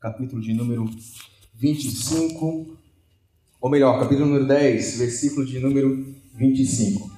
capítulo 0.00 0.40
de 0.40 0.54
número 0.54 0.88
25, 1.56 2.78
ou 3.60 3.68
melhor, 3.68 3.98
capítulo 3.98 4.26
número 4.26 4.46
10, 4.46 4.98
versículo 4.98 5.44
de 5.44 5.58
número 5.58 6.14
25. 6.36 7.10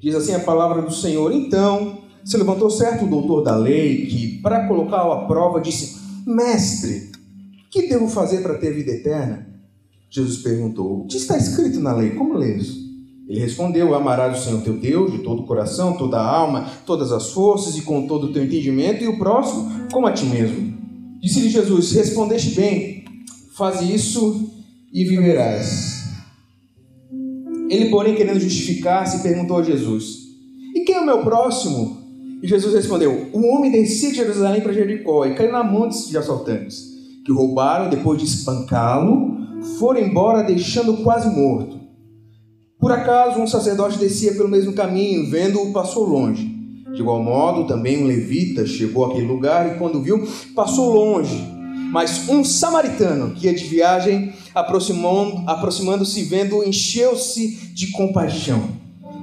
Diz 0.00 0.16
assim 0.16 0.34
a 0.34 0.40
palavra 0.40 0.82
do 0.82 0.92
Senhor: 0.92 1.32
Então 1.32 2.02
se 2.24 2.36
levantou 2.36 2.70
certo 2.70 3.06
doutor 3.06 3.42
da 3.42 3.56
lei 3.56 4.06
que, 4.06 4.38
para 4.40 4.66
colocá-lo 4.66 5.12
à 5.12 5.26
prova, 5.26 5.60
disse: 5.60 6.00
Mestre, 6.26 7.12
que 7.70 7.86
devo 7.86 8.08
fazer 8.08 8.42
para 8.42 8.58
ter 8.58 8.72
vida 8.72 8.90
eterna? 8.90 9.46
Jesus 10.10 10.38
perguntou: 10.38 11.02
O 11.02 11.06
que 11.06 11.16
está 11.16 11.36
escrito 11.36 11.78
na 11.78 11.94
lei? 11.94 12.10
Como 12.16 12.36
lês? 12.36 12.83
Ele 13.28 13.40
respondeu: 13.40 13.94
Amarás 13.94 14.38
o 14.38 14.44
Senhor 14.44 14.62
teu 14.62 14.74
Deus 14.74 15.12
de 15.12 15.18
todo 15.18 15.42
o 15.42 15.46
coração, 15.46 15.96
toda 15.96 16.18
a 16.18 16.26
alma, 16.26 16.70
todas 16.84 17.10
as 17.12 17.30
forças 17.30 17.76
e 17.76 17.82
com 17.82 18.06
todo 18.06 18.26
o 18.26 18.32
teu 18.32 18.44
entendimento, 18.44 19.02
e 19.02 19.08
o 19.08 19.18
próximo 19.18 19.88
como 19.92 20.06
a 20.06 20.12
ti 20.12 20.26
mesmo. 20.26 20.74
Disse-lhe 21.20 21.48
Jesus: 21.48 21.92
Respondeste 21.92 22.54
bem, 22.54 23.04
faze 23.56 23.92
isso 23.92 24.50
e 24.92 25.04
viverás. 25.04 26.04
Ele, 27.70 27.88
porém, 27.88 28.14
querendo 28.14 28.40
justificar-se, 28.40 29.22
perguntou 29.22 29.58
a 29.58 29.62
Jesus: 29.62 30.18
E 30.74 30.84
quem 30.84 30.96
é 30.96 31.00
o 31.00 31.06
meu 31.06 31.22
próximo? 31.22 32.04
E 32.42 32.46
Jesus 32.46 32.74
respondeu: 32.74 33.30
Um 33.32 33.48
homem 33.54 33.70
descia 33.70 34.10
de 34.10 34.16
Jerusalém 34.16 34.60
para 34.60 34.72
Jericó 34.72 35.24
e 35.24 35.34
caiu 35.34 35.50
na 35.50 35.64
mão 35.64 35.88
de 35.88 36.18
assaltantes, 36.18 36.84
que 37.24 37.32
roubaram, 37.32 37.88
depois 37.88 38.20
de 38.20 38.26
espancá-lo, 38.26 39.34
foram 39.78 40.00
embora, 40.00 40.42
deixando-o 40.42 41.02
quase 41.02 41.34
morto. 41.34 41.73
Por 42.84 42.92
acaso, 42.92 43.40
um 43.40 43.46
sacerdote 43.46 43.96
descia 43.96 44.34
pelo 44.34 44.46
mesmo 44.46 44.74
caminho, 44.74 45.30
vendo-o, 45.30 45.72
passou 45.72 46.06
longe. 46.06 46.54
De 46.92 47.00
igual 47.00 47.22
modo, 47.22 47.66
também 47.66 48.04
um 48.04 48.06
levita 48.06 48.66
chegou 48.66 49.06
àquele 49.06 49.26
lugar 49.26 49.74
e, 49.74 49.78
quando 49.78 50.02
viu, 50.02 50.28
passou 50.54 50.92
longe. 50.92 51.34
Mas 51.90 52.28
um 52.28 52.44
samaritano 52.44 53.34
que 53.34 53.46
ia 53.46 53.54
de 53.54 53.64
viagem, 53.64 54.34
aproximando-se, 54.54 55.44
aproximando 55.46 56.04
vendo, 56.28 56.62
encheu-se 56.62 57.72
de 57.72 57.86
compaixão. 57.86 58.62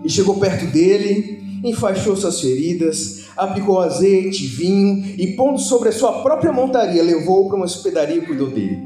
E 0.04 0.10
chegou 0.10 0.40
perto 0.40 0.66
dele, 0.66 1.40
enfaixou 1.64 2.16
suas 2.16 2.42
feridas, 2.42 3.26
aplicou 3.38 3.80
azeite, 3.80 4.44
vinho 4.48 5.06
e, 5.20 5.36
pondo 5.36 5.60
sobre 5.60 5.90
a 5.90 5.92
sua 5.92 6.24
própria 6.24 6.52
montaria, 6.52 7.04
levou-o 7.04 7.48
para 7.48 7.58
uma 7.58 7.66
hospedaria 7.66 8.18
e 8.18 8.26
cuidou 8.26 8.50
dele. 8.50 8.80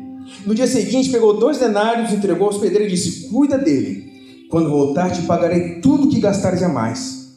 No 0.46 0.54
dia 0.54 0.68
seguinte, 0.68 1.10
pegou 1.10 1.40
dois 1.40 1.60
denários, 1.60 2.12
entregou 2.12 2.48
ao 2.48 2.54
hospedeiro 2.54 2.84
e 2.84 2.90
disse: 2.90 3.30
Cuida 3.30 3.58
dele 3.58 4.15
quando 4.56 4.70
voltar, 4.70 5.12
te 5.12 5.24
pagarei 5.24 5.82
tudo 5.82 6.08
que 6.08 6.22
gastares 6.22 6.64
a 6.64 6.70
mais. 6.70 7.36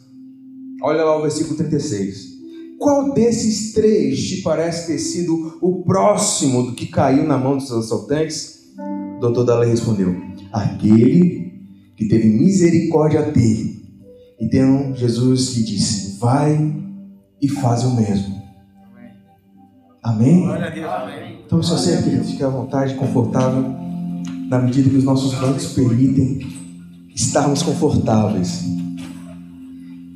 Olha 0.80 1.02
lá 1.02 1.18
o 1.18 1.22
versículo 1.22 1.56
36. 1.56 2.28
Qual 2.78 3.12
desses 3.12 3.72
três 3.72 4.20
te 4.28 4.40
parece 4.40 4.86
ter 4.86 5.00
sido 5.00 5.58
o 5.60 5.82
próximo 5.82 6.62
do 6.62 6.76
que 6.76 6.86
caiu 6.86 7.24
na 7.24 7.36
mão 7.36 7.56
dos 7.56 7.72
assaltantes? 7.72 8.72
O 9.16 9.20
doutor 9.20 9.42
da 9.42 9.58
lei 9.58 9.68
respondeu: 9.68 10.14
Aquele 10.52 11.54
que 11.96 12.06
teve 12.06 12.28
misericórdia 12.28 13.22
dele. 13.22 13.82
Então 14.40 14.94
Jesus 14.94 15.56
lhe 15.56 15.64
disse: 15.64 16.20
Vai 16.20 16.72
e 17.42 17.48
faz 17.48 17.82
o 17.82 17.96
mesmo. 17.96 18.40
Amém? 20.04 20.44
Então, 21.44 21.60
se 21.64 21.70
você, 21.72 22.00
querido, 22.00 22.22
fique 22.22 22.44
à 22.44 22.48
vontade, 22.48 22.94
confortável, 22.94 23.64
na 24.48 24.60
medida 24.60 24.88
que 24.88 24.96
os 24.96 25.02
nossos 25.02 25.34
bancos 25.34 25.72
permitem 25.72 26.57
estarmos 27.18 27.64
confortáveis. 27.64 28.62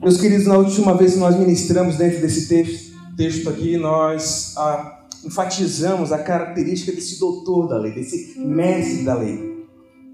Meus 0.01 0.21
queridos, 0.21 0.47
na 0.47 0.57
última 0.57 0.95
vez 0.95 1.15
que 1.15 1.19
nós 1.19 1.37
ministramos 1.37 1.97
dentro 1.97 2.21
desse 2.21 2.49
texto, 2.49 2.93
texto 3.17 3.51
aqui, 3.51 3.77
nós 3.77 4.55
ah, 4.57 5.05
enfatizamos 5.25 6.13
a 6.13 6.19
característica 6.19 6.93
desse 6.93 7.19
doutor 7.19 7.69
da 7.69 7.77
lei, 7.77 7.93
desse 7.93 8.39
mestre 8.39 9.05
da 9.05 9.15
lei. 9.15 9.67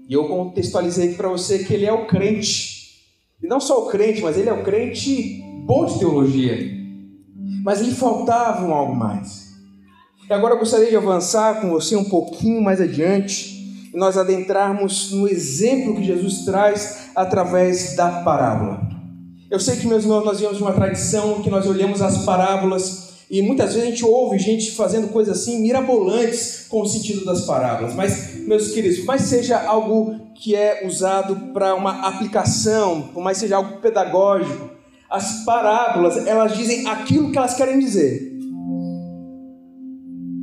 E 0.09 0.13
eu 0.13 0.27
contextualizei 0.27 1.09
aqui 1.09 1.15
para 1.15 1.29
você 1.29 1.59
que 1.59 1.73
ele 1.73 1.85
é 1.85 1.93
o 1.93 2.07
crente. 2.07 3.05
E 3.41 3.47
não 3.47 3.59
só 3.59 3.85
o 3.85 3.89
crente, 3.89 4.21
mas 4.21 4.35
ele 4.37 4.49
é 4.49 4.53
o 4.53 4.63
crente 4.63 5.43
bom 5.65 5.85
de 5.85 5.99
teologia. 5.99 6.57
Mas 7.63 7.81
lhe 7.81 7.91
faltava 7.91 8.65
um 8.65 8.73
algo 8.73 8.95
mais. 8.95 9.49
E 10.27 10.33
agora 10.33 10.55
eu 10.55 10.59
gostaria 10.59 10.89
de 10.89 10.97
avançar 10.97 11.61
com 11.61 11.69
você 11.69 11.95
um 11.95 12.05
pouquinho 12.05 12.61
mais 12.61 12.81
adiante 12.81 13.58
e 13.93 13.97
nós 13.97 14.17
adentrarmos 14.17 15.11
no 15.11 15.27
exemplo 15.27 15.95
que 15.95 16.03
Jesus 16.03 16.45
traz 16.45 17.09
através 17.15 17.95
da 17.95 18.21
parábola. 18.21 18.81
Eu 19.49 19.59
sei 19.59 19.77
que, 19.77 19.87
meus 19.87 20.03
irmãos, 20.03 20.23
nós 20.23 20.39
viemos 20.39 20.57
de 20.57 20.63
uma 20.63 20.73
tradição 20.73 21.41
que 21.41 21.49
nós 21.49 21.65
olhamos 21.65 22.01
as 22.01 22.23
parábolas 22.23 23.09
e 23.29 23.41
muitas 23.41 23.73
vezes 23.73 23.87
a 23.87 23.91
gente 23.91 24.05
ouve 24.05 24.39
gente 24.39 24.71
fazendo 24.71 25.09
coisas 25.09 25.39
assim 25.39 25.59
mirabolantes 25.61 26.65
com 26.67 26.81
o 26.81 26.87
sentido 26.87 27.23
das 27.25 27.45
parábolas. 27.45 27.93
Mas, 27.93 28.39
meus 28.47 28.71
queridos, 28.71 29.03
mais 29.05 29.21
seja 29.21 29.59
algo 29.59 30.15
que 30.35 30.55
é 30.55 30.85
usado 30.87 31.53
para 31.53 31.75
uma 31.75 32.07
aplicação, 32.07 33.09
por 33.13 33.21
mais 33.23 33.37
seja 33.37 33.57
algo 33.57 33.77
pedagógico, 33.81 34.69
as 35.09 35.43
parábolas, 35.43 36.25
elas 36.27 36.55
dizem 36.55 36.87
aquilo 36.87 37.31
que 37.31 37.37
elas 37.37 37.55
querem 37.55 37.79
dizer. 37.79 38.37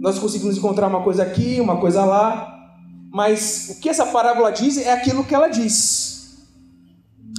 Nós 0.00 0.18
conseguimos 0.18 0.56
encontrar 0.56 0.88
uma 0.88 1.02
coisa 1.02 1.22
aqui, 1.22 1.60
uma 1.60 1.80
coisa 1.80 2.04
lá, 2.04 2.55
mas 3.12 3.70
o 3.70 3.80
que 3.80 3.88
essa 3.88 4.06
parábola 4.06 4.50
diz 4.50 4.78
é 4.78 4.92
aquilo 4.92 5.24
que 5.24 5.34
ela 5.34 5.48
diz. 5.48 6.16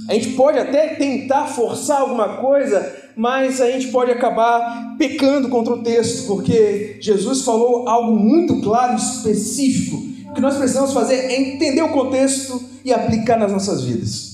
A 0.08 0.14
gente 0.14 0.30
pode 0.30 0.58
até 0.58 0.94
tentar 0.94 1.46
forçar 1.46 2.00
alguma 2.00 2.36
coisa, 2.36 2.96
mas 3.14 3.60
a 3.60 3.70
gente 3.70 3.88
pode 3.88 4.10
acabar 4.10 4.96
pecando 4.96 5.48
contra 5.48 5.74
o 5.74 5.82
texto, 5.82 6.26
porque 6.26 6.96
Jesus 7.00 7.42
falou 7.42 7.88
algo 7.88 8.16
muito 8.16 8.60
claro 8.62 8.96
específico. 8.96 9.96
O 10.30 10.34
que 10.34 10.40
nós 10.40 10.56
precisamos 10.56 10.92
fazer 10.92 11.14
é 11.14 11.40
entender 11.40 11.82
o 11.82 11.90
contexto 11.90 12.62
e 12.84 12.92
aplicar 12.92 13.38
nas 13.38 13.52
nossas 13.52 13.84
vidas. 13.84 14.28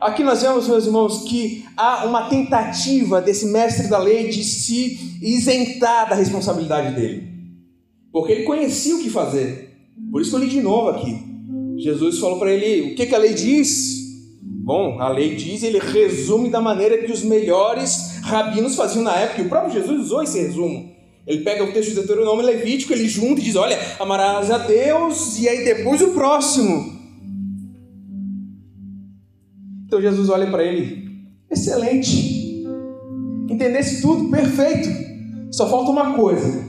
Aqui 0.00 0.22
nós 0.22 0.42
vemos, 0.42 0.68
meus 0.68 0.84
irmãos, 0.84 1.22
que 1.22 1.64
há 1.74 2.04
uma 2.04 2.28
tentativa 2.28 3.22
desse 3.22 3.46
mestre 3.46 3.88
da 3.88 3.98
lei 3.98 4.28
de 4.28 4.44
se 4.44 5.18
isentar 5.22 6.10
da 6.10 6.14
responsabilidade 6.14 6.94
dele, 6.94 7.26
porque 8.12 8.32
ele 8.32 8.42
conhecia 8.44 8.94
o 8.96 9.02
que 9.02 9.08
fazer. 9.08 9.65
Por 10.10 10.20
isso 10.20 10.30
que 10.30 10.36
eu 10.36 10.40
li 10.40 10.48
de 10.48 10.60
novo 10.60 10.90
aqui. 10.90 11.18
Jesus 11.78 12.18
falou 12.18 12.38
para 12.38 12.52
ele: 12.52 12.92
o 12.92 12.94
que, 12.94 13.06
que 13.06 13.14
a 13.14 13.18
lei 13.18 13.34
diz? 13.34 13.96
Bom, 14.42 15.00
a 15.00 15.08
lei 15.08 15.36
diz, 15.36 15.62
ele 15.62 15.78
resume 15.78 16.50
da 16.50 16.60
maneira 16.60 16.98
que 16.98 17.12
os 17.12 17.22
melhores 17.22 18.18
rabinos 18.22 18.74
faziam 18.74 19.04
na 19.04 19.14
época, 19.14 19.42
e 19.42 19.46
o 19.46 19.48
próprio 19.48 19.72
Jesus 19.72 20.00
usou 20.00 20.22
esse 20.22 20.40
resumo. 20.40 20.90
Ele 21.26 21.44
pega 21.44 21.64
o 21.64 21.72
texto 21.72 21.90
de 21.90 21.94
Deuteronômio 21.96 22.44
Levítico, 22.44 22.92
ele 22.92 23.08
junta 23.08 23.40
e 23.40 23.44
diz: 23.44 23.56
Olha, 23.56 23.78
amarás 24.00 24.50
a 24.50 24.58
Deus, 24.58 25.38
e 25.38 25.48
aí 25.48 25.64
depois 25.64 26.00
o 26.02 26.08
próximo. 26.08 26.96
Então 29.86 30.00
Jesus 30.00 30.28
olha 30.28 30.50
para 30.50 30.64
ele: 30.64 31.06
Excelente, 31.50 32.64
entendesse 33.48 34.02
tudo, 34.02 34.30
perfeito. 34.30 34.88
Só 35.52 35.68
falta 35.68 35.90
uma 35.90 36.14
coisa: 36.14 36.64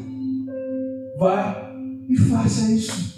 vá 1.17 1.71
e 2.07 2.15
faça 2.15 2.71
isso. 2.71 3.16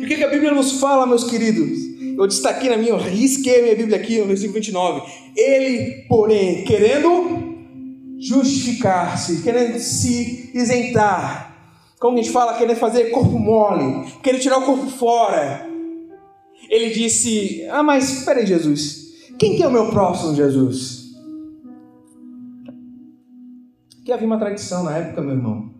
E 0.00 0.04
o 0.04 0.06
que, 0.06 0.24
a 0.24 0.28
Bíblia 0.28 0.52
nos 0.52 0.80
fala, 0.80 1.06
meus 1.06 1.24
queridos? 1.24 1.78
Eu 2.16 2.26
destaquei 2.26 2.68
na 2.68 2.76
minha, 2.76 2.90
eu 2.90 2.98
risquei 2.98 3.60
a 3.60 3.62
minha 3.62 3.76
Bíblia 3.76 3.96
aqui 3.96 4.18
no 4.18 4.26
versículo 4.26 4.54
29. 4.54 5.02
Ele, 5.36 6.06
porém, 6.08 6.64
querendo 6.64 7.48
justificar-se, 8.18 9.42
querendo 9.42 9.78
se 9.78 10.50
isentar, 10.52 11.48
como 12.00 12.18
a 12.18 12.22
gente 12.22 12.32
fala, 12.32 12.56
querendo 12.56 12.76
fazer 12.76 13.10
corpo 13.10 13.38
mole, 13.38 14.10
querendo 14.22 14.40
tirar 14.40 14.58
o 14.58 14.66
corpo 14.66 14.86
fora. 14.86 15.66
Ele 16.68 16.90
disse: 16.90 17.64
Ah, 17.70 17.82
mas 17.82 18.18
espera 18.18 18.40
aí, 18.40 18.46
Jesus, 18.46 19.08
quem 19.38 19.56
que 19.56 19.62
é 19.62 19.68
o 19.68 19.72
meu 19.72 19.90
próximo, 19.90 20.34
Jesus? 20.34 21.08
Que 24.04 24.12
havia 24.12 24.26
uma 24.26 24.38
tradição 24.38 24.82
na 24.82 24.96
época, 24.96 25.22
meu 25.22 25.34
irmão. 25.34 25.70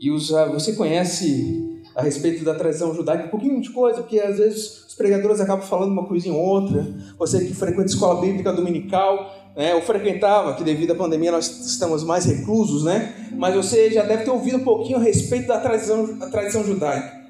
E 0.00 0.10
os, 0.10 0.30
você 0.30 0.72
conhece 0.72 1.69
a 1.94 2.02
respeito 2.02 2.44
da 2.44 2.54
tradição 2.54 2.94
judaica, 2.94 3.26
um 3.26 3.28
pouquinho 3.28 3.60
de 3.60 3.70
coisa, 3.70 4.00
porque 4.00 4.18
às 4.20 4.38
vezes 4.38 4.86
os 4.88 4.94
pregadores 4.94 5.40
acabam 5.40 5.66
falando 5.66 5.92
uma 5.92 6.06
coisinha 6.06 6.34
ou 6.34 6.40
outra. 6.40 6.86
Você 7.18 7.44
que 7.44 7.54
frequenta 7.54 7.86
escola 7.86 8.20
bíblica 8.20 8.52
dominical, 8.52 9.52
né, 9.56 9.74
ou 9.74 9.82
frequentava, 9.82 10.54
que 10.54 10.62
devido 10.62 10.92
à 10.92 10.94
pandemia 10.94 11.32
nós 11.32 11.66
estamos 11.66 12.04
mais 12.04 12.24
reclusos, 12.24 12.84
né? 12.84 13.28
Mas 13.32 13.54
você 13.54 13.90
já 13.90 14.04
deve 14.04 14.24
ter 14.24 14.30
ouvido 14.30 14.58
um 14.58 14.64
pouquinho 14.64 14.98
a 14.98 15.02
respeito 15.02 15.48
da 15.48 15.58
tradição, 15.58 16.06
tradição 16.30 16.64
judaica. 16.64 17.20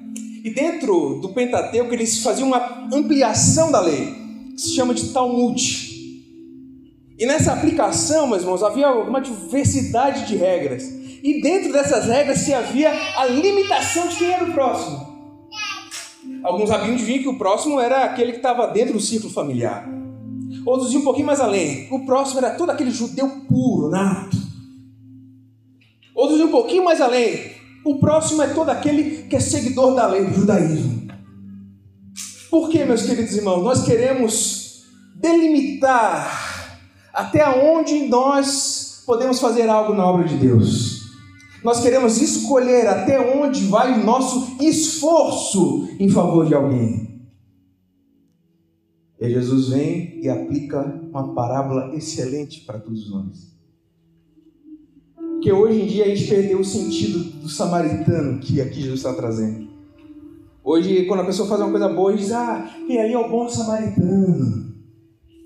E 0.43 0.49
dentro 0.53 1.19
do 1.21 1.29
Pentateuco 1.29 1.93
eles 1.93 2.21
faziam 2.23 2.47
uma 2.47 2.89
ampliação 2.93 3.71
da 3.71 3.79
lei, 3.79 4.07
que 4.55 4.61
se 4.61 4.75
chama 4.75 4.93
de 4.93 5.09
Talmud. 5.09 5.91
E 7.17 7.25
nessa 7.25 7.53
aplicação, 7.53 8.27
meus 8.27 8.41
irmãos, 8.41 8.63
havia 8.63 8.89
uma 8.91 9.21
diversidade 9.21 10.27
de 10.27 10.35
regras. 10.35 11.00
E 11.23 11.41
dentro 11.41 11.71
dessas 11.71 12.05
regras 12.05 12.39
se 12.39 12.53
havia 12.53 12.91
a 13.17 13.25
limitação 13.25 14.07
de 14.07 14.15
quem 14.15 14.31
era 14.31 14.43
o 14.43 14.53
próximo. 14.53 15.11
Alguns 16.43 16.69
rabinos 16.69 16.99
diziam 16.99 17.21
que 17.21 17.29
o 17.29 17.37
próximo 17.37 17.79
era 17.79 18.03
aquele 18.03 18.31
que 18.31 18.37
estava 18.37 18.67
dentro 18.67 18.93
do 18.93 18.99
círculo 18.99 19.31
familiar. 19.31 19.87
Outros 20.65 20.91
iam 20.91 21.01
um 21.01 21.03
pouquinho 21.03 21.27
mais 21.27 21.39
além. 21.39 21.87
O 21.91 22.05
próximo 22.05 22.39
era 22.39 22.55
todo 22.55 22.71
aquele 22.71 22.91
judeu 22.91 23.29
puro, 23.47 23.89
nato, 23.89 24.41
um 26.51 26.51
pouquinho 26.51 26.83
mais 26.83 26.99
além. 26.99 27.51
O 27.83 27.97
próximo 27.97 28.41
é 28.43 28.47
todo 28.47 28.69
aquele 28.69 29.23
que 29.23 29.35
é 29.35 29.39
seguidor 29.39 29.95
da 29.95 30.05
lei 30.05 30.25
do 30.25 30.33
judaísmo. 30.33 31.09
Por 32.49 32.69
que, 32.69 32.83
meus 32.83 33.03
queridos 33.03 33.35
irmãos? 33.35 33.63
Nós 33.63 33.85
queremos 33.85 34.83
delimitar 35.15 36.79
até 37.13 37.47
onde 37.47 38.07
nós 38.07 39.03
podemos 39.05 39.39
fazer 39.39 39.69
algo 39.69 39.93
na 39.93 40.05
obra 40.05 40.27
de 40.27 40.35
Deus. 40.35 40.90
Nós 41.63 41.79
queremos 41.81 42.21
escolher 42.21 42.87
até 42.87 43.19
onde 43.19 43.65
vai 43.65 43.99
o 43.99 44.03
nosso 44.03 44.57
esforço 44.61 45.89
em 45.99 46.09
favor 46.09 46.45
de 46.45 46.55
alguém. 46.55 47.21
E 49.19 49.29
Jesus 49.29 49.69
vem 49.69 50.19
e 50.21 50.27
aplica 50.27 50.99
uma 51.11 51.33
parábola 51.35 51.95
excelente 51.95 52.61
para 52.61 52.79
todos 52.79 53.09
nós. 53.11 53.51
Porque 55.15 55.51
hoje 55.51 55.81
em 55.81 55.87
dia 55.87 56.05
a 56.05 56.07
gente 56.07 56.27
perdeu 56.27 56.59
o 56.59 56.65
sentido 56.65 57.19
do 57.41 57.49
samaritano 57.49 58.39
que 58.39 58.59
aqui 58.59 58.81
Jesus 58.81 58.99
está 58.99 59.13
trazendo. 59.13 59.69
Hoje, 60.63 61.05
quando 61.05 61.21
a 61.21 61.25
pessoa 61.25 61.47
faz 61.47 61.59
uma 61.61 61.71
coisa 61.71 61.89
boa, 61.89 62.15
diz: 62.15 62.31
Ah, 62.31 62.75
quem 62.85 62.99
ali 62.99 63.13
é 63.13 63.17
o 63.17 63.29
bom 63.29 63.49
samaritano. 63.49 64.60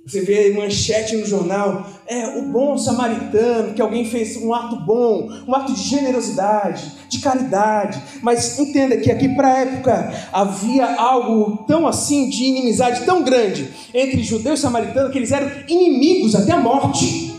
Você 0.06 0.22
vê 0.22 0.54
manchete 0.54 1.18
no 1.18 1.26
jornal, 1.26 1.90
é 2.06 2.38
o 2.38 2.44
bom 2.44 2.78
samaritano, 2.78 3.74
que 3.74 3.82
alguém 3.82 4.06
fez 4.06 4.38
um 4.38 4.54
ato 4.54 4.76
bom, 4.86 5.32
um 5.48 5.56
ato 5.56 5.74
de 5.74 5.82
generosidade, 5.82 6.92
de 7.10 7.20
caridade. 7.20 8.00
Mas 8.22 8.60
entenda 8.60 8.98
que 8.98 9.12
aqui 9.12 9.30
para 9.30 9.48
a 9.48 9.60
época 9.62 10.14
havia 10.32 10.96
algo 10.96 11.66
tão 11.66 11.88
assim, 11.88 12.30
de 12.30 12.44
inimizade 12.44 13.04
tão 13.04 13.24
grande 13.24 13.68
entre 13.96 14.22
judeus 14.22 14.60
e 14.60 14.62
samaritanos, 14.62 15.12
que 15.12 15.18
eles 15.18 15.32
eram 15.32 15.52
inimigos 15.68 16.36
até 16.36 16.52
a 16.52 16.60
morte. 16.60 17.34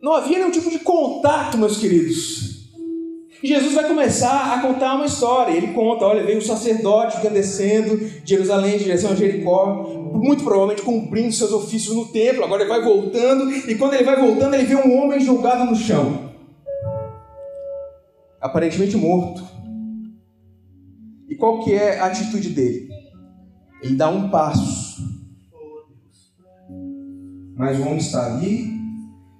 Não 0.00 0.12
havia 0.12 0.38
nenhum 0.38 0.52
tipo 0.52 0.70
de 0.70 0.78
contato, 0.78 1.58
meus 1.58 1.78
queridos. 1.78 2.57
E 3.42 3.46
Jesus 3.46 3.72
vai 3.74 3.86
começar 3.86 4.54
a 4.54 4.60
contar 4.60 4.96
uma 4.96 5.06
história. 5.06 5.52
Ele 5.52 5.68
conta: 5.68 6.04
olha, 6.04 6.24
veio 6.24 6.38
o 6.38 6.42
sacerdote 6.42 7.20
descendo 7.28 7.96
de 7.96 8.22
Jerusalém 8.24 8.74
em 8.74 8.78
direção 8.78 9.12
a 9.12 9.14
Jericó, 9.14 9.84
muito 10.12 10.42
provavelmente 10.42 10.82
cumprindo 10.82 11.32
seus 11.32 11.52
ofícios 11.52 11.94
no 11.94 12.06
templo. 12.06 12.44
Agora 12.44 12.62
ele 12.62 12.70
vai 12.70 12.82
voltando, 12.82 13.50
e 13.50 13.74
quando 13.76 13.94
ele 13.94 14.04
vai 14.04 14.20
voltando, 14.20 14.54
ele 14.54 14.64
vê 14.64 14.74
um 14.74 14.98
homem 14.98 15.20
jogado 15.20 15.64
no 15.64 15.76
chão, 15.76 16.32
aparentemente 18.40 18.96
morto. 18.96 19.46
E 21.28 21.36
qual 21.36 21.62
que 21.62 21.74
é 21.74 22.00
a 22.00 22.06
atitude 22.06 22.48
dele? 22.48 22.88
Ele 23.82 23.94
dá 23.94 24.08
um 24.08 24.28
passo, 24.30 25.00
mas 27.56 27.78
o 27.78 27.82
homem 27.82 27.98
está 27.98 28.26
ali, 28.26 28.66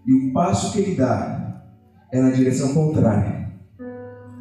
e 0.06 0.12
o 0.12 0.32
passo 0.32 0.72
que 0.72 0.78
ele 0.78 0.94
dá 0.94 1.64
é 2.12 2.20
na 2.20 2.30
direção 2.30 2.72
contrária. 2.72 3.47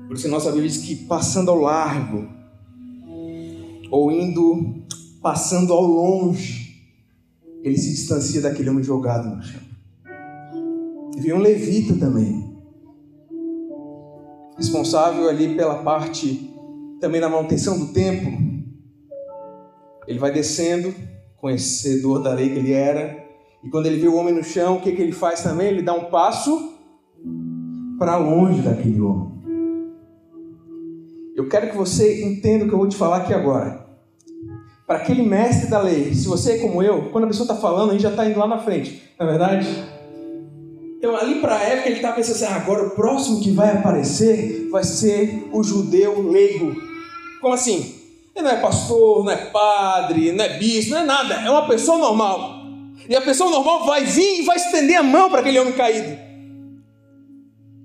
Por 0.07 0.15
isso 0.15 0.30
nossa 0.30 0.51
Bíblia 0.51 0.69
diz 0.69 0.77
que 0.81 0.95
passando 0.95 1.51
ao 1.51 1.57
largo, 1.57 2.27
ou 3.92 4.12
indo 4.12 4.83
passando 5.21 5.74
ao 5.74 5.83
longe, 5.83 6.81
ele 7.62 7.77
se 7.77 7.89
distancia 7.89 8.42
daquele 8.42 8.69
homem 8.69 8.83
jogado 8.83 9.27
no 9.27 9.42
chão. 9.44 9.62
E 11.15 11.19
vem 11.19 11.33
um 11.33 11.39
levita 11.39 11.94
também, 11.95 12.56
responsável 14.56 15.27
ali 15.27 15.56
pela 15.56 15.83
parte 15.83 16.50
também 17.01 17.19
da 17.19 17.30
manutenção 17.30 17.77
do 17.77 17.88
templo. 17.88 18.31
Ele 20.07 20.19
vai 20.19 20.31
descendo, 20.31 20.94
conhecedor 21.36 22.24
da 22.24 22.33
lei 22.33 22.50
que 22.50 22.60
ele 22.60 22.71
era, 22.71 23.25
e 23.63 23.69
quando 23.69 23.88
ele 23.88 24.00
vê 24.00 24.07
o 24.07 24.15
homem 24.15 24.33
no 24.33 24.44
chão, 24.44 24.77
o 24.77 24.81
que, 24.81 24.94
que 24.94 25.01
ele 25.01 25.12
faz 25.12 25.44
também? 25.44 25.68
Ele 25.68 25.81
dá 25.81 25.94
um 25.94 26.06
passo 26.06 26.74
para 28.00 28.15
longe 28.18 28.62
daquele 28.62 29.01
homem. 29.01 29.37
Eu 31.38 31.48
quero 31.48 31.69
que 31.69 31.78
você 31.78 32.24
entenda 32.24 32.66
o 32.66 32.68
que 32.68 32.74
eu 32.74 32.80
vou 32.80 32.89
te 32.89 32.95
falar 32.95 33.18
aqui 33.18 33.31
agora. 33.31 33.86
Para 34.88 34.98
aquele 34.98 35.22
mestre 35.22 35.69
da 35.69 35.80
lei, 35.80 36.12
se 36.16 36.28
você 36.28 36.54
é 36.54 36.57
como 36.57 36.81
eu, 36.81 37.12
quando 37.12 37.25
a 37.25 37.28
pessoa 37.28 37.44
está 37.44 37.56
falando, 37.56 37.92
gente 37.92 38.01
já 38.01 38.10
está 38.10 38.25
indo 38.25 38.39
lá 38.39 38.48
na 38.48 38.57
frente, 38.57 39.04
não 39.19 39.28
é 39.28 39.30
verdade? 39.30 39.68
Então, 40.98 41.16
ali 41.16 41.36
para 41.39 41.57
a 41.57 41.62
época, 41.62 41.89
ele 41.89 41.98
estava 41.98 42.16
pensando 42.16 42.36
assim: 42.38 42.45
ah, 42.45 42.56
agora 42.56 42.88
o 42.88 42.89
próximo 42.89 43.39
que 43.39 43.51
vai 43.51 43.69
aparecer 43.69 44.68
vai 44.72 44.84
ser 44.84 45.48
o 45.54 45.62
judeu 45.62 46.28
leigo. 46.28 46.74
Como 47.39 47.54
assim? 47.54 47.94
Ele 48.36 48.44
não 48.44 48.51
é 48.51 48.60
pastor, 48.60 49.24
não 49.24 49.31
é 49.31 49.38
padre, 49.38 50.31
não 50.31 50.44
é 50.44 50.57
bispo, 50.57 50.89
não 50.89 51.01
é 51.01 51.06
nada, 51.06 51.36
é 51.36 51.51
uma 51.51 51.68
pessoa 51.68 52.00
normal. 52.00 52.63
E 53.07 53.16
a 53.16 53.22
pessoa 53.22 53.51
normal 53.51 53.86
vai 53.86 54.06
vir 54.06 54.39
e 54.39 54.42
vai 54.42 54.56
estender 54.56 54.98
a 54.98 55.04
mão 55.04 55.30
para 55.30 55.42
aquele 55.42 55.60
homem 55.60 55.74
caído. 55.74 56.18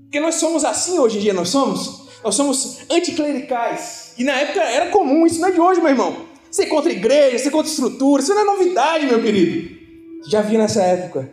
Porque 0.04 0.20
nós 0.20 0.36
somos 0.36 0.64
assim 0.64 0.98
hoje 0.98 1.18
em 1.18 1.20
dia, 1.20 1.34
nós 1.34 1.50
somos? 1.50 2.01
Nós 2.24 2.34
somos 2.34 2.80
anticlericais. 2.90 4.14
E 4.16 4.24
na 4.24 4.32
época 4.32 4.60
era 4.60 4.90
comum, 4.90 5.26
isso 5.26 5.40
não 5.40 5.48
é 5.48 5.52
de 5.52 5.60
hoje, 5.60 5.80
meu 5.80 5.90
irmão. 5.90 6.26
Você 6.50 6.66
contra 6.66 6.92
igreja, 6.92 7.38
você 7.38 7.50
contra 7.50 7.70
estrutura, 7.70 8.22
isso 8.22 8.34
não 8.34 8.42
é 8.42 8.44
novidade, 8.44 9.06
meu 9.06 9.22
querido. 9.22 9.74
Já 10.28 10.42
vi 10.42 10.56
nessa 10.56 10.82
época. 10.82 11.30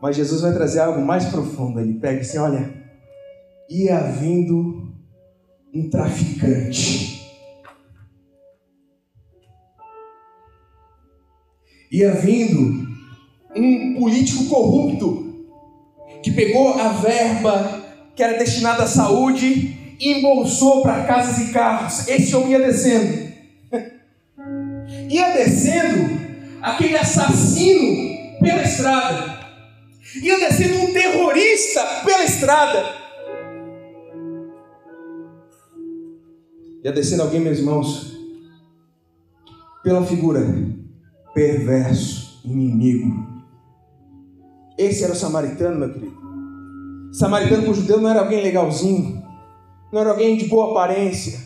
Mas 0.00 0.16
Jesus 0.16 0.42
vai 0.42 0.52
trazer 0.52 0.80
algo 0.80 1.00
mais 1.00 1.24
profundo. 1.24 1.80
Ele 1.80 1.94
pega 1.94 2.20
assim: 2.20 2.38
olha, 2.38 2.72
ia 3.68 3.98
vindo 4.00 4.92
um 5.74 5.88
traficante. 5.90 7.18
Ia 11.90 12.12
vindo 12.12 12.86
um 13.56 13.96
político 13.98 14.44
corrupto 14.44 15.46
que 16.22 16.30
pegou 16.32 16.74
a 16.74 16.88
verba 16.88 17.82
que 18.14 18.22
era 18.22 18.36
destinada 18.36 18.82
à 18.82 18.86
saúde 18.86 19.77
embolsou 20.00 20.82
para 20.82 21.04
casas 21.04 21.48
e 21.48 21.52
carros. 21.52 22.06
Esse 22.08 22.34
homem 22.34 22.52
ia 22.52 22.60
descendo. 22.60 23.28
ia 25.08 25.32
descendo 25.32 26.18
aquele 26.62 26.96
assassino 26.96 28.38
pela 28.40 28.62
estrada. 28.62 29.38
Ia 30.22 30.38
descendo 30.38 30.78
um 30.78 30.92
terrorista 30.92 31.82
pela 32.04 32.24
estrada. 32.24 32.96
Ia 36.84 36.92
descendo 36.92 37.22
alguém, 37.22 37.40
meus 37.40 37.58
irmãos, 37.58 38.16
pela 39.82 40.04
figura 40.06 40.40
perverso, 41.34 42.40
inimigo. 42.44 43.26
Esse 44.78 45.04
era 45.04 45.12
o 45.12 45.16
samaritano, 45.16 45.78
meu 45.78 45.92
querido. 45.92 46.16
Samaritano 47.12 47.66
com 47.66 47.74
judeu 47.74 48.00
não 48.00 48.10
era 48.10 48.20
alguém 48.20 48.42
legalzinho 48.42 49.17
não 49.92 50.00
era 50.00 50.10
alguém 50.10 50.36
de 50.36 50.46
boa 50.46 50.70
aparência, 50.70 51.38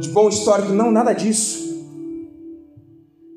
de 0.00 0.08
bom 0.08 0.28
histórico, 0.28 0.72
não, 0.72 0.90
nada 0.90 1.12
disso. 1.12 1.64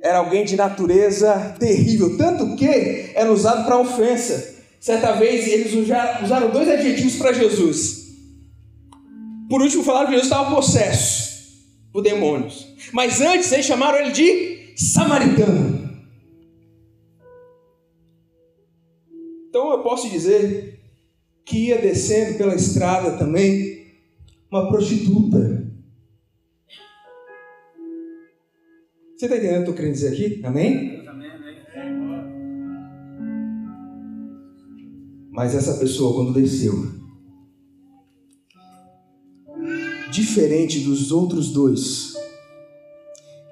Era 0.02 0.20
alguém 0.20 0.46
de 0.46 0.56
natureza 0.56 1.56
terrível, 1.60 2.18
tanto 2.18 2.56
que 2.56 3.12
era 3.14 3.32
usado 3.32 3.66
para 3.66 3.80
ofensa. 3.80 4.56
Certa 4.80 5.14
vez 5.14 5.48
eles 5.48 5.74
usaram 5.74 6.50
dois 6.52 6.70
adjetivos 6.70 7.16
para 7.16 7.34
Jesus. 7.34 8.08
Por 9.50 9.62
último, 9.62 9.84
falaram 9.84 10.08
que 10.08 10.14
Jesus 10.14 10.32
estava 10.32 10.54
possesso 10.54 11.28
por 11.92 12.02
demônios. 12.02 12.68
Mas 12.94 13.20
antes 13.22 13.52
eles 13.52 13.66
chamaram 13.66 13.98
ele 13.98 14.12
de 14.12 14.74
samaritano. 14.78 15.88
Então 19.50 19.72
eu 19.72 19.80
posso 19.80 20.10
dizer 20.10 20.80
que 21.44 21.68
ia 21.68 21.80
descendo 21.80 22.38
pela 22.38 22.54
estrada 22.54 23.12
também 23.18 23.77
uma 24.52 24.68
prostituta. 24.70 25.68
Você 29.16 29.26
está 29.26 29.38
entendendo 29.38 29.50
o 29.50 29.50
que 29.50 29.56
eu 29.56 29.60
estou 29.60 29.76
querendo 29.76 29.94
dizer 29.94 30.14
aqui? 30.14 30.46
Amém? 30.46 30.98
Mas 35.32 35.54
essa 35.54 35.78
pessoa, 35.78 36.16
quando 36.16 36.34
desceu, 36.34 36.74
diferente 40.12 40.80
dos 40.80 41.12
outros 41.12 41.52
dois 41.52 42.14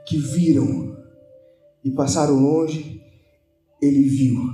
que 0.07 0.17
viram 0.17 0.97
e 1.83 1.91
passaram 1.91 2.39
longe, 2.39 3.01
ele 3.81 4.07
viu, 4.07 4.49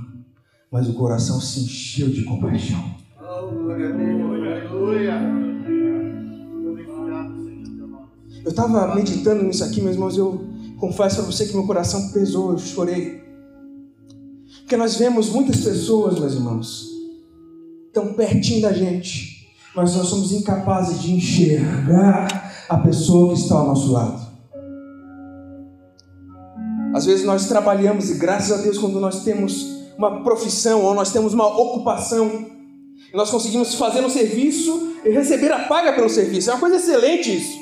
mas 0.70 0.88
o 0.88 0.94
coração 0.94 1.40
se 1.40 1.60
encheu 1.60 2.10
de 2.10 2.24
compaixão. 2.24 2.96
Oh, 3.18 3.50
glória 3.50 3.88
a 3.88 3.92
Deus, 3.92 4.21
Eu 8.44 8.50
estava 8.50 8.94
meditando 8.94 9.44
nisso 9.44 9.62
aqui, 9.62 9.80
meus 9.80 9.94
irmãos, 9.94 10.16
eu 10.16 10.44
confesso 10.78 11.16
para 11.16 11.26
você 11.26 11.46
que 11.46 11.54
meu 11.54 11.66
coração 11.66 12.10
pesou, 12.10 12.52
eu 12.52 12.58
chorei. 12.58 13.22
Porque 14.60 14.76
nós 14.76 14.96
vemos 14.96 15.28
muitas 15.28 15.60
pessoas, 15.60 16.18
meus 16.18 16.34
irmãos, 16.34 16.88
tão 17.92 18.14
pertinho 18.14 18.62
da 18.62 18.72
gente, 18.72 19.48
mas 19.76 19.94
nós 19.94 20.08
somos 20.08 20.32
incapazes 20.32 21.00
de 21.00 21.12
enxergar 21.12 22.52
a 22.68 22.78
pessoa 22.78 23.32
que 23.32 23.40
está 23.40 23.54
ao 23.54 23.66
nosso 23.66 23.92
lado. 23.92 24.20
Às 26.94 27.06
vezes 27.06 27.24
nós 27.24 27.46
trabalhamos 27.46 28.10
e 28.10 28.14
graças 28.14 28.58
a 28.58 28.62
Deus 28.62 28.76
quando 28.76 28.98
nós 29.00 29.22
temos 29.24 29.66
uma 29.96 30.22
profissão 30.22 30.82
ou 30.82 30.94
nós 30.94 31.12
temos 31.12 31.32
uma 31.32 31.46
ocupação, 31.46 32.50
Nós 33.14 33.30
conseguimos 33.30 33.74
fazer 33.74 34.02
um 34.02 34.08
serviço 34.08 34.94
e 35.04 35.10
receber 35.10 35.52
a 35.52 35.60
paga 35.60 35.92
pelo 35.92 36.08
serviço. 36.08 36.50
É 36.50 36.54
uma 36.54 36.60
coisa 36.60 36.76
excelente 36.76 37.36
isso. 37.36 37.61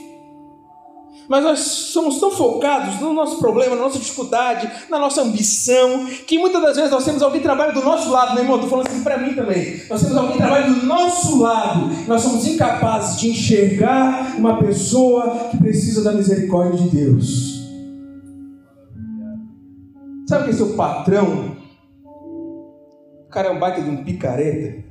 Mas 1.31 1.45
nós 1.45 1.61
somos 1.61 2.19
tão 2.19 2.33
focados 2.33 3.01
no 3.01 3.13
nosso 3.13 3.39
problema, 3.39 3.77
na 3.77 3.83
nossa 3.83 4.01
dificuldade, 4.01 4.69
na 4.91 4.99
nossa 4.99 5.23
ambição, 5.23 6.05
que 6.27 6.37
muitas 6.37 6.61
das 6.61 6.75
vezes 6.75 6.91
nós 6.91 7.05
temos 7.05 7.23
alguém 7.23 7.41
que 7.41 7.47
trabalha 7.47 7.73
do 7.73 7.85
nosso 7.85 8.11
lado, 8.11 8.35
meu 8.35 8.43
irmão, 8.43 8.57
estou 8.57 8.69
falando 8.69 8.89
assim 8.89 9.05
para 9.05 9.17
mim 9.17 9.33
também. 9.33 9.81
Nós 9.89 10.01
temos 10.01 10.17
alguém 10.17 10.33
que 10.33 10.39
trabalha 10.39 10.67
do 10.67 10.85
nosso 10.85 11.41
lado, 11.41 11.89
nós 12.09 12.21
somos 12.23 12.45
incapazes 12.49 13.21
de 13.21 13.31
enxergar 13.31 14.35
uma 14.39 14.59
pessoa 14.59 15.51
que 15.53 15.57
precisa 15.59 16.03
da 16.03 16.11
misericórdia 16.11 16.83
de 16.83 16.97
Deus. 16.97 17.61
Sabe 20.29 20.47
que 20.47 20.51
é 20.51 20.55
seu 20.55 20.75
patrão? 20.75 21.57
O 22.05 23.31
cara 23.31 23.51
é 23.51 23.53
um 23.53 23.59
baita 23.61 23.81
de 23.81 23.89
um 23.89 24.03
picareta. 24.03 24.85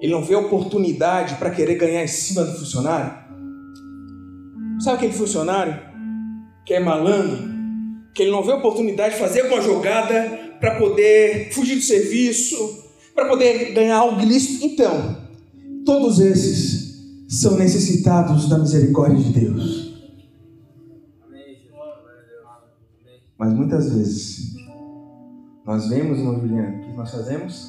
Ele 0.00 0.12
não 0.12 0.22
vê 0.22 0.36
oportunidade 0.36 1.34
para 1.34 1.50
querer 1.50 1.74
ganhar 1.74 2.04
em 2.04 2.08
cima 2.08 2.44
do 2.44 2.56
funcionário. 2.56 3.27
Sabe 4.78 4.96
aquele 4.96 5.12
funcionário 5.12 5.76
que 6.64 6.72
é 6.72 6.80
malandro, 6.80 7.48
que 8.14 8.22
ele 8.22 8.30
não 8.30 8.44
vê 8.44 8.52
oportunidade 8.52 9.14
de 9.14 9.20
fazer 9.20 9.40
alguma 9.42 9.60
jogada 9.60 10.56
para 10.60 10.78
poder 10.78 11.52
fugir 11.52 11.76
do 11.76 11.82
serviço, 11.82 12.84
para 13.14 13.28
poder 13.28 13.72
ganhar 13.74 13.96
algo 13.96 14.20
ilícito? 14.20 14.64
Então, 14.64 15.16
todos 15.84 16.20
esses 16.20 16.96
são 17.28 17.56
necessitados 17.56 18.48
da 18.48 18.58
misericórdia 18.58 19.18
de 19.18 19.32
Deus. 19.32 19.88
Mas 23.36 23.52
muitas 23.52 23.92
vezes 23.92 24.54
nós 25.64 25.88
vemos, 25.88 26.18
irmão 26.18 26.40
Juliano, 26.40 26.76
o 26.76 26.80
que 26.82 26.96
nós 26.96 27.10
fazemos? 27.10 27.68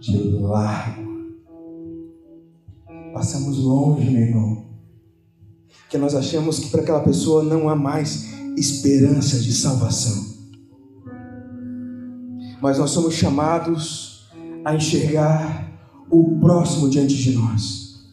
De 0.00 0.16
largo. 0.40 1.12
Passamos 3.12 3.58
longe, 3.58 4.10
meu 4.10 4.22
irmão 4.22 4.71
que 5.92 5.98
nós 5.98 6.14
achamos 6.14 6.58
que 6.58 6.70
para 6.70 6.80
aquela 6.80 7.00
pessoa 7.00 7.44
não 7.44 7.68
há 7.68 7.76
mais 7.76 8.32
esperança 8.56 9.38
de 9.38 9.52
salvação. 9.52 10.24
Mas 12.62 12.78
nós 12.78 12.90
somos 12.92 13.12
chamados 13.12 14.26
a 14.64 14.74
enxergar 14.74 15.70
o 16.10 16.38
próximo 16.40 16.88
diante 16.88 17.14
de 17.14 17.32
nós. 17.32 18.06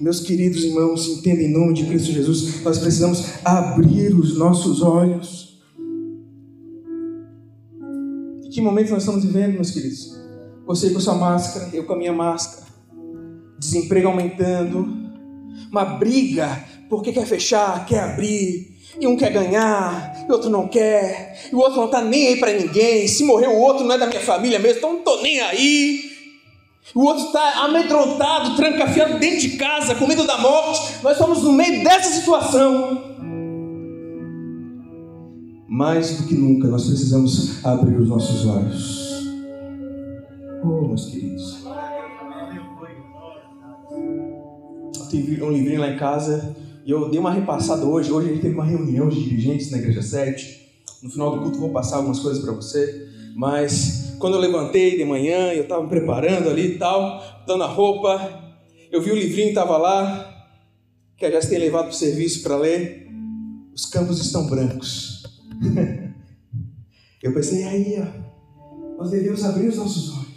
Meus 0.00 0.18
queridos 0.18 0.64
irmãos, 0.64 1.06
entendem 1.06 1.46
em 1.46 1.52
nome 1.52 1.74
de 1.74 1.86
Cristo 1.86 2.10
Jesus, 2.10 2.60
nós 2.64 2.78
precisamos 2.78 3.24
abrir 3.44 4.12
os 4.12 4.36
nossos 4.36 4.82
olhos. 4.82 5.62
Em 8.44 8.50
que 8.50 8.60
momento 8.60 8.90
nós 8.90 9.04
estamos 9.04 9.24
vivendo, 9.24 9.54
meus 9.54 9.70
queridos? 9.70 10.18
Você 10.66 10.90
com 10.90 10.98
sua 10.98 11.14
máscara, 11.14 11.70
eu 11.72 11.84
com 11.84 11.92
a 11.92 11.96
minha 11.96 12.12
máscara. 12.12 12.66
Desemprego 13.60 14.08
aumentando, 14.08 14.88
uma 15.70 15.84
briga 15.84 16.68
porque 16.90 17.12
quer 17.12 17.24
fechar, 17.24 17.86
quer 17.86 18.00
abrir, 18.00 18.76
e 19.00 19.06
um 19.06 19.16
quer 19.16 19.32
ganhar, 19.32 20.26
e 20.28 20.32
outro 20.32 20.50
não 20.50 20.66
quer, 20.66 21.48
e 21.50 21.54
o 21.54 21.58
outro 21.58 21.76
não 21.76 21.84
está 21.84 22.02
nem 22.02 22.26
aí 22.26 22.36
para 22.36 22.52
ninguém. 22.52 23.06
Se 23.06 23.22
morrer 23.22 23.46
o 23.46 23.56
outro 23.56 23.84
não 23.84 23.94
é 23.94 23.98
da 23.98 24.08
minha 24.08 24.20
família 24.20 24.58
mesmo, 24.58 24.78
então 24.78 24.90
não 24.90 24.98
estou 24.98 25.22
nem 25.22 25.40
aí. 25.40 26.10
O 26.92 27.04
outro 27.04 27.26
está 27.26 27.64
amedrontado, 27.64 28.56
trancafiado 28.56 29.20
dentro 29.20 29.38
de 29.38 29.50
casa, 29.50 29.94
com 29.94 30.08
medo 30.08 30.26
da 30.26 30.38
morte. 30.38 31.00
Nós 31.04 31.12
estamos 31.12 31.44
no 31.44 31.52
meio 31.52 31.84
dessa 31.84 32.10
situação. 32.10 33.00
Mais 35.68 36.16
do 36.16 36.26
que 36.26 36.34
nunca, 36.34 36.66
nós 36.66 36.84
precisamos 36.84 37.64
abrir 37.64 37.94
os 38.00 38.08
nossos 38.08 38.44
olhos. 38.44 39.10
Oh, 40.64 40.88
meus 40.88 41.06
queridos. 41.06 41.60
Tem 45.08 45.42
um 45.42 45.50
livrinho 45.50 45.80
lá 45.80 45.90
em 45.90 45.96
casa 45.96 46.56
e 46.90 46.92
eu 46.92 47.08
dei 47.08 47.20
uma 47.20 47.30
repassada 47.30 47.86
hoje. 47.86 48.10
Hoje 48.10 48.30
a 48.30 48.32
gente 48.32 48.42
teve 48.42 48.54
uma 48.54 48.64
reunião 48.64 49.08
de 49.08 49.22
dirigentes 49.22 49.70
na 49.70 49.78
Igreja 49.78 50.02
7. 50.02 50.60
No 51.00 51.08
final 51.08 51.30
do 51.30 51.40
culto 51.40 51.60
vou 51.60 51.70
passar 51.70 51.98
algumas 51.98 52.18
coisas 52.18 52.42
para 52.42 52.52
você. 52.52 53.08
Mas 53.36 54.16
quando 54.18 54.34
eu 54.34 54.40
levantei 54.40 54.98
de 54.98 55.04
manhã, 55.04 55.52
eu 55.52 55.62
estava 55.62 55.84
me 55.84 55.88
preparando 55.88 56.48
ali 56.50 56.74
e 56.74 56.78
tal, 56.78 57.22
dando 57.46 57.62
a 57.62 57.68
roupa, 57.68 58.56
eu 58.90 59.00
vi 59.00 59.12
o 59.12 59.14
livrinho 59.14 59.44
que 59.44 59.50
estava 59.50 59.76
lá, 59.76 60.48
que 61.16 61.24
a 61.24 61.30
Jéssica 61.30 61.54
tem 61.54 61.62
levado 61.62 61.84
para 61.84 61.92
o 61.92 61.94
serviço 61.94 62.42
para 62.42 62.56
ler. 62.56 63.08
Os 63.72 63.86
campos 63.86 64.20
estão 64.20 64.48
brancos. 64.48 65.22
eu 67.22 67.32
pensei, 67.32 67.62
aí, 67.62 68.02
ó, 68.02 68.98
nós 68.98 69.12
devemos 69.12 69.44
abrir 69.44 69.68
os 69.68 69.76
nossos 69.76 70.10
olhos 70.18 70.29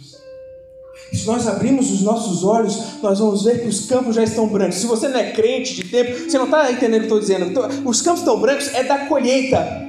se 1.14 1.26
nós 1.26 1.46
abrirmos 1.46 1.90
os 1.90 2.02
nossos 2.02 2.44
olhos, 2.44 3.00
nós 3.02 3.18
vamos 3.18 3.44
ver 3.44 3.62
que 3.62 3.68
os 3.68 3.86
campos 3.86 4.14
já 4.14 4.22
estão 4.22 4.46
brancos. 4.46 4.76
Se 4.76 4.86
você 4.86 5.08
não 5.08 5.18
é 5.18 5.30
crente 5.30 5.74
de 5.74 5.84
tempo, 5.84 6.28
você 6.28 6.38
não 6.38 6.46
está 6.46 6.70
entendendo 6.70 7.04
o 7.04 7.06
que 7.06 7.12
eu 7.12 7.18
estou 7.18 7.20
dizendo. 7.20 7.46
Então, 7.46 7.68
os 7.84 8.02
campos 8.02 8.20
estão 8.20 8.38
brancos 8.40 8.72
é 8.74 8.82
da 8.82 9.06
colheita. 9.06 9.84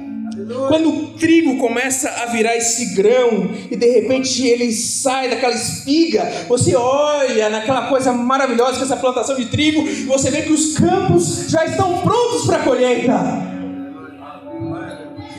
Quando 0.68 0.88
o 0.90 1.06
trigo 1.18 1.56
começa 1.56 2.10
a 2.10 2.26
virar 2.26 2.56
esse 2.56 2.94
grão 2.94 3.50
e 3.70 3.76
de 3.76 3.86
repente 3.86 4.46
ele 4.46 4.70
sai 4.70 5.30
daquela 5.30 5.54
espiga, 5.54 6.30
você 6.46 6.76
olha 6.76 7.48
naquela 7.48 7.88
coisa 7.88 8.12
maravilhosa 8.12 8.74
que 8.74 8.80
é 8.80 8.82
essa 8.82 8.96
plantação 8.96 9.34
de 9.34 9.46
trigo 9.46 9.80
e 9.88 10.04
você 10.04 10.30
vê 10.30 10.42
que 10.42 10.52
os 10.52 10.76
campos 10.76 11.46
já 11.48 11.64
estão 11.64 12.00
prontos 12.02 12.44
para 12.44 12.58
a 12.58 12.62
colheita. 12.62 13.56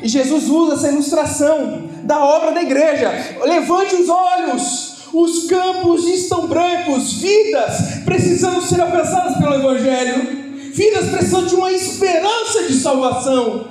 E 0.01 0.07
Jesus 0.07 0.49
usa 0.49 0.73
essa 0.73 0.89
ilustração 0.89 1.89
da 2.03 2.23
obra 2.23 2.51
da 2.51 2.61
igreja. 2.61 3.11
Levante 3.45 3.95
os 3.95 4.09
olhos 4.09 4.86
os 5.13 5.47
campos 5.47 6.05
estão 6.05 6.47
brancos, 6.47 7.13
vidas 7.13 8.03
precisando 8.05 8.61
ser 8.61 8.81
alcançadas 8.81 9.37
pelo 9.37 9.55
Evangelho, 9.55 10.71
vidas 10.73 11.09
precisando 11.09 11.47
de 11.47 11.55
uma 11.55 11.71
esperança 11.71 12.67
de 12.67 12.73
salvação. 12.73 13.67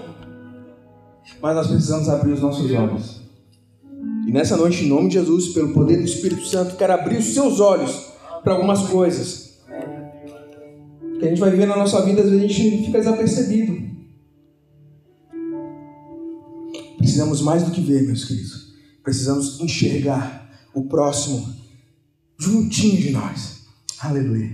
Mas 1.40 1.54
nós 1.54 1.66
precisamos 1.66 2.08
abrir 2.08 2.32
os 2.32 2.40
nossos 2.40 2.70
olhos. 2.72 3.20
E 4.26 4.32
nessa 4.32 4.56
noite, 4.56 4.84
em 4.84 4.88
nome 4.88 5.08
de 5.08 5.14
Jesus, 5.14 5.48
pelo 5.48 5.72
poder 5.72 5.98
do 5.98 6.04
Espírito 6.04 6.44
Santo, 6.46 6.76
quero 6.76 6.92
abrir 6.92 7.18
os 7.18 7.26
seus 7.26 7.60
olhos 7.60 8.06
para 8.42 8.54
algumas 8.54 8.82
coisas. 8.88 9.60
Que 11.18 11.26
a 11.26 11.28
gente 11.28 11.40
vai 11.40 11.50
viver 11.50 11.66
na 11.66 11.76
nossa 11.76 12.02
vida, 12.02 12.22
às 12.22 12.30
vezes 12.30 12.44
a 12.44 12.48
gente 12.48 12.84
fica 12.86 12.98
desapercebido. 12.98 13.86
Precisamos 16.98 17.40
mais 17.40 17.62
do 17.62 17.70
que 17.70 17.80
ver, 17.80 18.02
meus 18.02 18.24
queridos. 18.24 18.74
Precisamos 19.02 19.60
enxergar 19.60 20.45
o 20.76 20.84
próximo 20.84 21.42
juntinho 22.38 23.00
de 23.00 23.10
nós. 23.10 23.62
Aleluia. 23.98 24.52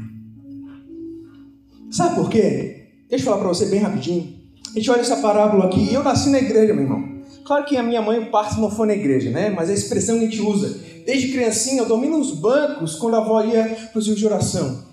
Sabe 1.91 2.15
por 2.15 2.31
quê? 2.31 2.87
Deixa 3.11 3.25
eu 3.25 3.27
falar 3.27 3.39
para 3.39 3.49
você 3.49 3.67
bem 3.67 3.81
rapidinho. 3.81 4.41
A 4.71 4.79
gente 4.79 4.89
olha 4.89 5.01
essa 5.01 5.17
parábola 5.17 5.67
aqui. 5.67 5.93
Eu 5.93 6.03
nasci 6.05 6.31
na 6.31 6.39
igreja, 6.39 6.73
meu 6.73 6.85
irmão. 6.85 7.23
Claro 7.45 7.65
que 7.65 7.77
a 7.77 7.83
minha 7.83 8.01
mãe 8.01 8.25
parte 8.27 8.59
não 8.61 8.71
foi 8.71 8.87
na 8.87 8.95
igreja, 8.95 9.31
né? 9.31 9.51
Mas 9.51 9.69
a 9.69 9.75
expressão 9.75 10.17
que 10.19 10.25
a 10.25 10.29
gente 10.29 10.41
usa. 10.41 10.81
Desde 11.05 11.33
criancinha, 11.33 11.83
eu 11.83 11.87
dormi 11.87 12.07
nos 12.07 12.31
bancos 12.31 12.95
quando 12.95 13.15
a 13.15 13.19
avó 13.19 13.43
ia 13.43 13.65
para 13.93 13.99
os 13.99 14.05
de 14.05 14.25
oração. 14.25 14.87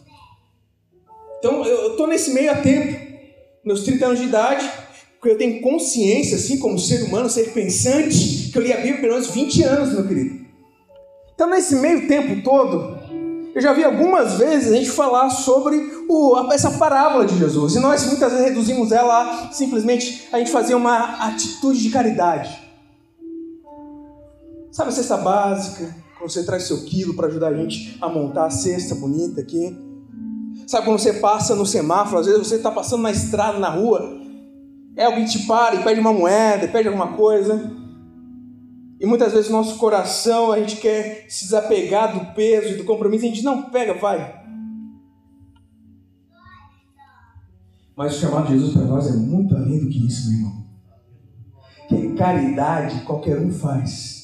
Então, 1.38 1.64
eu 1.64 1.92
estou 1.92 2.08
nesse 2.08 2.34
meio 2.34 2.52
a 2.52 2.56
tempo. 2.56 3.00
Meus 3.64 3.84
30 3.84 4.06
anos 4.06 4.20
de 4.20 4.26
idade. 4.26 4.68
Porque 5.20 5.30
eu 5.30 5.38
tenho 5.38 5.62
consciência, 5.62 6.38
assim, 6.38 6.58
como 6.58 6.80
ser 6.80 7.04
humano, 7.04 7.30
ser 7.30 7.54
pensante, 7.54 8.50
que 8.52 8.58
eu 8.58 8.64
li 8.64 8.74
a 8.74 8.78
Bíblia 8.78 9.02
pelo 9.02 9.14
menos 9.14 9.30
20 9.30 9.64
anos, 9.64 9.94
meu 9.94 10.08
querido. 10.08 10.49
Então, 11.40 11.50
nesse 11.50 11.74
meio 11.78 12.06
tempo 12.06 12.44
todo, 12.44 13.00
eu 13.56 13.62
já 13.62 13.72
vi 13.72 13.82
algumas 13.82 14.34
vezes 14.34 14.74
a 14.74 14.76
gente 14.76 14.92
falar 14.92 15.30
sobre 15.30 15.78
o, 16.10 16.52
essa 16.52 16.72
parábola 16.72 17.26
de 17.26 17.38
Jesus. 17.38 17.76
E 17.76 17.80
nós 17.80 18.06
muitas 18.08 18.34
vezes 18.34 18.48
reduzimos 18.48 18.92
ela 18.92 19.48
a 19.48 19.52
simplesmente 19.54 20.28
a 20.34 20.38
gente 20.40 20.52
fazer 20.52 20.76
uma 20.76 21.28
atitude 21.28 21.82
de 21.82 21.92
caridade. 21.92 22.50
Sabe 24.70 24.90
a 24.90 24.92
cesta 24.92 25.16
básica? 25.16 25.96
Quando 26.18 26.30
você 26.30 26.44
traz 26.44 26.64
seu 26.64 26.84
quilo 26.84 27.14
para 27.14 27.28
ajudar 27.28 27.48
a 27.48 27.54
gente 27.54 27.98
a 28.02 28.10
montar 28.10 28.48
a 28.48 28.50
cesta 28.50 28.94
bonita 28.94 29.40
aqui. 29.40 29.78
Sabe 30.68 30.88
quando 30.88 31.00
você 31.00 31.14
passa 31.14 31.56
no 31.56 31.66
semáforo, 31.66 32.20
às 32.20 32.26
vezes 32.26 32.46
você 32.46 32.56
está 32.56 32.70
passando 32.70 33.04
na 33.04 33.12
estrada, 33.12 33.58
na 33.60 33.70
rua, 33.70 34.20
é 34.94 35.06
alguém 35.06 35.24
te 35.24 35.48
para 35.48 35.76
e 35.76 35.84
pede 35.86 36.02
uma 36.02 36.12
moeda, 36.12 36.68
pede 36.68 36.90
alguma 36.90 37.14
coisa. 37.16 37.80
E 39.00 39.06
muitas 39.06 39.32
vezes 39.32 39.50
o 39.50 39.54
nosso 39.54 39.78
coração, 39.78 40.52
a 40.52 40.60
gente 40.60 40.76
quer 40.76 41.26
se 41.30 41.46
desapegar 41.46 42.14
do 42.14 42.34
peso 42.34 42.74
e 42.74 42.78
do 42.78 42.84
compromisso, 42.84 43.26
a 43.26 43.30
gente 43.30 43.44
não 43.44 43.70
pega, 43.70 43.94
vai. 43.94 44.44
Mas 47.96 48.16
o 48.16 48.20
chamado 48.20 48.48
de 48.48 48.54
Jesus 48.54 48.74
para 48.74 48.84
nós 48.84 49.08
é 49.08 49.16
muito 49.16 49.56
além 49.56 49.80
do 49.80 49.90
que 49.90 50.06
isso, 50.06 50.30
meu 50.30 50.38
irmão. 50.40 50.66
Que 51.88 52.16
caridade 52.16 53.02
qualquer 53.02 53.40
um 53.40 53.52
faz. 53.52 54.20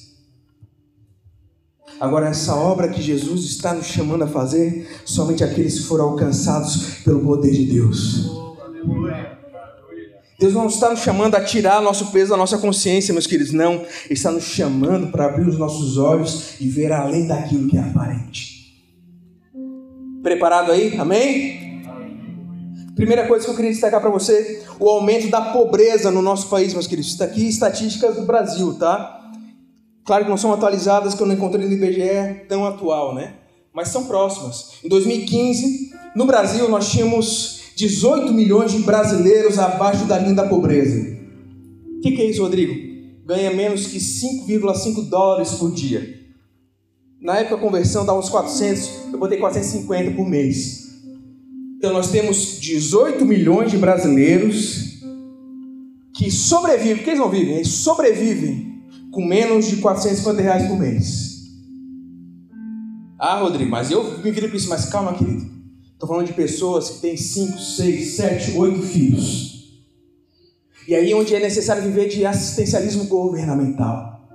Agora, 1.99 2.27
essa 2.27 2.55
obra 2.55 2.89
que 2.89 3.01
Jesus 3.01 3.45
está 3.45 3.73
nos 3.73 3.85
chamando 3.85 4.23
a 4.23 4.27
fazer, 4.27 4.87
somente 5.05 5.43
aqueles 5.43 5.79
que 5.79 5.85
foram 5.85 6.09
alcançados 6.09 6.99
pelo 7.03 7.21
poder 7.21 7.51
de 7.51 7.65
Deus. 7.65 8.29
Deus 10.37 10.53
não 10.53 10.67
está 10.67 10.89
nos 10.89 10.99
chamando 10.99 11.35
a 11.35 11.43
tirar 11.43 11.81
nosso 11.81 12.11
peso 12.11 12.31
da 12.31 12.37
nossa 12.37 12.57
consciência, 12.57 13.13
meus 13.13 13.25
queridos. 13.25 13.53
Não. 13.53 13.73
Ele 13.75 13.85
está 14.09 14.31
nos 14.31 14.43
chamando 14.43 15.11
para 15.11 15.25
abrir 15.25 15.47
os 15.47 15.57
nossos 15.57 15.97
olhos 15.97 16.59
e 16.59 16.67
ver 16.67 16.91
além 16.91 17.25
daquilo 17.25 17.69
que 17.69 17.77
é 17.77 17.81
aparente. 17.81 18.55
Preparado 20.21 20.71
aí? 20.71 20.97
Amém? 20.97 21.83
Primeira 22.95 23.27
coisa 23.27 23.45
que 23.45 23.51
eu 23.51 23.55
queria 23.55 23.71
destacar 23.71 24.01
para 24.01 24.09
você: 24.09 24.63
o 24.79 24.89
aumento 24.89 25.29
da 25.29 25.41
pobreza 25.41 26.11
no 26.11 26.21
nosso 26.21 26.49
país, 26.49 26.73
meus 26.73 26.87
queridos. 26.87 27.11
Está 27.11 27.25
aqui 27.25 27.47
estatísticas 27.47 28.15
do 28.15 28.23
Brasil, 28.23 28.73
tá? 28.73 29.21
Claro 30.03 30.25
que 30.25 30.29
não 30.29 30.37
são 30.37 30.53
atualizadas, 30.53 31.13
que 31.13 31.21
eu 31.21 31.27
não 31.27 31.35
encontrei 31.35 31.65
no 31.65 31.73
IBGE 31.73 32.45
tão 32.47 32.65
atual, 32.65 33.15
né? 33.15 33.35
Mas 33.73 33.89
são 33.89 34.05
próximas. 34.05 34.71
Em 34.83 34.89
2015, 34.89 35.91
no 36.15 36.25
Brasil, 36.25 36.69
nós 36.69 36.89
tínhamos 36.89 37.64
18 37.75 38.33
milhões 38.33 38.71
de 38.71 38.79
brasileiros 38.79 39.59
abaixo 39.59 40.05
da 40.05 40.17
linha 40.17 40.33
da 40.33 40.47
pobreza. 40.47 41.17
O 41.97 42.01
que, 42.01 42.11
que 42.11 42.21
é 42.21 42.29
isso, 42.29 42.41
Rodrigo? 42.41 42.73
Ganha 43.25 43.51
menos 43.51 43.87
que 43.87 43.97
5,5 43.97 45.09
dólares 45.09 45.51
por 45.51 45.71
dia. 45.73 46.21
Na 47.19 47.39
época 47.39 47.55
a 47.55 47.59
conversão 47.59 48.05
dava 48.05 48.19
uns 48.19 48.29
400, 48.29 49.13
eu 49.13 49.19
botei 49.19 49.37
450 49.39 50.11
por 50.11 50.27
mês. 50.27 50.85
Então 51.77 51.91
nós 51.91 52.11
temos 52.11 52.59
18 52.59 53.25
milhões 53.25 53.71
de 53.71 53.77
brasileiros 53.77 55.01
que 56.15 56.31
sobrevivem, 56.31 57.03
que 57.03 57.09
eles 57.09 57.19
não 57.19 57.29
vivem, 57.29 57.55
eles 57.55 57.67
sobrevivem 57.67 58.83
com 59.11 59.25
menos 59.25 59.67
de 59.67 59.77
450 59.77 60.41
reais 60.41 60.67
por 60.67 60.77
mês. 60.79 61.35
Ah, 63.19 63.39
Rodrigo, 63.39 63.71
mas 63.71 63.91
eu 63.91 64.19
me 64.19 64.31
viro 64.31 64.49
com 64.49 64.55
isso, 64.55 64.69
mas 64.69 64.85
calma, 64.85 65.13
querido. 65.13 65.54
Estou 65.95 66.09
falando 66.09 66.27
de 66.27 66.33
pessoas 66.33 66.89
que 66.89 66.99
têm 66.99 67.15
5, 67.15 67.57
6, 67.57 68.15
7, 68.15 68.57
8 68.57 68.81
filhos. 68.81 69.55
E 70.87 70.93
aí 70.93 71.13
onde 71.13 71.33
é 71.33 71.39
necessário 71.39 71.83
viver 71.83 72.09
de 72.09 72.25
assistencialismo 72.25 73.05
governamental. 73.05 74.27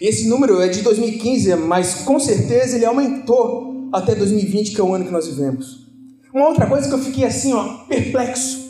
E 0.00 0.06
esse 0.06 0.28
número 0.28 0.60
é 0.60 0.68
de 0.68 0.80
2015, 0.82 1.56
mas 1.56 1.96
com 1.96 2.20
certeza 2.20 2.76
ele 2.76 2.86
aumentou 2.86 3.90
até 3.92 4.14
2020, 4.14 4.74
que 4.74 4.80
é 4.80 4.84
o 4.84 4.94
ano 4.94 5.04
que 5.04 5.10
nós 5.10 5.26
vivemos. 5.26 5.88
Uma 6.32 6.48
outra 6.48 6.66
coisa 6.66 6.88
que 6.88 6.94
eu 6.94 6.98
fiquei 6.98 7.24
assim, 7.24 7.52
ó, 7.52 7.84
perplexo. 7.88 8.64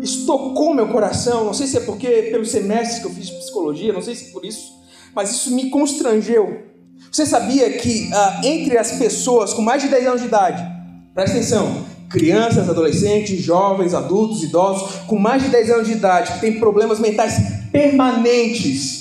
Estocou 0.00 0.72
meu 0.72 0.88
coração, 0.88 1.44
não 1.44 1.52
sei 1.52 1.66
se 1.66 1.76
é 1.76 1.80
porque 1.80 2.08
pelos 2.30 2.50
semestres 2.50 3.00
que 3.00 3.06
eu 3.06 3.10
fiz 3.10 3.26
de 3.26 3.34
psicologia, 3.34 3.92
não 3.92 4.00
sei 4.00 4.14
se 4.14 4.28
é 4.28 4.32
por 4.32 4.44
isso, 4.44 4.72
mas 5.14 5.32
isso 5.32 5.54
me 5.54 5.70
constrangeu. 5.70 6.70
Você 7.10 7.26
sabia 7.26 7.68
que 7.78 8.08
ah, 8.12 8.40
entre 8.44 8.78
as 8.78 8.92
pessoas 8.92 9.52
com 9.52 9.60
mais 9.60 9.82
de 9.82 9.88
10 9.88 10.06
anos 10.06 10.20
de 10.20 10.28
idade, 10.28 10.79
presta 11.20 11.36
atenção, 11.36 11.84
crianças, 12.08 12.70
adolescentes, 12.70 13.42
jovens, 13.42 13.92
adultos, 13.92 14.42
idosos, 14.42 15.00
com 15.06 15.18
mais 15.18 15.42
de 15.42 15.50
10 15.50 15.70
anos 15.70 15.86
de 15.86 15.92
idade, 15.92 16.32
que 16.32 16.40
têm 16.40 16.58
problemas 16.58 16.98
mentais 16.98 17.34
permanentes, 17.70 18.98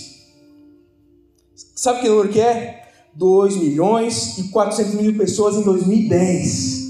Sabe 1.75 2.01
que 2.01 2.09
número 2.09 2.27
que 2.27 2.41
é? 2.41 2.89
2 3.15 3.55
milhões 3.55 4.38
e 4.38 4.49
400 4.49 4.95
mil 4.95 5.17
pessoas 5.17 5.55
em 5.55 5.63
2010. 5.63 6.89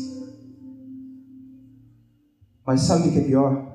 Mas 2.66 2.82
sabe 2.82 3.10
o 3.10 3.12
que 3.12 3.20
é 3.20 3.22
pior? 3.22 3.72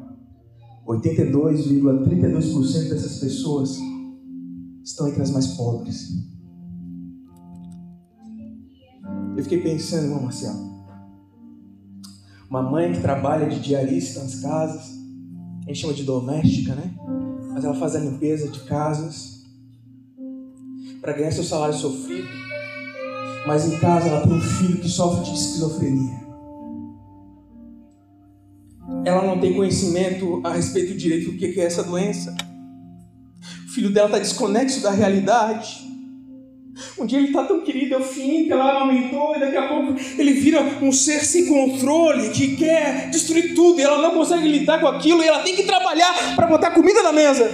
82,32% 0.89 2.89
dessas 2.89 3.21
pessoas 3.21 3.79
estão 4.83 5.07
entre 5.07 5.23
as 5.23 5.31
mais 5.31 5.47
pobres. 5.47 6.09
Eu 9.37 9.43
fiquei 9.45 9.61
pensando, 9.61 10.07
irmão 10.07 10.23
Marcial. 10.23 10.74
Uma 12.55 12.63
mãe 12.63 12.93
que 12.93 13.01
trabalha 13.01 13.49
de 13.49 13.59
diarista 13.59 14.23
nas 14.23 14.37
casas, 14.37 14.97
a 15.65 15.67
gente 15.67 15.81
chama 15.81 15.93
de 15.93 16.05
doméstica, 16.05 16.73
né? 16.77 16.95
Mas 17.53 17.65
ela 17.65 17.75
faz 17.75 17.97
a 17.97 17.99
limpeza 17.99 18.49
de 18.49 18.61
casas 18.61 19.43
para 21.01 21.15
ganhar 21.15 21.33
seu 21.33 21.43
salário 21.43 21.75
sofrido, 21.75 22.29
mas 23.45 23.67
em 23.67 23.77
casa 23.81 24.07
ela 24.07 24.25
tem 24.25 24.35
um 24.35 24.41
filho 24.41 24.81
que 24.81 24.89
sofre 24.89 25.25
de 25.25 25.37
esquizofrenia. 25.37 26.17
Ela 29.05 29.27
não 29.27 29.41
tem 29.41 29.53
conhecimento 29.53 30.41
a 30.45 30.51
respeito 30.51 30.97
direito 30.97 31.33
do 31.33 31.37
que 31.37 31.61
é 31.61 31.65
essa 31.65 31.83
doença. 31.83 32.37
O 33.67 33.73
filho 33.73 33.93
dela 33.93 34.07
está 34.07 34.21
desconexo 34.21 34.81
da 34.81 34.93
realidade. 34.93 35.84
Um 36.99 37.07
dia 37.07 37.19
ele 37.19 37.29
está 37.29 37.45
tão 37.45 37.63
querido, 37.63 37.97
o 37.97 38.03
fim 38.03 38.45
que 38.45 38.53
ela 38.53 38.81
aumentou, 38.81 39.37
e 39.37 39.41
daqui 39.41 39.57
a 39.57 39.69
pouco 39.69 39.95
ele 40.19 40.33
vira 40.33 40.61
um 40.83 40.91
ser 40.91 41.25
sem 41.25 41.47
controle, 41.47 42.31
que 42.31 42.57
quer 42.57 43.11
destruir 43.11 43.55
tudo, 43.55 43.81
e 43.81 43.83
ela 43.83 44.03
não 44.03 44.13
consegue 44.13 44.49
lidar 44.49 44.81
com 44.81 44.89
aquilo, 44.89 45.23
e 45.23 45.27
ela 45.27 45.41
tem 45.41 45.55
que 45.55 45.63
trabalhar 45.63 46.35
para 46.35 46.47
botar 46.47 46.73
comida 46.73 47.03
na 47.03 47.13
mesa. 47.13 47.49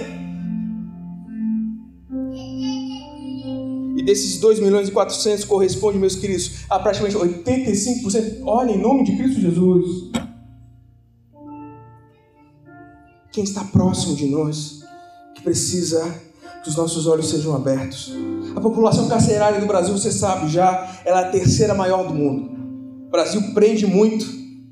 E 3.95 4.03
desses 4.03 4.39
2 4.39 4.59
milhões 4.59 4.89
e 4.89 4.91
400 4.91 5.45
corresponde, 5.45 5.99
meus 5.99 6.15
queridos, 6.15 6.65
a 6.67 6.79
praticamente 6.79 7.15
85%. 7.15 8.41
Olha, 8.43 8.71
em 8.71 8.79
nome 8.79 9.03
de 9.03 9.15
Cristo 9.15 9.39
Jesus. 9.39 10.11
Quem 13.31 13.43
está 13.43 13.63
próximo 13.63 14.15
de 14.15 14.25
nós, 14.25 14.83
que 15.35 15.43
precisa 15.43 16.30
que 16.61 16.69
os 16.69 16.75
nossos 16.75 17.07
olhos 17.07 17.29
sejam 17.29 17.55
abertos. 17.55 18.13
A 18.55 18.61
população 18.61 19.07
carcerária 19.07 19.59
do 19.59 19.65
Brasil, 19.65 19.97
você 19.97 20.11
sabe 20.11 20.49
já, 20.49 21.01
ela 21.05 21.21
é 21.21 21.23
a 21.25 21.29
terceira 21.29 21.73
maior 21.73 22.07
do 22.07 22.13
mundo. 22.13 22.51
O 23.07 23.09
Brasil 23.09 23.53
prende 23.53 23.87
muito 23.87 24.25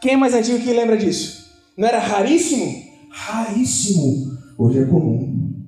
Quem 0.00 0.14
é 0.14 0.16
mais 0.16 0.32
antigo 0.32 0.60
que 0.60 0.72
lembra 0.72 0.96
disso? 0.96 1.44
Não 1.76 1.86
era 1.86 1.98
raríssimo? 1.98 2.81
Raríssimo. 3.12 4.38
Hoje 4.58 4.80
é 4.80 4.86
comum. 4.86 5.64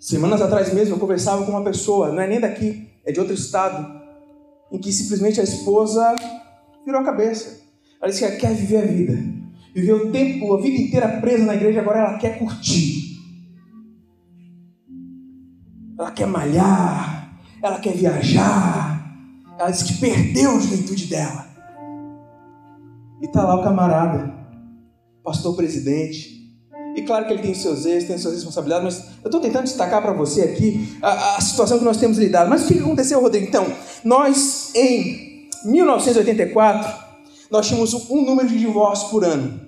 Semanas 0.00 0.42
atrás 0.42 0.72
mesmo 0.72 0.94
eu 0.94 0.98
conversava 0.98 1.44
com 1.44 1.52
uma 1.52 1.64
pessoa, 1.64 2.12
não 2.12 2.20
é 2.20 2.26
nem 2.26 2.40
daqui, 2.40 2.90
é 3.04 3.12
de 3.12 3.20
outro 3.20 3.34
estado, 3.34 4.02
em 4.72 4.78
que 4.78 4.92
simplesmente 4.92 5.40
a 5.40 5.44
esposa 5.44 6.16
virou 6.84 7.00
a 7.00 7.04
cabeça. 7.04 7.62
Ela 8.00 8.10
disse 8.10 8.26
que 8.26 8.36
quer 8.36 8.54
viver 8.54 8.78
a 8.78 8.86
vida 8.86 9.34
Viveu 9.74 10.06
o 10.06 10.12
tempo, 10.12 10.54
a 10.54 10.60
vida 10.60 10.80
inteira 10.80 11.20
presa 11.20 11.44
na 11.44 11.56
igreja, 11.56 11.80
agora 11.80 11.98
ela 11.98 12.18
quer 12.18 12.38
curtir. 12.38 13.20
Ela 15.98 16.12
quer 16.12 16.28
malhar, 16.28 17.40
ela 17.60 17.80
quer 17.80 17.92
viajar. 17.92 19.04
Ela 19.58 19.70
diz 19.70 19.82
que 19.82 19.98
perdeu 19.98 20.52
a 20.52 20.60
juventude 20.60 21.06
dela. 21.06 21.44
E 23.20 23.26
tá 23.26 23.42
lá 23.42 23.56
o 23.56 23.64
camarada, 23.64 24.32
pastor 25.24 25.56
presidente, 25.56 26.34
e 26.94 27.02
claro 27.02 27.26
que 27.26 27.32
ele 27.32 27.42
tem 27.42 27.54
seus 27.54 27.84
erros, 27.84 28.04
tem 28.04 28.16
suas 28.16 28.34
responsabilidades, 28.34 28.84
mas 28.84 29.08
eu 29.22 29.28
estou 29.28 29.40
tentando 29.40 29.64
destacar 29.64 30.00
para 30.00 30.12
você 30.12 30.42
aqui 30.42 30.96
a, 31.02 31.36
a, 31.36 31.40
situação 31.40 31.78
que 31.78 31.84
nós 31.84 31.96
temos 31.96 32.18
lidado. 32.18 32.48
Mas 32.48 32.64
o 32.64 32.68
que 32.68 32.78
aconteceu, 32.78 33.20
Rodrigo? 33.20 33.46
Então, 33.46 33.66
nós 34.04 34.72
em 34.76 35.48
1984, 35.64 37.04
nós 37.50 37.66
tínhamos 37.66 37.94
um, 38.10 38.24
número 38.24 38.48
de 38.48 38.58
divórcios 38.58 39.10
por 39.10 39.24
ano. 39.24 39.60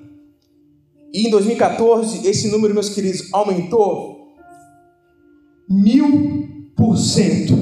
E 1.12 1.26
em 1.26 1.30
2014, 1.30 2.28
esse 2.28 2.48
número, 2.48 2.74
meus 2.74 2.90
queridos, 2.90 3.28
aumentou 3.32 4.36
mil 5.68 6.70
por 6.76 6.96
cento. 6.96 7.56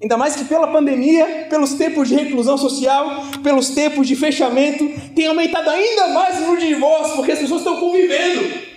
Ainda 0.00 0.16
mais 0.16 0.36
que 0.36 0.44
pela 0.44 0.66
pandemia, 0.68 1.46
pelos 1.48 1.74
tempos 1.74 2.08
de 2.08 2.14
reclusão 2.14 2.58
social, 2.58 3.24
pelos 3.42 3.70
tempos 3.70 4.06
de 4.06 4.14
fechamento, 4.14 4.86
tem 5.14 5.26
aumentado 5.26 5.70
ainda 5.70 6.08
mais 6.08 6.36
o 6.36 6.40
número 6.42 6.60
de 6.60 6.68
divórcios, 6.68 7.16
porque 7.16 7.32
as 7.32 7.38
pessoas 7.38 7.62
estão 7.62 7.80
convivendo. 7.80 8.73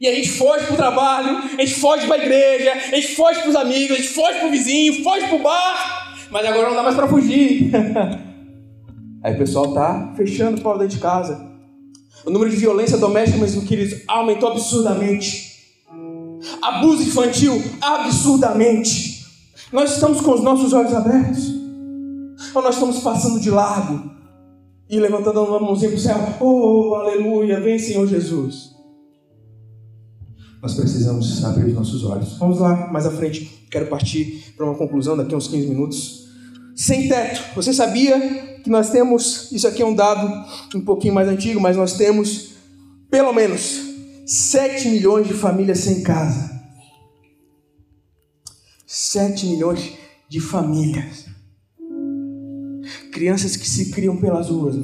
E 0.00 0.08
a 0.08 0.14
gente 0.14 0.30
foge 0.30 0.64
pro 0.64 0.76
trabalho, 0.76 1.36
a 1.58 1.60
gente 1.60 1.74
foge 1.74 2.06
para 2.06 2.16
a 2.16 2.24
igreja, 2.24 2.72
a 2.72 2.94
gente 2.96 3.14
foge 3.14 3.40
para 3.40 3.50
os 3.50 3.56
amigos, 3.56 3.98
a 3.98 4.00
gente 4.00 4.08
foge 4.08 4.38
para 4.38 4.48
o 4.48 4.50
vizinho, 4.50 5.04
foge 5.04 5.26
para 5.26 5.36
o 5.36 5.42
bar, 5.42 6.16
mas 6.30 6.46
agora 6.46 6.68
não 6.70 6.76
dá 6.76 6.82
mais 6.82 6.94
para 6.94 7.06
fugir. 7.06 7.70
Aí 9.22 9.34
o 9.34 9.38
pessoal 9.38 9.74
tá 9.74 10.14
fechando 10.16 10.58
o 10.58 10.62
pau 10.62 10.78
dentro 10.78 10.96
de 10.96 11.02
casa. 11.02 11.46
O 12.24 12.30
número 12.30 12.50
de 12.50 12.56
violência 12.56 12.96
doméstica, 12.96 13.36
meus 13.36 13.54
queridos, 13.64 14.00
aumentou 14.08 14.52
absurdamente. 14.52 15.50
Abuso 16.62 17.02
infantil, 17.02 17.62
absurdamente. 17.82 19.26
Nós 19.70 19.92
estamos 19.92 20.22
com 20.22 20.32
os 20.32 20.42
nossos 20.42 20.72
olhos 20.72 20.94
abertos? 20.94 21.46
Ou 22.54 22.62
nós 22.62 22.76
estamos 22.76 23.00
passando 23.00 23.38
de 23.38 23.50
largo 23.50 24.10
e 24.88 24.98
levantando 24.98 25.44
uma 25.44 25.60
mãozinha 25.60 25.90
para 25.90 25.98
o 25.98 26.00
céu? 26.00 26.36
Oh, 26.40 26.94
aleluia, 26.94 27.60
vem 27.60 27.78
Senhor 27.78 28.06
Jesus 28.06 28.79
nós 30.62 30.74
precisamos 30.74 31.42
abrir 31.44 31.66
os 31.66 31.74
nossos 31.74 32.04
olhos. 32.04 32.36
Vamos 32.38 32.58
lá, 32.58 32.88
mais 32.92 33.06
à 33.06 33.10
frente, 33.10 33.66
quero 33.70 33.86
partir 33.86 34.52
para 34.56 34.66
uma 34.66 34.74
conclusão 34.74 35.16
daqui 35.16 35.34
a 35.34 35.36
uns 35.36 35.48
15 35.48 35.66
minutos. 35.66 36.28
Sem 36.76 37.08
teto. 37.08 37.54
Você 37.54 37.72
sabia 37.72 38.60
que 38.62 38.68
nós 38.68 38.90
temos, 38.90 39.50
isso 39.52 39.66
aqui 39.66 39.82
é 39.82 39.86
um 39.86 39.94
dado 39.94 40.28
um 40.74 40.82
pouquinho 40.82 41.14
mais 41.14 41.28
antigo, 41.28 41.60
mas 41.60 41.76
nós 41.76 41.94
temos 41.94 42.50
pelo 43.10 43.32
menos 43.32 43.80
7 44.26 44.88
milhões 44.88 45.26
de 45.26 45.34
famílias 45.34 45.78
sem 45.78 46.02
casa. 46.02 46.60
7 48.86 49.46
milhões 49.46 49.94
de 50.28 50.40
famílias. 50.40 51.26
Crianças 53.12 53.56
que 53.56 53.68
se 53.68 53.90
criam 53.90 54.16
pelas 54.16 54.48
ruas. 54.48 54.76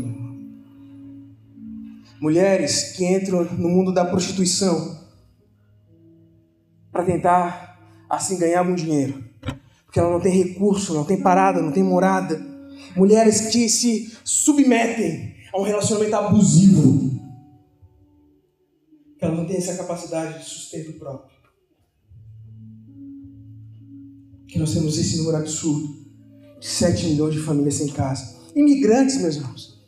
Mulheres 2.21 2.95
que 2.97 3.05
entram 3.05 3.45
no 3.45 3.69
mundo 3.69 3.93
da 3.93 4.05
prostituição 4.05 5.06
para 6.97 7.05
tentar 7.05 7.79
assim 8.09 8.39
ganhar 8.39 8.61
algum 8.61 8.75
dinheiro. 8.75 9.23
Porque 9.85 10.01
ela 10.01 10.11
não 10.11 10.21
tem 10.21 10.33
recurso, 10.33 10.95
não 10.95 11.05
tem 11.05 11.21
parada, 11.21 11.61
não 11.61 11.71
tem 11.71 11.83
morada. 11.83 12.43
Mulheres 12.97 13.49
que 13.49 13.69
se 13.69 14.17
submetem 14.25 15.35
a 15.53 15.61
um 15.61 15.63
relacionamento 15.63 16.17
abusivo. 16.17 17.21
Ela 19.21 19.35
não 19.35 19.47
tem 19.47 19.57
essa 19.57 19.77
capacidade 19.77 20.39
de 20.39 20.45
sustento 20.47 20.99
próprio. 20.99 21.37
Que 24.49 24.59
nós 24.59 24.73
temos 24.73 24.97
esse 24.97 25.19
número 25.19 25.37
absurdo 25.37 26.07
de 26.59 26.67
7 26.67 27.09
milhões 27.09 27.35
de 27.35 27.41
famílias 27.41 27.75
sem 27.75 27.89
casa. 27.89 28.37
Imigrantes, 28.55 29.21
meus 29.21 29.37
irmãos. 29.37 29.85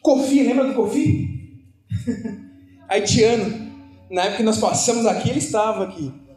Kofi, 0.00 0.42
lembra 0.44 0.68
do 0.68 0.74
Kofi? 0.74 1.64
Haitiano. 2.88 3.66
Na 4.10 4.22
época 4.22 4.38
que 4.38 4.42
nós 4.42 4.58
passamos 4.58 5.04
aqui, 5.04 5.30
ele 5.30 5.38
estava 5.38 5.84
aqui. 5.84 6.27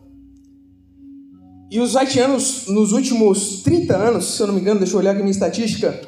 E 1.72 1.80
os 1.80 1.96
haitianos, 1.96 2.68
nos 2.68 2.92
últimos 2.92 3.62
30 3.64 3.96
anos, 3.96 4.36
se 4.36 4.42
eu 4.42 4.48
não 4.48 4.54
me 4.54 4.60
engano, 4.60 4.82
deixa 4.82 4.94
eu 4.94 5.00
olhar 5.00 5.12
aqui 5.12 5.22
minha 5.22 5.32
estatística, 5.32 6.02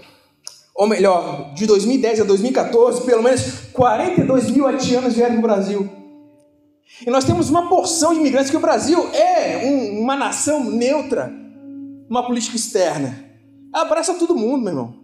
ou 0.75 0.85
melhor, 0.85 1.53
de 1.53 1.65
2010 1.65 2.19
a 2.19 2.23
2014, 2.25 3.03
pelo 3.05 3.23
menos 3.23 3.41
42 3.71 4.51
mil 4.51 4.67
haitianos 4.67 5.13
vieram 5.13 5.35
para 5.35 5.39
o 5.39 5.41
Brasil. 5.41 5.89
E 7.07 7.09
nós 7.09 7.23
temos 7.23 7.49
uma 7.49 7.69
porção 7.69 8.13
de 8.13 8.19
imigrantes 8.19 8.51
que 8.51 8.57
o 8.57 8.59
Brasil 8.59 9.07
é 9.13 9.61
um, 9.65 10.01
uma 10.01 10.17
nação 10.17 10.65
neutra, 10.65 11.33
uma 12.09 12.27
política 12.27 12.57
externa. 12.57 13.23
Abraça 13.71 14.15
todo 14.15 14.35
mundo, 14.35 14.63
meu 14.63 14.73
irmão. 14.73 14.95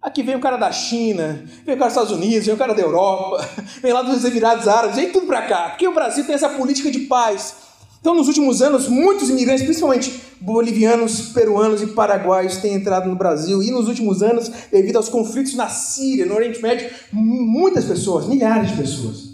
Aqui 0.00 0.22
vem 0.22 0.36
o 0.36 0.40
cara 0.40 0.56
da 0.56 0.70
China, 0.70 1.44
vem 1.66 1.74
o 1.74 1.78
cara 1.78 1.90
dos 1.90 2.00
Estados 2.00 2.12
Unidos, 2.12 2.46
vem 2.46 2.54
o 2.54 2.58
cara 2.58 2.72
da 2.72 2.82
Europa, 2.82 3.44
vem 3.82 3.92
lá 3.92 4.02
dos 4.02 4.24
Emirados 4.24 4.68
Árabes, 4.68 4.94
vem 4.94 5.10
tudo 5.10 5.26
para 5.26 5.42
cá. 5.42 5.70
Porque 5.70 5.88
o 5.88 5.94
Brasil 5.94 6.24
tem 6.24 6.36
essa 6.36 6.50
política 6.50 6.88
de 6.88 7.00
paz, 7.00 7.56
então, 8.04 8.14
nos 8.14 8.28
últimos 8.28 8.60
anos, 8.60 8.86
muitos 8.86 9.30
imigrantes, 9.30 9.64
principalmente 9.64 10.20
bolivianos, 10.38 11.30
peruanos 11.30 11.80
e 11.80 11.86
paraguaios, 11.86 12.58
têm 12.58 12.74
entrado 12.74 13.08
no 13.08 13.16
Brasil. 13.16 13.62
E 13.62 13.70
nos 13.70 13.88
últimos 13.88 14.22
anos, 14.22 14.50
devido 14.70 14.96
aos 14.96 15.08
conflitos 15.08 15.54
na 15.54 15.70
Síria, 15.70 16.26
no 16.26 16.34
Oriente 16.34 16.60
Médio, 16.60 16.90
muitas 17.10 17.86
pessoas, 17.86 18.26
milhares 18.26 18.72
de 18.72 18.76
pessoas. 18.76 19.30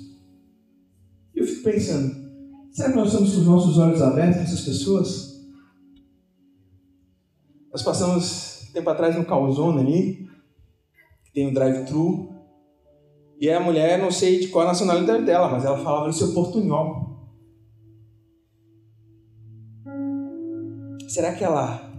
Eu 1.35 1.45
fico 1.45 1.65
pensando, 1.65 2.15
será 2.71 2.91
que 2.91 2.97
nós 2.97 3.09
estamos 3.09 3.35
com 3.35 3.41
os 3.41 3.47
nossos 3.47 3.77
olhos 3.77 4.01
abertos 4.01 4.37
para 4.37 4.45
essas 4.45 4.61
pessoas? 4.61 5.41
Nós 7.73 7.83
passamos 7.83 8.71
tempo 8.73 8.89
atrás 8.89 9.17
no 9.17 9.25
Calzone 9.25 9.81
ali, 9.81 10.29
tem 11.35 11.49
um 11.49 11.53
drive-thru, 11.53 12.33
e 13.41 13.51
a 13.51 13.59
mulher, 13.59 13.99
não 13.99 14.13
sei 14.13 14.39
de 14.39 14.47
qual 14.47 14.65
nacionalidade 14.65 15.25
dela, 15.25 15.49
mas 15.49 15.65
ela 15.65 15.79
falava 15.79 16.07
no 16.07 16.13
seu 16.13 16.33
portunhol. 16.33 17.10
Será 21.11 21.33
que 21.33 21.43
ela 21.43 21.91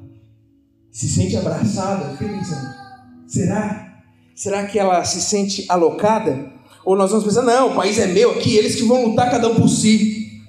se 0.89 1.06
sente 1.10 1.36
abraçada? 1.36 2.17
Será? 3.28 4.04
Será 4.34 4.65
que 4.65 4.80
ela 4.80 5.04
se 5.04 5.21
sente 5.21 5.65
alocada? 5.67 6.50
Ou 6.86 6.95
nós 6.95 7.12
vamos 7.12 7.26
pensar, 7.26 7.41
não, 7.41 7.74
o 7.74 7.76
país 7.76 8.00
é 8.00 8.08
meu 8.08 8.32
aqui, 8.32 8.56
eles 8.56 8.74
que 8.74 8.84
vão 8.84 9.08
lutar 9.08 9.30
cada 9.30 9.50
um 9.50 9.56
por 9.56 9.67
si. 9.67 10.41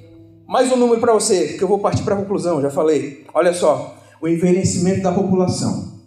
Mais 0.47 0.71
um 0.71 0.77
número 0.77 1.01
para 1.01 1.13
você, 1.13 1.55
que 1.55 1.65
eu 1.65 1.67
vou 1.67 1.81
partir 1.81 2.05
para 2.05 2.15
a 2.15 2.19
conclusão, 2.19 2.63
já 2.63 2.71
falei. 2.71 3.27
Olha 3.35 3.53
só, 3.53 4.01
o 4.21 4.29
envelhecimento 4.29 5.03
da 5.03 5.11
população. 5.11 6.01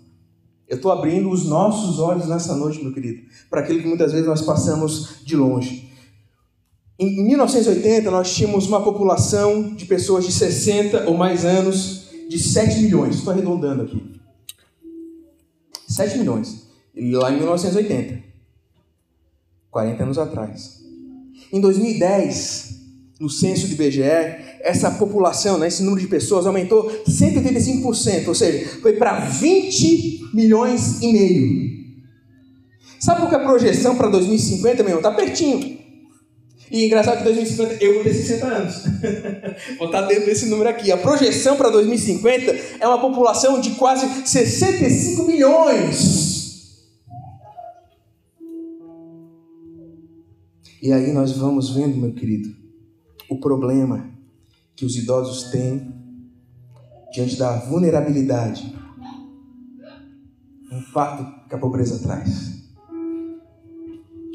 Eu 0.66 0.78
estou 0.78 0.94
abrindo 0.94 1.30
os 1.30 1.46
nossos 1.46 2.00
olhos 2.00 2.26
nessa 2.26 2.56
noite, 2.56 2.82
meu 2.82 2.94
querido, 2.94 3.24
para 3.50 3.60
aquilo 3.60 3.82
que 3.82 3.88
muitas 3.88 4.14
vezes 4.14 4.28
nós 4.28 4.42
passamos 4.42 5.18
de 5.26 5.36
longe. 5.36 5.92
Em 6.98 7.22
1980, 7.22 8.10
nós 8.10 8.34
tínhamos 8.34 8.66
uma 8.66 8.82
população 8.82 9.74
de 9.74 9.86
pessoas 9.86 10.26
de 10.26 10.32
60 10.32 11.10
ou 11.10 11.18
mais 11.18 11.44
anos 11.44 12.05
de 12.28 12.40
7 12.40 12.82
milhões. 12.82 13.16
Estou 13.16 13.34
arredondando 13.34 13.84
aqui. 13.84 14.04
7 15.88 16.18
milhões. 16.18 16.68
Lá 16.96 17.32
em 17.32 17.38
1980. 17.38 18.24
40 19.70 20.04
anos 20.04 20.18
atrás. 20.18 20.82
Em 21.52 21.60
2010, 21.60 22.76
no 23.20 23.30
censo 23.30 23.68
do 23.68 23.74
IBGE, 23.74 24.02
essa 24.62 24.92
população, 24.92 25.58
né, 25.58 25.68
esse 25.68 25.84
número 25.84 26.02
de 26.02 26.08
pessoas 26.08 26.48
aumentou 26.48 26.90
185%, 27.08 28.28
ou 28.28 28.36
seja, 28.36 28.80
foi 28.82 28.94
para 28.94 29.20
20 29.20 30.32
milhões 30.34 31.02
e 31.02 31.12
meio. 31.12 31.76
Sabe 33.00 33.22
qual 33.22 33.30
que 33.30 33.36
é 33.36 33.40
a 33.40 33.44
projeção 33.44 33.96
para 33.96 34.10
2050, 34.10 34.84
meu? 34.84 34.98
Está 34.98 35.12
pertinho. 35.12 35.85
E 36.72 36.86
engraçado 36.86 37.20
que 37.20 37.24
2050 37.24 37.84
eu 37.84 37.96
vou 37.96 38.04
ter 38.04 38.14
60 38.14 38.46
anos. 38.46 38.84
vou 39.78 39.88
estar 39.88 40.02
dentro 40.02 40.26
desse 40.26 40.48
número 40.48 40.70
aqui. 40.70 40.92
A 40.92 40.98
projeção 40.98 41.56
para 41.56 41.70
2050 41.70 42.52
é 42.80 42.88
uma 42.88 43.00
população 43.00 43.62
de 43.62 43.72
quase 43.72 44.08
65 44.28 45.24
milhões. 45.24 46.36
E 50.82 50.92
aí 50.92 51.12
nós 51.12 51.32
vamos 51.32 51.72
vendo, 51.72 51.98
meu 51.98 52.14
querido, 52.14 52.56
o 53.30 53.40
problema 53.40 54.12
que 54.76 54.86
os 54.86 54.96
idosos 54.96 55.50
têm 55.50 55.94
diante 57.12 57.38
da 57.38 57.58
vulnerabilidade. 57.58 58.76
Um 60.72 60.82
fato 60.82 61.48
que 61.48 61.56
a 61.56 61.58
pobreza 61.58 62.00
traz. 62.00 62.55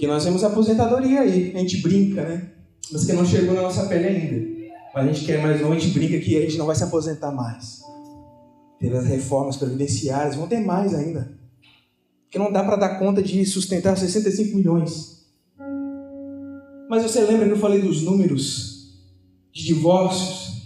Que 0.00 0.06
nós 0.06 0.24
temos 0.24 0.42
aposentadoria 0.42 1.20
aí, 1.20 1.52
a 1.54 1.58
gente 1.58 1.82
brinca, 1.82 2.26
né? 2.26 2.48
Mas 2.90 3.04
que 3.04 3.12
não 3.12 3.26
chegou 3.26 3.54
na 3.54 3.60
nossa 3.60 3.84
pele 3.84 4.06
ainda. 4.06 4.70
Mas 4.94 5.04
a 5.04 5.12
gente 5.12 5.26
quer 5.26 5.42
mais 5.42 5.60
um, 5.60 5.70
a 5.70 5.78
gente 5.78 5.92
brinca 5.92 6.18
que 6.18 6.38
a 6.38 6.40
gente 6.40 6.56
não 6.56 6.64
vai 6.64 6.74
se 6.74 6.82
aposentar 6.82 7.30
mais. 7.30 7.82
Teve 8.78 8.96
as 8.96 9.04
reformas 9.04 9.58
previdenciárias, 9.58 10.36
vão 10.36 10.48
ter 10.48 10.60
mais 10.60 10.94
ainda. 10.94 11.30
Que 12.30 12.38
não 12.38 12.50
dá 12.50 12.64
para 12.64 12.76
dar 12.76 12.98
conta 12.98 13.22
de 13.22 13.44
sustentar 13.44 13.94
65 13.94 14.56
milhões. 14.56 15.26
Mas 16.88 17.02
você 17.02 17.20
lembra 17.20 17.44
que 17.44 17.52
eu 17.52 17.58
falei 17.58 17.82
dos 17.82 18.00
números 18.00 18.94
de 19.52 19.66
divórcios? 19.66 20.62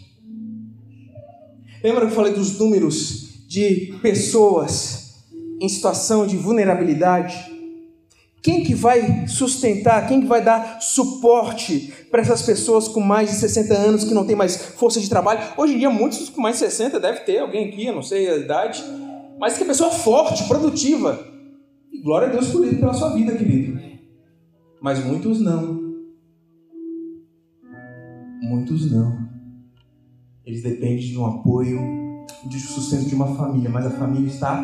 Lembra 1.83 2.03
que 2.03 2.13
eu 2.13 2.17
falei 2.17 2.35
dos 2.35 2.57
números 2.57 3.47
de 3.49 3.99
pessoas 4.01 5.25
em 5.61 5.69
situação 5.69 6.25
de 6.25 6.37
vulnerabilidade? 6.37 7.54
Quem 8.45 8.63
que 8.63 8.75
vai 8.75 9.27
sustentar, 9.27 10.07
quem 10.07 10.21
que 10.21 10.27
vai 10.27 10.45
dar 10.45 10.79
suporte 10.79 11.91
para 12.11 12.21
essas 12.21 12.43
pessoas 12.43 12.87
com 12.87 13.01
mais 13.01 13.31
de 13.31 13.37
60 13.37 13.73
anos 13.73 14.05
que 14.05 14.13
não 14.13 14.27
tem 14.27 14.37
mais 14.37 14.55
força 14.55 15.01
de 15.01 15.09
trabalho? 15.09 15.41
Hoje 15.57 15.73
em 15.73 15.79
dia, 15.79 15.89
muitos 15.89 16.29
com 16.29 16.43
mais 16.43 16.57
de 16.57 16.67
60 16.67 17.01
deve 17.01 17.21
ter 17.21 17.39
alguém 17.39 17.71
aqui, 17.71 17.87
eu 17.87 17.95
não 17.95 18.03
sei 18.03 18.29
a 18.29 18.37
idade, 18.37 18.85
mas 19.41 19.57
que 19.57 19.65
é 19.65 19.67
pessoa 19.67 19.91
forte, 19.91 20.47
produtiva. 20.47 21.27
E 21.91 22.03
glória 22.03 22.29
a 22.29 22.31
Deus 22.31 22.49
por 22.49 22.67
ele, 22.67 22.77
pela 22.77 22.93
sua 22.93 23.15
vida, 23.15 23.35
querido. 23.35 23.81
Mas 24.79 25.03
muitos 25.03 25.41
não. 25.41 25.95
Muitos 28.43 28.93
não. 28.93 29.27
Eles 30.45 30.63
dependem 30.63 30.99
de 30.99 31.17
um 31.17 31.25
apoio, 31.25 31.81
de 32.45 32.61
sustento 32.61 33.07
de 33.07 33.15
uma 33.15 33.35
família, 33.37 33.71
mas 33.71 33.87
a 33.87 33.91
família 33.91 34.29
está 34.29 34.63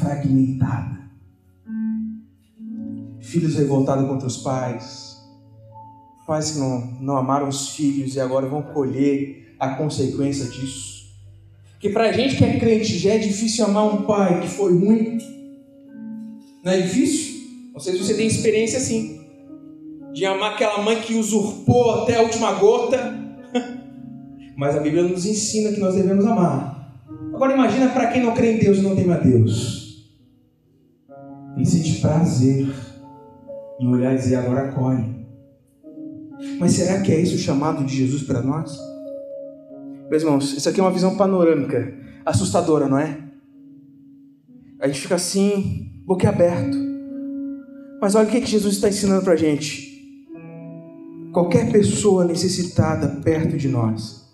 fragmentada. 0.00 0.94
Filhos 3.24 3.56
revoltados 3.56 4.06
contra 4.06 4.26
os 4.26 4.36
pais, 4.38 5.16
pais 6.26 6.52
que 6.52 6.58
não, 6.58 6.80
não 7.00 7.16
amaram 7.16 7.48
os 7.48 7.70
filhos 7.70 8.14
e 8.14 8.20
agora 8.20 8.46
vão 8.46 8.62
colher 8.62 9.56
a 9.58 9.70
consequência 9.70 10.46
disso. 10.46 11.04
Porque 11.72 11.90
para 11.90 12.08
a 12.08 12.12
gente 12.12 12.36
que 12.36 12.44
é 12.44 12.58
crente 12.58 12.98
já 12.98 13.14
é 13.14 13.18
difícil 13.18 13.64
amar 13.64 13.84
um 13.84 14.02
pai 14.02 14.40
que 14.40 14.48
foi 14.48 14.72
ruim. 14.72 15.18
Não 16.64 16.72
é 16.72 16.80
difícil? 16.80 17.34
Não 17.72 17.80
sei 17.80 17.94
se 17.94 18.04
você 18.04 18.14
tem 18.14 18.26
experiência 18.26 18.78
assim 18.78 19.20
de 20.14 20.24
amar 20.24 20.52
aquela 20.52 20.80
mãe 20.80 21.00
que 21.00 21.14
usurpou 21.14 22.02
até 22.02 22.16
a 22.16 22.22
última 22.22 22.52
gota. 22.52 23.18
Mas 24.56 24.76
a 24.76 24.80
Bíblia 24.80 25.02
nos 25.02 25.26
ensina 25.26 25.72
que 25.72 25.80
nós 25.80 25.96
devemos 25.96 26.24
amar. 26.24 27.02
Agora 27.34 27.52
imagina 27.52 27.88
para 27.88 28.06
quem 28.06 28.22
não 28.22 28.32
crê 28.32 28.52
em 28.52 28.58
Deus 28.58 28.78
e 28.78 28.82
não 28.82 28.94
tem 28.94 29.10
a 29.12 29.16
Deus. 29.16 30.04
Ele 31.56 31.66
sente 31.66 32.00
prazer 32.00 32.72
em 33.80 33.88
olhar 33.88 34.14
e 34.14 34.18
dizer 34.18 34.36
agora 34.36 34.68
acolhe. 34.68 35.26
Mas 36.58 36.72
será 36.72 37.00
que 37.00 37.12
é 37.12 37.20
isso 37.20 37.36
o 37.36 37.38
chamado 37.38 37.84
de 37.84 37.96
Jesus 37.96 38.22
para 38.22 38.42
nós? 38.42 38.76
Meus 40.10 40.22
irmãos, 40.22 40.52
isso 40.56 40.68
aqui 40.68 40.80
é 40.80 40.82
uma 40.82 40.92
visão 40.92 41.16
panorâmica, 41.16 41.94
assustadora, 42.24 42.88
não 42.88 42.98
é? 42.98 43.18
A 44.80 44.86
gente 44.86 45.00
fica 45.00 45.14
assim, 45.14 46.02
boquiaberto. 46.04 46.76
Mas 48.00 48.14
olha 48.14 48.28
o 48.28 48.30
que 48.30 48.44
Jesus 48.44 48.74
está 48.74 48.88
ensinando 48.88 49.22
para 49.22 49.32
a 49.32 49.36
gente 49.36 49.94
qualquer 51.32 51.70
pessoa 51.72 52.24
necessitada 52.24 53.20
perto 53.22 53.56
de 53.56 53.68
nós 53.68 54.24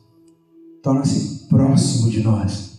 torna-se 0.82 1.48
próximo 1.48 2.10
de 2.10 2.22
nós. 2.22 2.69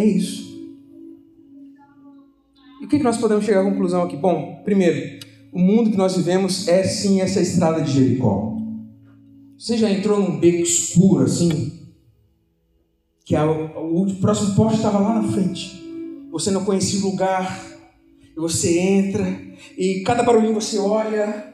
É 0.00 0.04
isso. 0.04 0.48
E 2.80 2.86
o 2.86 2.88
que 2.88 2.98
nós 3.00 3.18
podemos 3.18 3.44
chegar 3.44 3.60
à 3.60 3.64
conclusão 3.64 4.02
aqui? 4.02 4.16
Bom, 4.16 4.62
primeiro, 4.64 5.20
o 5.52 5.58
mundo 5.58 5.90
que 5.90 5.96
nós 5.96 6.16
vivemos 6.16 6.66
é 6.68 6.82
sim 6.84 7.20
essa 7.20 7.40
estrada 7.40 7.82
de 7.82 7.92
Jericó. 7.92 8.56
Você 9.58 9.76
já 9.76 9.90
entrou 9.90 10.18
num 10.18 10.40
beco 10.40 10.62
escuro 10.62 11.24
assim? 11.24 11.72
Que 13.24 13.36
a, 13.36 13.44
o, 13.44 14.02
o 14.02 14.14
próximo 14.16 14.54
poste 14.54 14.78
estava 14.78 14.98
lá 14.98 15.20
na 15.20 15.28
frente 15.30 15.80
você 16.30 16.50
não 16.50 16.64
conhecia 16.64 17.00
o 17.00 17.10
lugar, 17.10 17.60
você 18.36 18.78
entra, 18.78 19.40
e 19.76 20.02
cada 20.02 20.22
barulhinho 20.22 20.54
você 20.54 20.78
olha. 20.78 21.49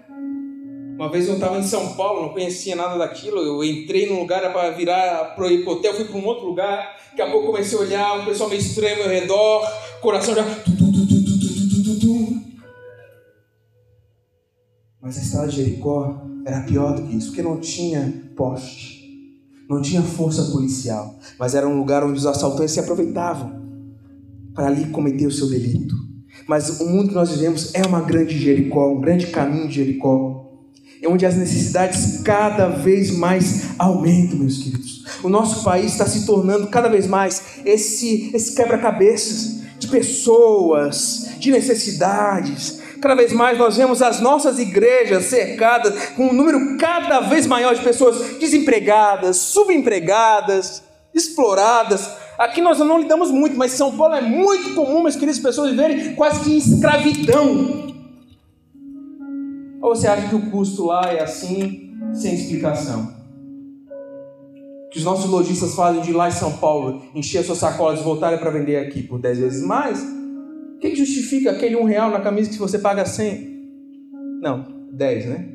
Uma 0.96 1.10
vez 1.10 1.28
eu 1.28 1.34
estava 1.34 1.58
em 1.58 1.62
São 1.62 1.94
Paulo, 1.94 2.22
não 2.22 2.30
conhecia 2.30 2.74
nada 2.74 2.96
daquilo, 2.96 3.38
eu 3.38 3.62
entrei 3.62 4.08
num 4.08 4.18
lugar 4.18 4.50
para 4.50 4.70
virar 4.70 5.34
para 5.36 5.46
hotel, 5.46 5.92
fui 5.92 6.06
para 6.06 6.16
um 6.16 6.24
outro 6.24 6.46
lugar, 6.46 6.96
daqui 7.10 7.20
a 7.20 7.30
pouco 7.30 7.48
comecei 7.48 7.76
a 7.76 7.82
olhar, 7.82 8.18
um 8.18 8.24
pessoal 8.24 8.48
meio 8.48 8.62
estranho 8.62 9.02
ao 9.02 9.08
redor, 9.10 9.62
coração 10.00 10.34
já. 10.34 10.42
Mas 15.02 15.18
a 15.18 15.20
estrada 15.20 15.48
de 15.48 15.56
Jericó 15.56 16.22
era 16.46 16.62
pior 16.62 16.94
do 16.94 17.02
que 17.02 17.14
isso, 17.14 17.26
porque 17.26 17.42
não 17.42 17.60
tinha 17.60 18.30
poste, 18.34 19.04
não 19.68 19.82
tinha 19.82 20.00
força 20.00 20.50
policial, 20.50 21.14
mas 21.38 21.54
era 21.54 21.68
um 21.68 21.76
lugar 21.78 22.04
onde 22.04 22.18
os 22.18 22.24
assaltantes 22.24 22.72
se 22.72 22.80
aproveitavam 22.80 23.66
para 24.54 24.68
ali 24.68 24.86
cometer 24.86 25.26
o 25.26 25.30
seu 25.30 25.50
delito. 25.50 25.94
Mas 26.48 26.80
o 26.80 26.88
mundo 26.88 27.10
que 27.10 27.14
nós 27.14 27.30
vivemos 27.30 27.74
é 27.74 27.86
uma 27.86 28.00
grande 28.00 28.38
Jericó, 28.38 28.90
um 28.90 29.00
grande 29.00 29.26
caminho 29.26 29.68
de 29.68 29.74
Jericó. 29.74 30.35
É 31.06 31.08
onde 31.08 31.24
as 31.24 31.36
necessidades 31.36 32.20
cada 32.24 32.66
vez 32.66 33.12
mais 33.12 33.66
aumentam, 33.78 34.40
meus 34.40 34.58
queridos. 34.58 35.04
O 35.22 35.28
nosso 35.28 35.62
país 35.62 35.92
está 35.92 36.04
se 36.04 36.26
tornando 36.26 36.66
cada 36.66 36.88
vez 36.88 37.06
mais 37.06 37.60
esse, 37.64 38.32
esse 38.34 38.56
quebra-cabeças 38.56 39.60
de 39.78 39.86
pessoas, 39.86 41.28
de 41.38 41.52
necessidades. 41.52 42.80
Cada 43.00 43.14
vez 43.14 43.32
mais 43.32 43.56
nós 43.56 43.76
vemos 43.76 44.02
as 44.02 44.18
nossas 44.20 44.58
igrejas 44.58 45.26
cercadas 45.26 46.08
com 46.16 46.26
um 46.26 46.32
número 46.32 46.76
cada 46.76 47.20
vez 47.20 47.46
maior 47.46 47.76
de 47.76 47.84
pessoas 47.84 48.38
desempregadas, 48.40 49.36
subempregadas, 49.36 50.82
exploradas, 51.14 52.10
Aqui 52.36 52.60
nós 52.60 52.78
não 52.78 53.00
lidamos 53.00 53.30
muito, 53.30 53.56
mas 53.56 53.72
São 53.72 53.96
Paulo 53.96 54.14
é 54.14 54.20
muito 54.20 54.74
comum, 54.74 55.02
meus 55.02 55.16
queridos, 55.16 55.40
pessoas 55.40 55.70
viverem 55.70 56.14
quase 56.14 56.40
que 56.44 56.50
em 56.50 56.58
escravidão. 56.58 57.95
Ou 59.86 59.94
você 59.94 60.08
acha 60.08 60.28
que 60.28 60.34
o 60.34 60.50
custo 60.50 60.86
lá 60.86 61.12
é 61.12 61.22
assim, 61.22 61.92
sem 62.12 62.34
explicação? 62.34 63.14
Que 64.90 64.98
os 64.98 65.04
nossos 65.04 65.30
lojistas 65.30 65.76
fazem 65.76 66.02
de 66.02 66.12
lá 66.12 66.26
em 66.26 66.32
São 66.32 66.54
Paulo, 66.54 67.04
encher 67.14 67.44
suas 67.44 67.58
sacolas 67.58 68.00
e 68.00 68.02
voltarem 68.02 68.40
para 68.40 68.50
vender 68.50 68.78
aqui 68.78 69.04
por 69.04 69.20
10 69.20 69.38
vezes 69.38 69.62
mais? 69.62 70.00
O 70.00 70.78
que 70.80 70.92
justifica 70.96 71.52
aquele 71.52 71.76
um 71.76 71.84
real 71.84 72.10
na 72.10 72.20
camisa 72.20 72.50
que 72.50 72.58
você 72.58 72.80
paga 72.80 73.06
100? 73.06 73.70
Não, 74.42 74.88
10, 74.92 75.26
né? 75.26 75.48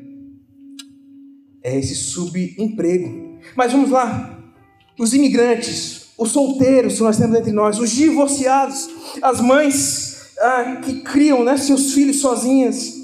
É 1.62 1.78
esse 1.78 1.94
subemprego. 1.94 3.36
Mas 3.54 3.70
vamos 3.70 3.90
lá. 3.90 4.42
Os 4.98 5.12
imigrantes, 5.12 6.06
os 6.16 6.30
solteiros 6.30 6.96
que 6.96 7.02
nós 7.02 7.18
temos 7.18 7.36
entre 7.36 7.52
nós, 7.52 7.78
os 7.78 7.90
divorciados, 7.90 8.88
as 9.20 9.42
mães 9.42 10.32
ah, 10.40 10.80
que 10.82 11.02
criam 11.02 11.44
né, 11.44 11.58
seus 11.58 11.92
filhos 11.92 12.22
sozinhas, 12.22 13.01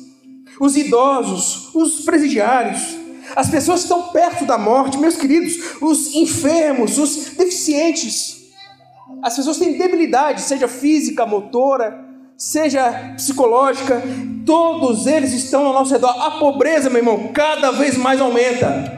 os 0.61 0.77
idosos, 0.77 1.75
os 1.75 2.01
presidiários, 2.05 2.97
as 3.37 3.51
pessoas 3.51 3.81
que 3.81 3.85
estão 3.85 4.09
perto 4.09 4.45
da 4.47 4.57
morte, 4.59 4.99
meus 4.99 5.17
queridos, 5.17 5.81
os 5.81 6.15
enfermos, 6.15 6.99
os 6.99 7.35
deficientes. 7.37 8.39
As 9.23 9.37
pessoas 9.37 9.59
têm 9.59 9.77
debilidade, 9.77 10.41
seja 10.41 10.69
física, 10.69 11.27
motora, 11.27 12.05
seja 12.37 13.15
psicológica, 13.17 14.03
todos 14.47 15.07
eles 15.07 15.33
estão 15.33 15.67
ao 15.67 15.73
nosso 15.73 15.93
redor. 15.93 16.11
A 16.11 16.33
pobreza, 16.33 16.89
meu 16.89 16.99
irmão, 16.99 17.33
cada 17.33 17.71
vez 17.73 17.97
mais 17.97 18.21
aumenta. 18.21 18.97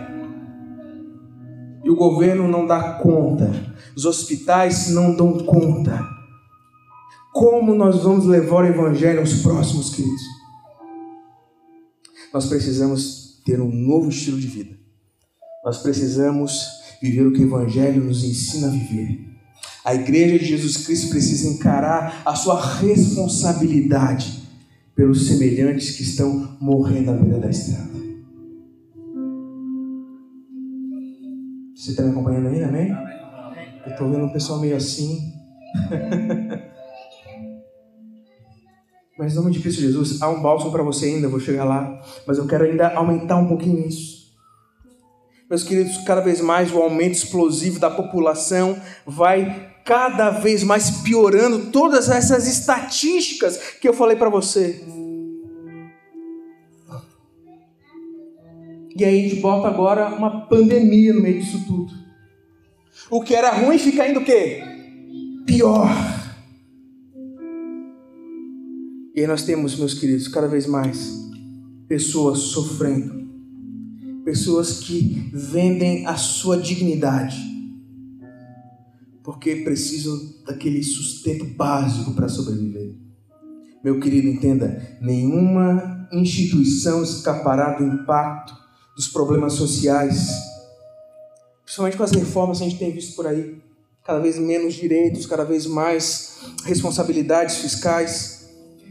E 1.85 1.90
o 1.90 1.96
governo 1.96 2.46
não 2.46 2.66
dá 2.66 2.94
conta 2.94 3.70
os 4.01 4.05
hospitais 4.05 4.90
não 4.90 5.14
dão 5.14 5.38
conta. 5.38 6.03
Como 7.33 7.75
nós 7.75 8.03
vamos 8.03 8.25
levar 8.25 8.64
o 8.64 8.66
Evangelho 8.66 9.20
aos 9.20 9.35
próximos, 9.42 9.94
queridos? 9.94 10.23
Nós 12.33 12.47
precisamos 12.47 13.40
ter 13.45 13.61
um 13.61 13.71
novo 13.71 14.09
estilo 14.09 14.38
de 14.38 14.47
vida. 14.47 14.77
Nós 15.64 15.79
precisamos 15.79 16.81
viver 17.03 17.27
o 17.27 17.33
que 17.33 17.43
o 17.43 17.47
Evangelho 17.47 18.05
nos 18.05 18.23
ensina 18.25 18.69
a 18.69 18.71
viver. 18.71 19.31
A 19.85 19.95
igreja 19.95 20.38
de 20.38 20.45
Jesus 20.45 20.79
Cristo 20.79 21.09
precisa 21.09 21.49
encarar 21.49 22.23
a 22.25 22.35
sua 22.35 22.61
responsabilidade 22.79 24.43
pelos 24.95 25.27
semelhantes 25.27 25.97
que 25.97 26.03
estão 26.03 26.57
morrendo 26.61 27.11
à 27.11 27.14
beira 27.14 27.38
da 27.38 27.51
estrada. 27.51 27.90
Você 31.75 31.93
está 31.93 32.03
me 32.03 32.11
acompanhando 32.11 32.49
aí, 32.49 32.62
amém? 32.62 32.90
Eu 33.87 33.93
estou 33.93 34.11
vendo 34.11 34.27
um 34.27 34.33
pessoal 34.33 34.61
meio 34.61 34.77
assim. 34.77 35.33
Mas 39.20 39.35
em 39.35 39.37
nome 39.37 39.50
de 39.50 39.61
Cristo 39.61 39.83
Jesus, 39.83 40.22
há 40.22 40.30
um 40.30 40.40
bálsamo 40.40 40.72
para 40.72 40.83
você 40.83 41.04
ainda, 41.04 41.28
vou 41.28 41.38
chegar 41.38 41.64
lá. 41.64 42.02
Mas 42.26 42.38
eu 42.38 42.46
quero 42.46 42.64
ainda 42.64 42.88
aumentar 42.94 43.37
um 43.37 43.46
pouquinho 43.46 43.87
isso. 43.87 44.30
Meus 45.50 45.62
queridos, 45.62 45.98
cada 46.06 46.22
vez 46.22 46.40
mais 46.40 46.72
o 46.72 46.78
aumento 46.78 47.12
explosivo 47.12 47.78
da 47.78 47.90
população 47.90 48.80
vai 49.04 49.74
cada 49.85 50.30
vez 50.30 50.64
mais 50.64 51.02
piorando 51.02 51.70
todas 51.70 52.09
essas 52.09 52.48
estatísticas 52.48 53.59
que 53.78 53.87
eu 53.87 53.92
falei 53.92 54.16
para 54.16 54.30
você. 54.30 54.83
E 58.96 59.04
aí 59.04 59.26
a 59.26 59.28
gente 59.28 59.42
bota 59.42 59.68
agora 59.68 60.09
uma 60.09 60.46
pandemia 60.46 61.12
no 61.12 61.20
meio 61.20 61.42
disso 61.42 61.62
tudo. 61.66 61.92
O 63.11 63.22
que 63.22 63.35
era 63.35 63.50
ruim 63.50 63.76
fica 63.76 64.09
indo 64.09 64.20
o 64.20 64.24
quê? 64.24 64.62
Pior. 65.44 66.19
E 69.20 69.22
aí 69.22 69.26
nós 69.26 69.42
temos, 69.42 69.76
meus 69.76 69.92
queridos, 69.92 70.28
cada 70.28 70.48
vez 70.48 70.66
mais 70.66 71.12
pessoas 71.87 72.38
sofrendo. 72.38 73.28
Pessoas 74.24 74.80
que 74.80 75.28
vendem 75.30 76.06
a 76.06 76.16
sua 76.16 76.56
dignidade 76.56 77.37
porque 79.22 79.56
precisam 79.56 80.18
daquele 80.46 80.83
sustento 80.83 81.44
básico 81.44 82.14
para 82.14 82.30
sobreviver. 82.30 82.94
Meu 83.85 84.00
querido, 84.00 84.26
entenda: 84.26 84.98
nenhuma 85.02 86.09
instituição 86.11 87.02
escapará 87.02 87.76
do 87.76 87.85
impacto 87.85 88.54
dos 88.96 89.06
problemas 89.06 89.52
sociais, 89.52 90.30
principalmente 91.62 91.98
com 91.98 92.04
as 92.04 92.12
reformas 92.12 92.56
que 92.56 92.64
a 92.64 92.68
gente 92.70 92.78
tem 92.78 92.90
visto 92.90 93.14
por 93.14 93.26
aí. 93.26 93.61
Cada 94.02 94.18
vez 94.18 94.38
menos 94.38 94.72
direitos, 94.72 95.26
cada 95.26 95.44
vez 95.44 95.66
mais 95.66 96.38
responsabilidades 96.64 97.56
fiscais. 97.56 98.39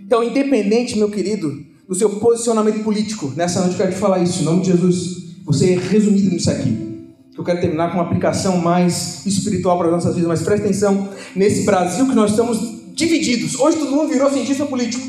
Então, 0.10 0.24
independente, 0.24 0.98
meu 0.98 1.08
querido, 1.12 1.64
do 1.88 1.94
seu 1.94 2.10
posicionamento 2.10 2.84
político, 2.84 3.32
nessa 3.36 3.60
noite 3.60 3.74
eu 3.74 3.78
quero 3.78 3.92
te 3.92 4.00
falar 4.00 4.18
isso, 4.18 4.42
em 4.42 4.44
nome 4.44 4.62
de 4.62 4.72
Jesus. 4.72 5.36
Você 5.46 5.74
é 5.74 5.78
resumido 5.78 6.32
nisso 6.32 6.50
aqui. 6.50 7.06
Eu 7.38 7.44
quero 7.44 7.62
terminar 7.62 7.92
com 7.92 8.00
uma 8.00 8.06
aplicação 8.06 8.58
mais 8.58 9.24
espiritual 9.28 9.78
para 9.78 9.86
as 9.86 9.94
nossas 9.94 10.16
vidas, 10.16 10.28
mas 10.28 10.42
presta 10.42 10.66
atenção 10.66 11.10
nesse 11.36 11.64
Brasil 11.64 12.08
que 12.08 12.16
nós 12.16 12.32
estamos 12.32 12.58
divididos. 12.96 13.60
Hoje 13.60 13.78
todo 13.78 13.92
mundo 13.92 14.08
virou 14.08 14.32
cientista 14.32 14.66
político. 14.66 15.08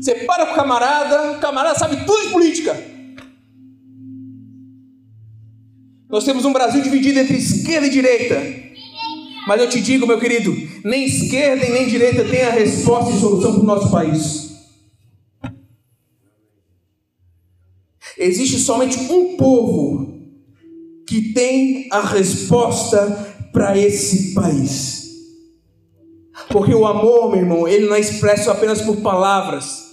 Você 0.00 0.14
para 0.14 0.46
com 0.46 0.52
o 0.52 0.54
camarada, 0.54 1.32
o 1.32 1.40
camarada 1.40 1.76
sabe 1.76 2.04
tudo 2.06 2.22
de 2.22 2.28
política. 2.28 2.80
Nós 6.08 6.22
temos 6.22 6.44
um 6.44 6.52
Brasil 6.52 6.80
dividido 6.82 7.18
entre 7.18 7.36
esquerda 7.36 7.88
e 7.88 7.90
direita. 7.90 8.65
Mas 9.46 9.60
eu 9.60 9.68
te 9.68 9.80
digo, 9.80 10.08
meu 10.08 10.18
querido, 10.18 10.52
nem 10.84 11.04
esquerda 11.04 11.64
e 11.64 11.70
nem 11.70 11.86
direita 11.86 12.24
tem 12.24 12.42
a 12.42 12.50
resposta 12.50 13.12
e 13.12 13.20
solução 13.20 13.52
para 13.52 13.62
o 13.62 13.66
nosso 13.66 13.90
país. 13.92 14.50
Existe 18.18 18.58
somente 18.58 18.98
um 18.98 19.36
povo 19.36 20.20
que 21.06 21.32
tem 21.32 21.86
a 21.92 22.00
resposta 22.00 23.06
para 23.52 23.78
esse 23.78 24.34
país. 24.34 25.04
Porque 26.48 26.74
o 26.74 26.84
amor, 26.84 27.30
meu 27.30 27.40
irmão, 27.40 27.68
ele 27.68 27.86
não 27.86 27.94
é 27.94 28.00
expresso 28.00 28.50
apenas 28.50 28.82
por 28.82 28.96
palavras, 28.96 29.84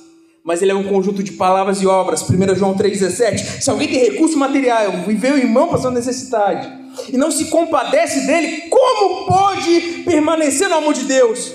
mas 0.43 0.63
ele 0.63 0.71
é 0.71 0.75
um 0.75 0.85
conjunto 0.85 1.21
de 1.21 1.33
palavras 1.33 1.79
e 1.79 1.85
obras. 1.85 2.27
1 2.27 2.55
João 2.55 2.75
3,17. 2.75 3.61
Se 3.61 3.69
alguém 3.69 3.87
tem 3.87 3.99
recurso 3.99 4.37
material 4.37 5.07
e 5.07 5.13
vê 5.13 5.29
o 5.29 5.37
irmão 5.37 5.67
passando 5.67 5.93
necessidade 5.93 6.82
e 7.09 7.17
não 7.17 7.31
se 7.31 7.45
compadece 7.45 8.25
dele, 8.27 8.69
como 8.69 9.25
pode 9.25 10.03
permanecer 10.05 10.69
no 10.69 10.75
amor 10.75 10.93
de 10.93 11.05
Deus? 11.05 11.51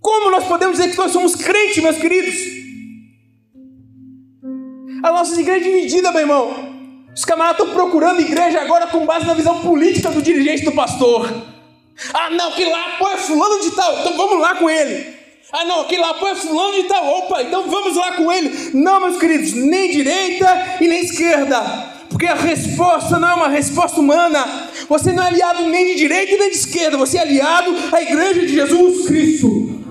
Como 0.00 0.30
nós 0.30 0.44
podemos 0.44 0.78
dizer 0.78 0.90
que 0.90 0.98
nós 0.98 1.10
somos 1.10 1.34
crentes, 1.34 1.82
meus 1.82 1.96
queridos? 1.96 2.34
A 5.02 5.10
nossa 5.12 5.40
igreja 5.40 5.66
é 5.66 5.72
dividida, 5.72 6.12
meu 6.12 6.20
irmão. 6.20 6.76
Os 7.14 7.24
camaradas 7.24 7.60
estão 7.60 7.74
procurando 7.74 8.20
igreja 8.20 8.60
agora 8.60 8.86
com 8.86 9.06
base 9.06 9.26
na 9.26 9.34
visão 9.34 9.60
política 9.62 10.10
do 10.10 10.22
dirigente 10.22 10.64
do 10.64 10.72
pastor. 10.72 11.28
Ah, 12.12 12.30
não, 12.30 12.52
que 12.52 12.64
lá 12.64 12.94
apoia 12.94 13.16
fulano 13.16 13.62
de 13.62 13.70
tal, 13.70 14.00
então 14.00 14.16
vamos 14.16 14.40
lá 14.40 14.54
com 14.56 14.68
ele. 14.68 15.16
Ah, 15.52 15.64
não, 15.64 15.84
que 15.84 15.96
lá 15.96 16.10
apoia 16.10 16.36
fulano 16.36 16.74
de 16.74 16.82
tal, 16.84 17.06
opa, 17.18 17.42
então 17.42 17.68
vamos 17.68 17.96
lá 17.96 18.12
com 18.12 18.30
ele. 18.30 18.70
Não, 18.74 19.00
meus 19.00 19.18
queridos, 19.18 19.54
nem 19.54 19.90
direita 19.90 20.76
e 20.80 20.88
nem 20.88 21.00
esquerda. 21.00 21.95
Porque 22.16 22.28
a 22.28 22.34
resposta 22.34 23.18
não 23.18 23.28
é 23.28 23.34
uma 23.34 23.48
resposta 23.48 24.00
humana. 24.00 24.70
Você 24.88 25.12
não 25.12 25.22
é 25.22 25.26
aliado 25.26 25.64
nem 25.64 25.88
de 25.88 25.96
direita 25.96 26.34
nem 26.38 26.48
de 26.48 26.56
esquerda. 26.56 26.96
Você 26.96 27.18
é 27.18 27.20
aliado 27.20 27.74
à 27.92 28.00
igreja 28.00 28.40
de 28.40 28.48
Jesus 28.48 29.06
Cristo. 29.06 29.84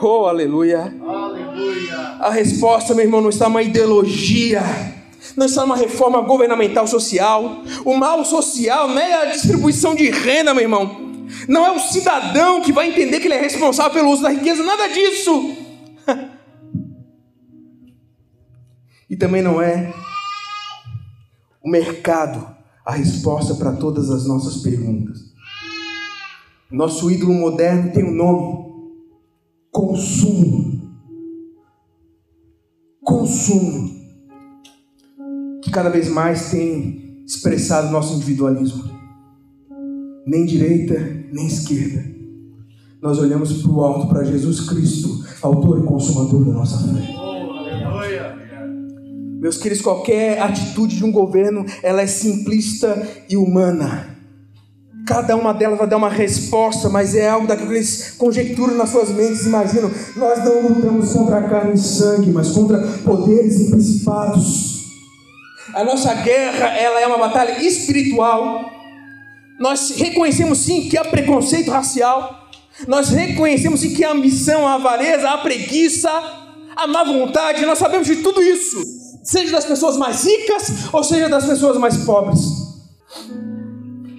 Oh, 0.00 0.26
aleluia. 0.26 0.94
aleluia. 1.04 1.98
A 2.20 2.30
resposta, 2.30 2.94
meu 2.94 3.04
irmão, 3.04 3.20
não 3.20 3.30
está 3.30 3.48
numa 3.48 3.62
ideologia, 3.62 4.62
não 5.36 5.46
está 5.46 5.62
numa 5.62 5.76
reforma 5.76 6.20
governamental 6.20 6.86
social. 6.86 7.64
O 7.84 7.96
mal 7.96 8.24
social 8.24 8.86
não 8.86 9.00
é 9.00 9.22
a 9.22 9.24
distribuição 9.24 9.96
de 9.96 10.08
renda, 10.08 10.54
meu 10.54 10.62
irmão. 10.62 11.24
Não 11.48 11.66
é 11.66 11.72
o 11.72 11.80
cidadão 11.80 12.60
que 12.60 12.70
vai 12.70 12.90
entender 12.90 13.18
que 13.18 13.26
ele 13.26 13.34
é 13.34 13.40
responsável 13.40 13.90
pelo 13.90 14.10
uso 14.10 14.22
da 14.22 14.28
riqueza, 14.28 14.62
nada 14.62 14.86
disso. 14.86 15.56
e 19.08 19.16
também 19.16 19.42
não 19.42 19.60
é 19.60 19.92
o 21.62 21.70
mercado 21.70 22.54
a 22.84 22.92
resposta 22.92 23.54
para 23.54 23.72
todas 23.72 24.10
as 24.10 24.26
nossas 24.26 24.58
perguntas. 24.58 25.32
Nosso 26.70 27.10
ídolo 27.10 27.32
moderno 27.32 27.92
tem 27.92 28.04
um 28.04 28.14
nome: 28.14 28.64
consumo. 29.70 30.82
Consumo. 33.02 33.94
Que 35.62 35.70
cada 35.70 35.88
vez 35.88 36.08
mais 36.08 36.50
tem 36.50 37.24
expressado 37.26 37.90
nosso 37.90 38.14
individualismo. 38.14 38.84
Nem 40.26 40.44
direita, 40.44 40.94
nem 41.32 41.46
esquerda. 41.46 42.12
Nós 43.00 43.18
olhamos 43.18 43.62
para 43.62 43.70
o 43.70 43.82
alto, 43.82 44.08
para 44.08 44.24
Jesus 44.24 44.60
Cristo, 44.60 45.24
autor 45.42 45.80
e 45.80 45.86
consumador 45.86 46.44
da 46.44 46.52
nossa 46.52 46.78
fé. 46.78 47.23
Meus 49.44 49.58
queridos, 49.58 49.84
qualquer 49.84 50.40
atitude 50.40 50.96
de 50.96 51.04
um 51.04 51.12
governo, 51.12 51.66
ela 51.82 52.00
é 52.00 52.06
simplista 52.06 53.06
e 53.28 53.36
humana. 53.36 54.16
Cada 55.06 55.36
uma 55.36 55.52
delas 55.52 55.76
vai 55.76 55.86
dar 55.86 55.98
uma 55.98 56.08
resposta, 56.08 56.88
mas 56.88 57.14
é 57.14 57.28
algo 57.28 57.46
daquilo 57.46 57.68
que 57.68 57.74
eles 57.74 58.12
conjecturam 58.12 58.74
nas 58.74 58.88
suas 58.88 59.10
mentes, 59.10 59.44
imaginam. 59.44 59.90
Nós 60.16 60.42
não 60.42 60.62
lutamos 60.62 61.12
contra 61.12 61.40
a 61.40 61.42
carne 61.42 61.74
e 61.74 61.78
sangue, 61.78 62.30
mas 62.30 62.52
contra 62.52 62.78
poderes 63.04 63.60
e 63.60 63.70
principados. 63.70 64.82
A 65.74 65.84
nossa 65.84 66.14
guerra, 66.14 66.68
ela 66.78 66.98
é 67.02 67.06
uma 67.06 67.18
batalha 67.18 67.62
espiritual. 67.62 68.64
Nós 69.60 69.90
reconhecemos 69.90 70.56
sim 70.56 70.88
que 70.88 70.96
há 70.96 71.04
preconceito 71.04 71.70
racial. 71.70 72.48
Nós 72.88 73.10
reconhecemos 73.10 73.80
sim 73.80 73.92
que 73.92 74.02
há 74.02 74.10
ambição, 74.10 74.66
a 74.66 74.76
avareza, 74.76 75.28
a 75.28 75.36
preguiça, 75.36 76.10
a 76.74 76.86
má 76.86 77.04
vontade. 77.04 77.66
Nós 77.66 77.78
sabemos 77.78 78.06
de 78.06 78.16
tudo 78.22 78.42
isso, 78.42 79.03
seja 79.24 79.50
das 79.50 79.64
pessoas 79.64 79.96
mais 79.96 80.22
ricas 80.24 80.92
ou 80.92 81.02
seja 81.02 81.28
das 81.28 81.46
pessoas 81.46 81.78
mais 81.78 81.96
pobres. 82.04 82.40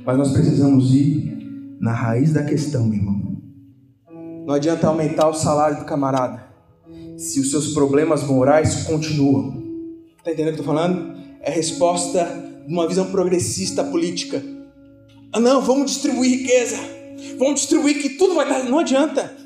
Mas 0.06 0.18
nós 0.18 0.32
precisamos 0.32 0.94
ir 0.94 1.78
na 1.80 1.94
raiz 1.94 2.34
da 2.34 2.44
questão, 2.44 2.86
meu 2.86 2.98
irmão. 3.00 3.38
Não 4.46 4.54
adianta 4.54 4.88
aumentar 4.88 5.30
o 5.30 5.34
salário 5.34 5.80
do 5.80 5.86
camarada 5.86 6.44
se 7.18 7.40
os 7.40 7.50
seus 7.50 7.74
problemas 7.74 8.24
morais 8.24 8.84
continuam. 8.84 9.64
Está 10.18 10.32
entendendo 10.32 10.54
o 10.54 10.56
que 10.56 10.60
eu 10.60 10.64
estou 10.64 10.66
falando? 10.66 11.16
É 11.42 11.52
resposta 11.52 12.26
de 12.68 12.74
uma 12.74 12.88
visão 12.88 13.12
progressista 13.12 13.84
política. 13.84 14.44
Ah, 15.32 15.40
não, 15.40 15.62
vamos 15.62 15.92
distribuir 15.92 16.40
riqueza. 16.40 16.78
Vamos 17.38 17.62
distribuir 17.62 18.02
que 18.02 18.10
tudo 18.10 18.36
vai 18.36 18.48
dar. 18.48 18.64
Não 18.64 18.80
adianta. 18.80 19.45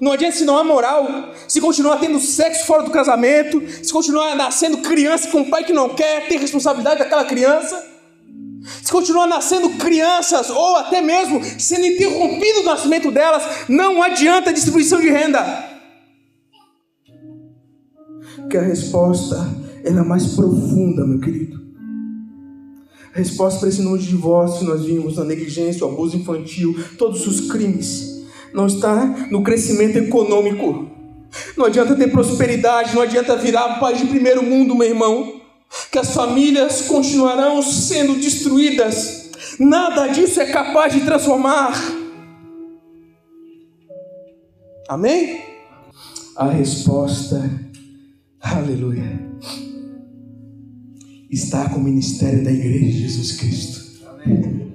Não 0.00 0.12
adianta 0.12 0.36
se 0.36 0.44
não 0.44 0.58
há 0.58 0.64
moral, 0.64 1.06
se 1.46 1.60
continuar 1.60 1.98
tendo 1.98 2.18
sexo 2.18 2.66
fora 2.66 2.82
do 2.82 2.90
casamento, 2.90 3.62
se 3.82 3.92
continuar 3.92 4.34
nascendo 4.34 4.78
criança 4.78 5.28
com 5.28 5.40
um 5.40 5.50
pai 5.50 5.64
que 5.64 5.72
não 5.72 5.90
quer 5.90 6.28
ter 6.28 6.38
responsabilidade 6.38 6.98
daquela 6.98 7.24
criança 7.24 7.92
se 8.82 8.92
continuar 8.92 9.26
nascendo 9.26 9.70
crianças 9.70 10.48
ou 10.50 10.76
até 10.76 11.00
mesmo 11.00 11.40
sendo 11.58 11.86
interrompido 11.86 12.60
o 12.60 12.64
nascimento 12.64 13.10
delas, 13.10 13.68
não 13.68 14.02
adianta 14.02 14.50
a 14.50 14.52
distribuição 14.52 15.00
de 15.00 15.08
renda. 15.08 15.40
Que 18.48 18.56
a 18.56 18.62
resposta 18.62 19.48
ela 19.84 20.00
é 20.00 20.04
mais 20.04 20.34
profunda, 20.34 21.06
meu 21.06 21.20
querido. 21.20 21.60
A 23.14 23.18
resposta 23.18 23.60
para 23.60 23.68
esse 23.68 23.82
número 23.82 24.02
de 24.02 24.08
divórcios 24.08 24.60
que 24.60 24.64
nós 24.64 24.84
vimos, 24.84 25.18
a 25.18 25.24
negligência, 25.24 25.86
o 25.86 25.90
abuso 25.90 26.16
infantil, 26.16 26.74
todos 26.96 27.26
os 27.26 27.50
crimes, 27.50 28.11
não 28.54 28.66
está 28.66 29.04
no 29.30 29.42
crescimento 29.42 29.96
econômico. 29.96 30.90
Não 31.56 31.66
adianta 31.66 31.96
ter 31.96 32.10
prosperidade, 32.10 32.94
não 32.94 33.02
adianta 33.02 33.36
virar 33.36 33.80
país 33.80 33.98
de 33.98 34.06
primeiro 34.06 34.42
mundo, 34.42 34.74
meu 34.74 34.88
irmão 34.88 35.42
que 35.90 35.98
as 35.98 36.14
famílias 36.14 36.82
continuarão 36.82 37.62
sendo 37.62 38.14
destruídas. 38.16 39.30
Nada 39.58 40.08
disso 40.08 40.40
é 40.40 40.46
capaz 40.50 40.92
de 40.92 41.00
transformar. 41.00 41.72
Amém? 44.88 45.42
A 46.36 46.48
resposta, 46.48 47.50
aleluia, 48.40 49.20
está 51.30 51.68
com 51.68 51.76
o 51.76 51.82
ministério 51.82 52.42
da 52.42 52.50
igreja 52.50 52.86
de 52.86 52.98
Jesus 53.00 53.32
Cristo. 53.32 54.06
Amém. 54.06 54.72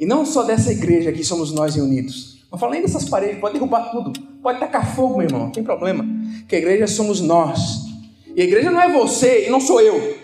E 0.00 0.06
não 0.06 0.26
só 0.26 0.42
dessa 0.42 0.72
igreja 0.72 1.12
que 1.12 1.22
somos 1.22 1.52
nós 1.52 1.76
reunidos. 1.76 2.31
Não 2.52 2.58
falo 2.58 2.72
nem 2.72 2.82
dessas 2.82 3.08
paredes, 3.08 3.40
pode 3.40 3.54
derrubar 3.54 3.90
tudo. 3.90 4.12
Pode 4.42 4.60
tacar 4.60 4.94
fogo, 4.94 5.16
meu 5.16 5.26
irmão, 5.26 5.44
não 5.44 5.50
tem 5.50 5.64
problema. 5.64 6.04
Que 6.46 6.56
a 6.56 6.58
igreja 6.58 6.86
somos 6.86 7.20
nós 7.20 7.90
e 8.34 8.40
a 8.40 8.44
igreja 8.44 8.70
não 8.70 8.80
é 8.80 8.90
você 8.90 9.46
e 9.46 9.50
não 9.50 9.60
sou 9.60 9.80
eu. 9.80 10.16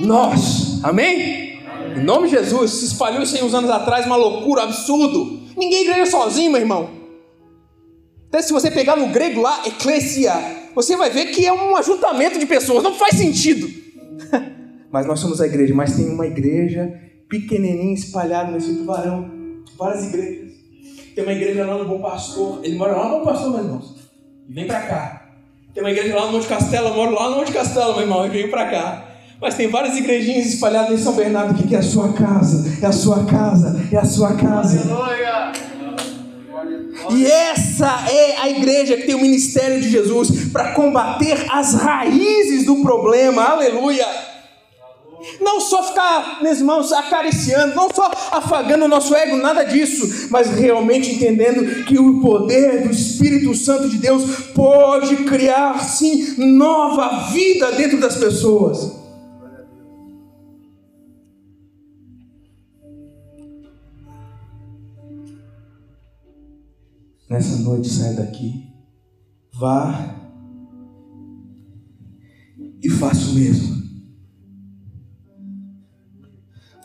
Nós. 0.00 0.82
Amém? 0.82 1.60
Amém. 1.66 1.98
Em 1.98 2.04
nome 2.04 2.28
de 2.28 2.36
Jesus, 2.36 2.70
se 2.70 2.84
espalhou 2.86 3.22
isso 3.22 3.36
aí 3.36 3.42
uns 3.42 3.54
anos 3.54 3.70
atrás, 3.70 4.06
uma 4.06 4.16
loucura, 4.16 4.62
absurdo. 4.62 5.40
Ninguém 5.56 5.80
é 5.80 5.82
igreja 5.82 6.10
sozinho, 6.10 6.52
meu 6.52 6.60
irmão. 6.60 6.90
Até 8.28 8.40
se 8.40 8.52
você 8.52 8.70
pegar 8.70 8.96
no 8.96 9.08
grego 9.08 9.40
lá, 9.40 9.66
eclesia, 9.66 10.32
você 10.74 10.96
vai 10.96 11.10
ver 11.10 11.26
que 11.26 11.44
é 11.44 11.52
um 11.52 11.76
ajuntamento 11.76 12.38
de 12.38 12.46
pessoas, 12.46 12.82
não 12.82 12.94
faz 12.94 13.16
sentido. 13.16 13.68
mas 14.90 15.04
nós 15.04 15.20
somos 15.20 15.40
a 15.40 15.46
igreja, 15.46 15.74
mas 15.74 15.96
tem 15.96 16.08
uma 16.08 16.26
igreja 16.26 16.92
pequenininha 17.28 17.94
espalhada 17.94 18.52
nesse 18.52 18.74
tubarão, 18.74 19.30
várias 19.76 20.04
igrejas. 20.06 20.41
Tem 21.14 21.24
uma 21.24 21.32
igreja 21.32 21.66
lá 21.66 21.76
no 21.76 21.84
Bom 21.84 22.00
Pastor, 22.00 22.60
ele 22.62 22.76
mora 22.76 22.96
lá 22.96 23.08
no 23.08 23.18
Bom 23.18 23.24
Pastor, 23.24 23.50
meus 23.50 23.64
irmãos. 23.64 23.94
E 24.48 24.52
vem 24.52 24.66
para 24.66 24.80
cá. 24.80 25.22
Tem 25.74 25.82
uma 25.82 25.90
igreja 25.90 26.14
lá 26.14 26.26
no 26.26 26.32
Monte 26.32 26.46
Castelo, 26.46 26.88
eu 26.88 26.94
moro 26.94 27.14
lá 27.14 27.30
no 27.30 27.36
Monte 27.36 27.52
Castelo, 27.52 27.92
meu 27.92 28.02
irmão, 28.02 28.26
e 28.26 28.28
venho 28.28 28.50
para 28.50 28.66
cá. 28.66 29.08
Mas 29.40 29.54
tem 29.54 29.68
várias 29.68 29.96
igrejinhas 29.96 30.46
espalhadas 30.46 31.00
em 31.00 31.02
São 31.02 31.14
Bernardo 31.14 31.66
que 31.66 31.74
é 31.74 31.78
a 31.78 31.82
sua 31.82 32.12
casa, 32.12 32.78
é 32.80 32.86
a 32.86 32.92
sua 32.92 33.24
casa, 33.24 33.88
é 33.90 33.96
a 33.96 34.04
sua 34.04 34.36
casa. 34.36 34.82
E 37.10 37.26
essa 37.26 38.04
é 38.10 38.36
a 38.40 38.50
igreja 38.50 38.96
que 38.96 39.04
tem 39.04 39.14
o 39.14 39.20
ministério 39.20 39.80
de 39.80 39.88
Jesus 39.88 40.50
para 40.52 40.72
combater 40.72 41.46
as 41.50 41.74
raízes 41.74 42.66
do 42.66 42.82
problema. 42.82 43.42
Aleluia! 43.42 44.06
Não 45.40 45.60
só 45.60 45.82
ficar, 45.82 46.42
meus 46.42 46.58
irmãos, 46.58 46.92
acariciando, 46.92 47.74
não 47.74 47.88
só 47.92 48.10
afagando 48.30 48.84
o 48.84 48.88
nosso 48.88 49.14
ego, 49.14 49.36
nada 49.36 49.64
disso, 49.64 50.28
mas 50.30 50.50
realmente 50.50 51.14
entendendo 51.14 51.84
que 51.84 51.98
o 51.98 52.20
poder 52.20 52.82
do 52.82 52.90
Espírito 52.90 53.54
Santo 53.54 53.88
de 53.88 53.98
Deus 53.98 54.22
pode 54.54 55.16
criar, 55.24 55.78
sim, 55.80 56.34
nova 56.56 57.30
vida 57.30 57.72
dentro 57.72 58.00
das 58.00 58.16
pessoas. 58.16 59.02
Nessa 67.28 67.56
noite, 67.62 67.88
saia 67.88 68.12
daqui, 68.12 68.66
vá 69.54 70.16
e 72.82 72.90
faça 72.90 73.30
o 73.30 73.34
mesmo. 73.34 73.71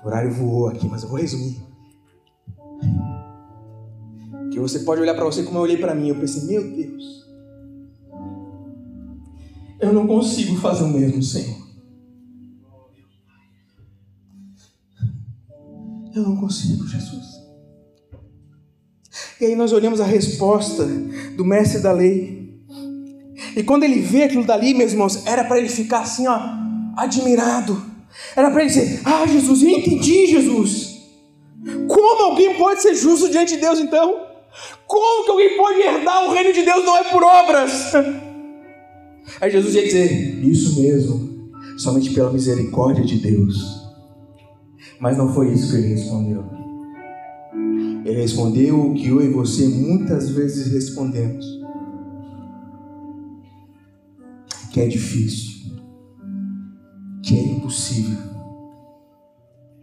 O 0.08 0.10
horário 0.10 0.32
voou 0.32 0.70
aqui, 0.70 0.88
mas 0.88 1.04
eu 1.04 1.10
vou 1.10 1.20
resumir. 1.20 1.62
Que 4.50 4.58
você 4.58 4.80
pode 4.80 5.02
olhar 5.02 5.14
para 5.14 5.26
você 5.26 5.44
como 5.44 5.58
eu 5.58 5.64
olhei 5.64 5.76
para 5.76 5.94
mim. 5.94 6.08
Eu 6.08 6.16
pensei, 6.16 6.44
meu 6.44 6.64
Deus, 6.64 7.28
eu 9.82 9.92
não 9.92 10.08
consigo 10.08 10.56
fazer 10.56 10.86
o 10.86 10.88
mesmo, 10.88 11.22
Senhor. 11.22 11.58
Eu 16.16 16.24
não 16.24 16.38
consigo, 16.38 16.88
Jesus. 16.88 17.26
E 19.42 19.46
aí 19.46 19.56
nós 19.58 19.74
olhamos 19.74 20.00
a 20.00 20.06
resposta 20.06 20.86
do 21.36 21.44
mestre 21.44 21.82
da 21.82 21.92
lei. 21.92 22.64
E 23.58 23.62
quando 23.62 23.84
ele 23.84 24.00
vê 24.00 24.24
aquilo 24.24 24.46
dali, 24.46 24.74
meus 24.74 24.94
irmãos, 24.94 25.26
era 25.26 25.44
para 25.44 25.60
ele 25.60 25.68
ficar 25.68 26.04
assim, 26.04 26.28
ó, 26.28 26.40
admirado. 26.96 27.97
Era 28.36 28.52
para 28.52 28.66
dizer: 28.66 29.02
Ah, 29.06 29.26
Jesus, 29.26 29.64
eu 29.64 29.70
entendi, 29.70 30.28
Jesus. 30.28 30.98
Como 31.88 32.24
alguém 32.24 32.56
pode 32.56 32.82
ser 32.82 32.96
justo 32.96 33.30
diante 33.30 33.56
de 33.56 33.62
Deus 33.62 33.80
então? 33.80 34.26
Como 34.86 35.26
que 35.26 35.32
alguém 35.32 35.58
pode 35.58 35.80
herdar 35.82 36.26
o 36.26 36.32
reino 36.32 36.54
de 36.54 36.64
Deus 36.64 36.86
não 36.86 36.98
é 36.98 37.04
por 37.06 37.24
obras? 37.24 37.94
Aí 39.42 39.52
Jesus 39.52 39.76
ia 39.76 39.84
dizer: 39.84 40.46
Isso 40.46 40.82
mesmo, 40.82 41.52
somente 41.78 42.14
pela 42.14 42.32
misericórdia 42.32 43.04
de 43.04 43.18
Deus. 43.18 43.86
Mas 45.00 45.18
não 45.18 45.34
foi 45.34 45.54
isso 45.54 45.72
que 45.72 45.78
ele 45.78 45.94
respondeu. 45.94 46.44
Ele 48.06 48.22
respondeu 48.22 48.80
o 48.80 48.94
que 48.94 49.08
eu 49.08 49.22
e 49.22 49.30
você 49.30 49.68
muitas 49.68 50.30
vezes 50.30 50.72
respondemos: 50.72 51.46
que 54.72 54.82
é 54.82 54.88
difícil 54.88 55.57
que 57.28 57.38
é 57.38 57.42
impossível. 57.42 58.18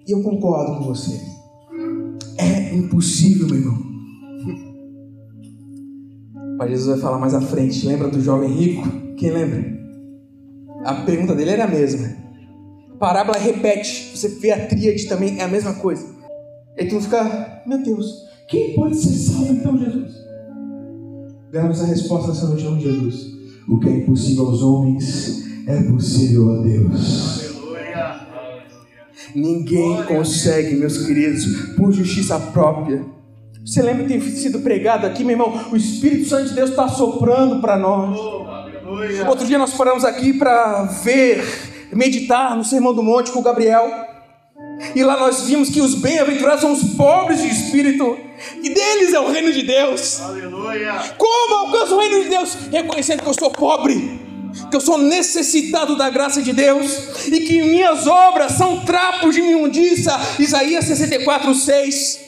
E 0.06 0.12
eu 0.12 0.22
concordo 0.22 0.78
com 0.78 0.84
você. 0.84 1.20
É 2.38 2.74
impossível, 2.74 3.46
meu 3.46 3.56
irmão. 3.56 3.84
Mas 6.58 6.70
Jesus 6.70 6.88
vai 6.88 6.98
falar 6.98 7.18
mais 7.18 7.34
à 7.34 7.42
frente. 7.42 7.86
Lembra 7.86 8.08
do 8.08 8.20
jovem 8.20 8.50
rico? 8.50 8.88
Quem 9.16 9.30
lembra? 9.30 9.62
A 10.84 10.94
pergunta 11.04 11.34
dele 11.34 11.50
era 11.50 11.64
a 11.64 11.68
mesma. 11.68 12.16
A 12.92 12.96
parábola 12.96 13.36
repete. 13.36 14.16
Você 14.16 14.28
vê 14.28 14.50
a 14.50 14.66
tríade 14.66 15.06
também, 15.06 15.38
é 15.38 15.42
a 15.42 15.48
mesma 15.48 15.74
coisa. 15.74 16.06
E 16.78 16.86
tu 16.86 16.98
fica, 16.98 17.62
meu 17.66 17.82
Deus, 17.82 18.22
quem 18.48 18.74
pode 18.74 18.96
ser 18.96 19.12
salvo 19.12 19.52
então, 19.52 19.78
Jesus? 19.78 20.14
Demos 21.52 21.82
a 21.82 21.86
resposta 21.86 22.28
nessa 22.28 22.48
noite 22.48 22.64
em 22.64 22.80
Jesus. 22.80 23.34
O 23.68 23.78
que 23.78 23.88
é 23.88 23.96
impossível 23.98 24.46
aos 24.46 24.62
homens 24.62 25.44
é 25.66 25.82
possível 25.82 26.54
a 26.54 26.62
Deus. 26.62 27.54
Ninguém 29.34 30.04
consegue, 30.04 30.76
meus 30.76 30.98
queridos, 30.98 31.44
por 31.76 31.92
justiça 31.92 32.38
própria. 32.38 33.04
Você 33.64 33.82
lembra 33.82 34.04
que 34.04 34.08
tem 34.10 34.20
sido 34.20 34.60
pregado 34.60 35.06
aqui, 35.06 35.24
meu 35.24 35.32
irmão? 35.32 35.68
O 35.72 35.76
Espírito 35.76 36.28
Santo 36.28 36.50
de 36.50 36.54
Deus 36.54 36.70
está 36.70 36.88
soprando 36.88 37.60
para 37.60 37.76
nós. 37.78 38.18
Outro 39.26 39.46
dia 39.46 39.58
nós 39.58 39.72
paramos 39.72 40.04
aqui 40.04 40.34
para 40.34 40.84
ver, 40.84 41.42
meditar 41.92 42.56
no 42.56 42.64
Sermão 42.64 42.94
do 42.94 43.02
Monte 43.02 43.32
com 43.32 43.40
o 43.40 43.42
Gabriel. 43.42 43.90
E 44.94 45.02
lá 45.02 45.18
nós 45.18 45.46
vimos 45.46 45.70
que 45.70 45.80
os 45.80 45.94
bem-aventurados 45.94 46.60
são 46.60 46.72
os 46.72 46.94
pobres 46.94 47.40
de 47.40 47.48
espírito, 47.48 48.16
e 48.62 48.68
deles 48.68 49.12
é 49.12 49.20
o 49.20 49.30
reino 49.30 49.52
de 49.52 49.62
Deus. 49.62 50.20
Aleluia. 50.20 50.94
Como 51.16 51.54
alcanço 51.54 51.94
o 51.96 51.98
reino 51.98 52.22
de 52.24 52.28
Deus? 52.28 52.54
Reconhecendo 52.70 53.22
que 53.22 53.28
eu 53.28 53.34
sou 53.34 53.50
pobre 53.50 54.23
que 54.70 54.76
eu 54.76 54.80
sou 54.80 54.98
necessitado 54.98 55.96
da 55.96 56.10
graça 56.10 56.42
de 56.42 56.52
Deus 56.52 57.26
e 57.26 57.40
que 57.40 57.62
minhas 57.62 58.06
obras 58.06 58.52
são 58.52 58.84
trapos 58.84 59.34
de 59.34 59.40
imundícia. 59.40 60.12
Isaías 60.38 60.84
64, 60.84 61.54
6. 61.54 62.20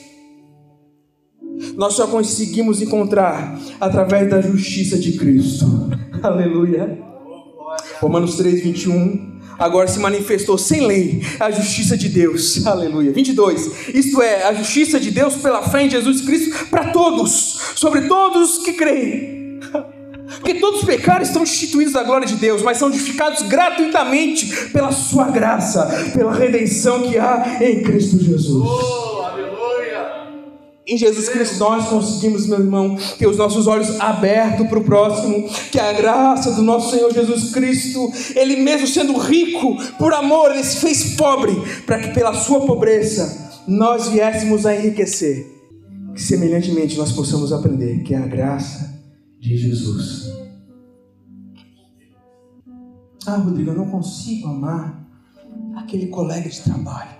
Nós 1.75 1.93
só 1.93 2.07
conseguimos 2.07 2.81
encontrar 2.81 3.59
através 3.79 4.29
da 4.29 4.41
justiça 4.41 4.97
de 4.97 5.13
Cristo. 5.13 5.89
Aleluia. 6.21 6.97
Romanos 7.99 8.35
3, 8.35 8.61
21 8.61 9.37
agora 9.59 9.87
se 9.87 9.99
manifestou 9.99 10.57
sem 10.57 10.85
lei 10.85 11.21
a 11.39 11.49
justiça 11.51 11.97
de 11.97 12.09
Deus. 12.09 12.65
Aleluia. 12.67 13.11
22. 13.11 13.89
Isto 13.93 14.21
é, 14.21 14.43
a 14.43 14.53
justiça 14.53 14.99
de 14.99 15.11
Deus 15.11 15.35
pela 15.35 15.63
fé 15.63 15.83
em 15.83 15.89
Jesus 15.89 16.21
Cristo 16.21 16.67
para 16.69 16.91
todos, 16.91 17.59
sobre 17.75 18.01
todos 18.01 18.59
que 18.59 18.73
creem. 18.73 19.46
Porque 20.47 20.61
todos 20.61 20.79
os 20.79 20.85
pecados 20.85 21.27
estão 21.27 21.43
destituídos 21.43 21.91
da 21.91 22.03
glória 22.03 22.25
de 22.25 22.37
Deus, 22.37 22.61
mas 22.61 22.77
são 22.77 22.89
justificados 22.89 23.41
gratuitamente 23.49 24.69
pela 24.71 24.93
sua 24.93 25.25
graça, 25.25 25.85
pela 26.13 26.33
redenção 26.33 27.01
que 27.01 27.17
há 27.17 27.57
em 27.59 27.83
Cristo 27.83 28.17
Jesus. 28.17 28.65
Oh, 28.65 29.23
aleluia! 29.23 30.07
Em 30.87 30.97
Jesus 30.97 31.27
Cristo 31.27 31.59
nós 31.59 31.89
conseguimos, 31.89 32.47
meu 32.47 32.59
irmão, 32.59 32.97
ter 33.19 33.27
os 33.27 33.35
nossos 33.35 33.67
olhos 33.67 33.99
abertos 33.99 34.65
para 34.69 34.79
o 34.79 34.85
próximo, 34.85 35.49
que 35.69 35.77
a 35.77 35.91
graça 35.91 36.53
do 36.53 36.61
nosso 36.61 36.91
Senhor 36.91 37.13
Jesus 37.13 37.51
Cristo, 37.51 38.09
Ele 38.33 38.55
mesmo 38.55 38.87
sendo 38.87 39.17
rico, 39.17 39.75
por 39.99 40.13
amor, 40.13 40.51
Ele 40.51 40.63
se 40.63 40.77
fez 40.77 41.15
pobre, 41.15 41.61
para 41.85 41.99
que 41.99 42.13
pela 42.13 42.33
sua 42.33 42.61
pobreza 42.61 43.51
nós 43.67 44.07
viéssemos 44.07 44.65
a 44.65 44.73
enriquecer. 44.73 45.45
Que 46.15 46.23
semelhantemente 46.23 46.97
nós 46.97 47.11
possamos 47.11 47.51
aprender 47.51 48.01
que 48.03 48.15
a 48.15 48.25
graça 48.25 48.96
de 49.47 49.57
Jesus. 49.57 50.29
Ah, 53.25 53.37
Rodrigo, 53.37 53.71
eu 53.71 53.77
não 53.77 53.89
consigo 53.89 54.47
amar 54.47 55.07
aquele 55.75 56.07
colega 56.07 56.49
de 56.49 56.61
trabalho. 56.61 57.17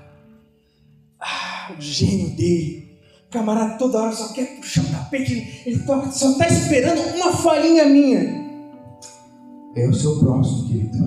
Ah, 1.19 1.73
o 1.77 1.81
gênio 1.81 2.35
dele 2.35 2.87
o 3.27 3.29
camarada 3.29 3.77
toda 3.77 4.01
hora 4.01 4.13
só 4.13 4.33
quer 4.33 4.55
puxar 4.55 4.83
o 4.83 4.89
tapete, 4.89 5.61
ele 5.65 5.79
toca, 5.79 6.09
só 6.11 6.31
está 6.31 6.47
esperando 6.47 7.01
uma 7.15 7.33
falhinha 7.33 7.85
minha. 7.85 8.47
É 9.75 9.87
o 9.87 9.93
seu 9.93 10.17
próximo, 10.19 10.67
querido. 10.67 10.97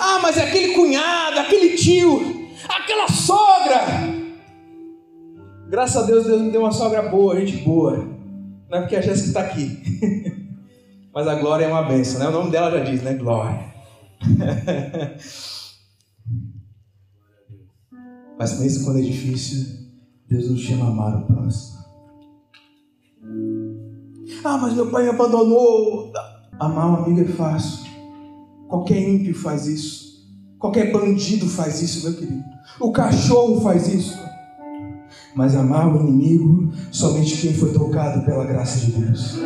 Ah, 0.00 0.18
mas 0.20 0.36
é 0.36 0.42
aquele 0.42 0.74
cunhado, 0.74 1.38
aquele 1.38 1.76
tio, 1.76 2.20
aquela 2.68 3.08
sogra. 3.08 3.80
Graças 5.68 6.02
a 6.02 6.06
Deus, 6.06 6.26
Deus 6.26 6.42
me 6.42 6.50
deu 6.50 6.62
uma 6.62 6.72
sogra 6.72 7.02
boa, 7.02 7.38
gente 7.38 7.58
boa. 7.58 8.11
Não 8.72 8.78
é 8.78 8.80
porque 8.80 8.96
a 8.96 9.02
Jéssica 9.02 9.28
está 9.28 9.40
aqui. 9.42 9.82
Mas 11.14 11.28
a 11.28 11.34
Glória 11.34 11.66
é 11.66 11.68
uma 11.68 11.82
benção, 11.82 12.18
né? 12.18 12.28
O 12.28 12.32
nome 12.32 12.50
dela 12.50 12.70
já 12.70 12.82
diz, 12.82 13.02
né? 13.02 13.12
Glória. 13.12 13.70
Mas 18.38 18.58
mesmo 18.58 18.86
quando 18.86 19.00
é 19.00 19.02
difícil, 19.02 19.66
Deus 20.26 20.50
nos 20.50 20.62
chama 20.62 20.86
a 20.86 20.88
amar 20.88 21.18
o 21.18 21.26
próximo. 21.26 21.82
Ah, 24.42 24.56
mas 24.56 24.72
meu 24.72 24.90
pai 24.90 25.04
me 25.04 25.10
abandonou. 25.10 26.10
Amar 26.58 26.88
um 26.88 27.04
amigo 27.04 27.20
é 27.20 27.32
fácil. 27.32 27.84
Qualquer 28.68 29.06
ímpio 29.06 29.34
faz 29.34 29.66
isso. 29.66 30.26
Qualquer 30.58 30.90
bandido 30.90 31.46
faz 31.46 31.82
isso, 31.82 32.08
meu 32.08 32.18
querido. 32.18 32.42
O 32.80 32.90
cachorro 32.90 33.60
faz 33.60 33.86
isso. 33.86 34.18
Mas 35.34 35.56
amar 35.56 35.94
o 35.94 36.00
inimigo, 36.00 36.72
somente 36.90 37.36
quem 37.38 37.54
foi 37.54 37.72
tocado 37.72 38.24
pela 38.24 38.44
graça 38.44 38.78
de 38.80 38.92
Deus. 38.92 39.38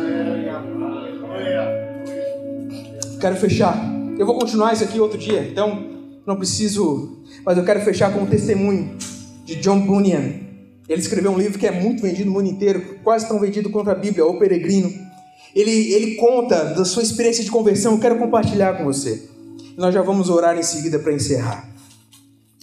Quero 3.19 3.35
fechar. 3.37 3.97
Eu 4.17 4.25
vou 4.25 4.37
continuar 4.37 4.73
isso 4.73 4.83
aqui 4.83 4.99
outro 4.99 5.17
dia, 5.17 5.47
então 5.47 5.85
não 6.25 6.35
preciso. 6.35 7.23
Mas 7.45 7.57
eu 7.57 7.63
quero 7.63 7.81
fechar 7.81 8.13
com 8.13 8.21
um 8.21 8.25
testemunho 8.25 8.97
de 9.45 9.55
John 9.55 9.79
Bunyan. 9.79 10.47
Ele 10.89 11.01
escreveu 11.01 11.31
um 11.31 11.37
livro 11.37 11.57
que 11.57 11.67
é 11.67 11.71
muito 11.71 12.01
vendido 12.01 12.25
no 12.25 12.33
mundo 12.33 12.49
inteiro, 12.49 12.97
quase 13.03 13.27
tão 13.27 13.39
vendido 13.39 13.69
quanto 13.69 13.89
a 13.89 13.95
Bíblia, 13.95 14.25
O 14.25 14.37
Peregrino. 14.39 14.91
Ele, 15.55 15.71
ele 15.93 16.15
conta 16.15 16.65
da 16.65 16.85
sua 16.85 17.01
experiência 17.01 17.43
de 17.43 17.49
conversão, 17.49 17.93
eu 17.93 17.99
quero 17.99 18.17
compartilhar 18.17 18.77
com 18.77 18.83
você. 18.83 19.27
Nós 19.77 19.93
já 19.93 20.01
vamos 20.01 20.29
orar 20.29 20.57
em 20.57 20.63
seguida 20.63 20.99
para 20.99 21.13
encerrar. 21.13 21.69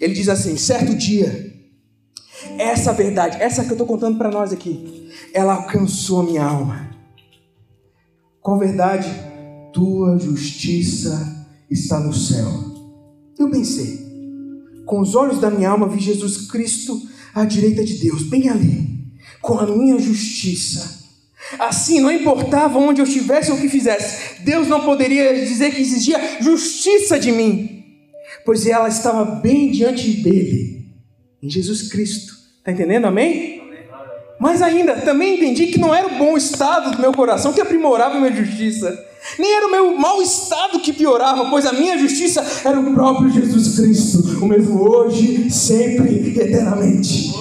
Ele 0.01 0.15
diz 0.15 0.29
assim: 0.29 0.57
certo 0.57 0.95
dia, 0.95 1.54
essa 2.59 2.93
verdade, 2.93 3.37
essa 3.41 3.63
que 3.65 3.71
eu 3.71 3.75
estou 3.75 3.87
contando 3.87 4.19
para 4.19 4.31
nós 4.31 4.53
aqui, 4.53 5.11
ela 5.33 5.55
alcançou 5.55 6.21
a 6.21 6.25
minha 6.25 6.45
alma. 6.45 6.91
Com 8.41 8.59
verdade, 8.59 9.09
tua 9.73 10.19
justiça 10.19 11.47
está 11.71 11.99
no 11.99 12.13
céu. 12.13 12.49
Eu 13.39 13.51
pensei, 13.51 14.05
com 14.85 15.01
os 15.01 15.15
olhos 15.15 15.41
da 15.41 15.51
minha 15.51 15.71
alma 15.71 15.89
vi 15.89 15.99
Jesus 15.99 16.49
Cristo 16.51 17.01
à 17.35 17.45
direita 17.45 17.85
de 17.85 17.95
Deus, 17.95 18.23
bem 18.23 18.49
ali, 18.49 19.13
com 19.41 19.59
a 19.59 19.67
minha 19.67 19.99
justiça. 19.99 21.03
Assim, 21.59 22.01
não 22.01 22.11
importava 22.11 22.79
onde 22.79 23.01
eu 23.01 23.07
estivesse 23.07 23.51
ou 23.51 23.57
o 23.57 23.61
que 23.61 23.69
fizesse, 23.69 24.43
Deus 24.45 24.69
não 24.69 24.85
poderia 24.85 25.35
dizer 25.45 25.75
que 25.75 25.83
exigia 25.83 26.41
justiça 26.41 27.19
de 27.19 27.33
mim, 27.33 27.85
pois 28.45 28.67
ela 28.67 28.89
estava 28.89 29.25
bem 29.25 29.71
diante 29.71 30.23
dele, 30.23 30.84
em 31.45 31.51
Jesus 31.51 31.89
Cristo. 31.89 32.35
Está 32.59 32.73
entendendo? 32.73 33.05
Amém? 33.05 33.63
Mas 34.41 34.63
ainda, 34.63 34.97
também 34.97 35.37
entendi 35.37 35.67
que 35.67 35.79
não 35.79 35.95
era 35.95 36.07
o 36.07 36.19
bom 36.19 36.37
estado 36.37 36.93
do 36.93 37.01
meu 37.01 37.13
coração 37.13 37.53
que 37.53 37.61
aprimorava 37.61 38.19
minha 38.19 38.33
justiça 38.33 38.99
nem 39.39 39.53
era 39.53 39.67
o 39.67 39.71
meu 39.71 39.97
mau 39.97 40.23
estado 40.23 40.81
que 40.81 40.93
piorava, 40.93 41.49
pois 41.51 41.67
a 41.67 41.73
minha 41.73 41.99
justiça 41.99 42.45
era 42.65 42.79
o 42.79 42.95
próprio 42.95 43.31
Jesus 43.31 43.77
Cristo, 43.77 44.45
o 44.45 44.47
mesmo 44.47 44.89
hoje, 44.89 45.51
sempre 45.51 46.33
e 46.35 46.41
eternamente. 46.41 47.33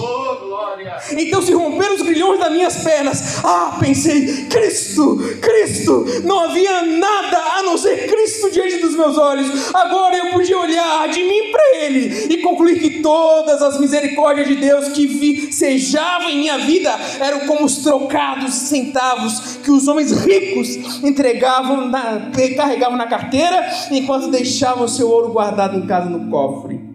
Então 1.16 1.42
se 1.42 1.52
romperam 1.52 1.94
os 1.94 2.02
grilhões 2.02 2.38
das 2.38 2.52
minhas 2.52 2.76
pernas. 2.76 3.44
Ah, 3.44 3.76
pensei, 3.80 4.46
Cristo, 4.46 5.18
Cristo, 5.40 6.04
não 6.24 6.40
havia 6.40 6.82
nada 6.82 7.38
a 7.58 7.62
não 7.62 7.76
ser 7.76 8.06
Cristo 8.06 8.50
diante 8.50 8.78
dos 8.78 8.94
meus 8.94 9.18
olhos. 9.18 9.74
Agora 9.74 10.16
eu 10.16 10.32
podia 10.32 10.58
olhar 10.58 11.08
de 11.08 11.22
mim 11.22 11.50
para 11.50 11.84
Ele 11.84 12.34
e 12.34 12.38
concluir 12.38 12.80
que 12.80 13.02
todas 13.02 13.60
as 13.62 13.78
misericórdias 13.78 14.48
de 14.48 14.56
Deus 14.56 14.88
que 14.88 15.06
vicejavam 15.06 16.30
em 16.30 16.38
minha 16.38 16.58
vida 16.58 16.90
eram 17.20 17.40
como 17.40 17.64
os 17.64 17.78
trocados 17.78 18.54
centavos 18.54 19.58
que 19.62 19.70
os 19.70 19.88
homens 19.88 20.12
ricos 20.12 21.02
entregavam, 21.02 21.73
na, 21.88 22.30
carregavam 22.56 22.96
na 22.96 23.06
carteira 23.06 23.68
enquanto 23.90 24.30
deixavam 24.30 24.88
seu 24.88 25.08
ouro 25.08 25.32
guardado 25.32 25.76
em 25.76 25.86
casa 25.86 26.08
no 26.08 26.30
cofre 26.30 26.94